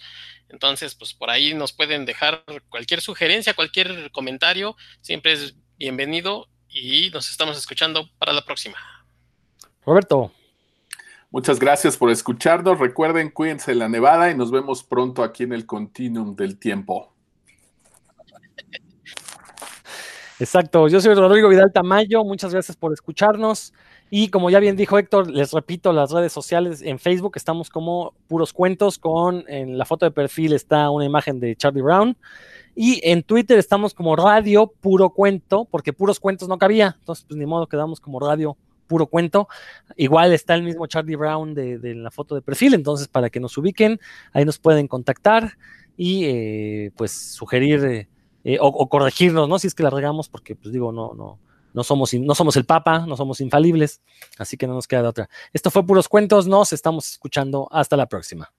Entonces, 0.49 0.95
pues 0.95 1.13
por 1.13 1.29
ahí 1.29 1.53
nos 1.53 1.73
pueden 1.73 2.05
dejar 2.05 2.43
cualquier 2.69 3.01
sugerencia, 3.01 3.53
cualquier 3.53 4.11
comentario, 4.11 4.75
siempre 5.01 5.33
es 5.33 5.55
bienvenido 5.77 6.47
y 6.69 7.09
nos 7.11 7.29
estamos 7.29 7.57
escuchando 7.57 8.09
para 8.17 8.33
la 8.33 8.43
próxima. 8.43 8.77
Roberto. 9.85 10.31
Muchas 11.29 11.59
gracias 11.59 11.95
por 11.95 12.11
escucharnos. 12.11 12.77
Recuerden, 12.77 13.29
cuídense 13.29 13.71
en 13.71 13.79
la 13.79 13.87
nevada 13.87 14.29
y 14.29 14.35
nos 14.35 14.51
vemos 14.51 14.83
pronto 14.83 15.23
aquí 15.23 15.43
en 15.43 15.53
el 15.53 15.65
Continuum 15.65 16.35
del 16.35 16.59
Tiempo. 16.59 17.15
Exacto, 20.41 20.87
yo 20.87 20.99
soy 20.99 21.13
Rodrigo 21.13 21.49
Vidal 21.49 21.71
Tamayo, 21.71 22.23
muchas 22.23 22.51
gracias 22.51 22.75
por 22.75 22.91
escucharnos. 22.91 23.75
Y 24.09 24.29
como 24.29 24.49
ya 24.49 24.59
bien 24.59 24.75
dijo 24.75 24.97
Héctor, 24.97 25.29
les 25.29 25.51
repito, 25.51 25.93
las 25.93 26.09
redes 26.09 26.33
sociales 26.33 26.81
en 26.81 26.97
Facebook 26.97 27.33
estamos 27.35 27.69
como 27.69 28.15
puros 28.27 28.51
cuentos, 28.51 28.97
con 28.97 29.45
en 29.47 29.77
la 29.77 29.85
foto 29.85 30.07
de 30.07 30.09
perfil 30.09 30.53
está 30.53 30.89
una 30.89 31.05
imagen 31.05 31.39
de 31.39 31.55
Charlie 31.55 31.83
Brown. 31.83 32.17
Y 32.75 33.07
en 33.07 33.21
Twitter 33.21 33.59
estamos 33.59 33.93
como 33.93 34.15
Radio 34.15 34.65
Puro 34.65 35.11
Cuento, 35.11 35.65
porque 35.69 35.93
puros 35.93 36.19
cuentos 36.19 36.49
no 36.49 36.57
cabía, 36.57 36.95
entonces 36.97 37.23
pues 37.27 37.37
ni 37.37 37.45
modo 37.45 37.67
quedamos 37.67 37.99
como 37.99 38.19
Radio 38.19 38.57
Puro 38.87 39.05
Cuento. 39.05 39.47
Igual 39.95 40.33
está 40.33 40.55
el 40.55 40.63
mismo 40.63 40.87
Charlie 40.87 41.17
Brown 41.17 41.53
de, 41.53 41.93
la 41.93 42.09
foto 42.09 42.33
de 42.33 42.41
perfil, 42.41 42.73
entonces 42.73 43.07
para 43.07 43.29
que 43.29 43.39
nos 43.39 43.55
ubiquen, 43.59 43.99
ahí 44.33 44.43
nos 44.43 44.57
pueden 44.57 44.87
contactar 44.87 45.51
y 45.95 46.25
eh, 46.25 46.91
pues 46.95 47.11
sugerir... 47.11 47.85
Eh, 47.85 48.07
eh, 48.43 48.57
o, 48.59 48.89
corregirnos, 48.89 49.47
¿no? 49.47 49.59
Si 49.59 49.67
es 49.67 49.75
que 49.75 49.83
la 49.83 49.89
regamos, 49.89 50.29
porque, 50.29 50.55
pues 50.55 50.71
digo, 50.71 50.91
no, 50.91 51.13
no, 51.13 51.39
no 51.73 51.83
somos, 51.83 52.13
no 52.13 52.35
somos 52.35 52.55
el 52.55 52.65
Papa, 52.65 53.05
no 53.07 53.15
somos 53.15 53.41
infalibles, 53.41 54.01
así 54.37 54.57
que 54.57 54.67
no 54.67 54.73
nos 54.73 54.87
queda 54.87 55.03
de 55.03 55.07
otra. 55.07 55.29
Esto 55.53 55.71
fue 55.71 55.85
Puros 55.85 56.07
Cuentos, 56.07 56.47
nos 56.47 56.73
estamos 56.73 57.11
escuchando, 57.11 57.67
hasta 57.71 57.97
la 57.97 58.07
próxima. 58.07 58.51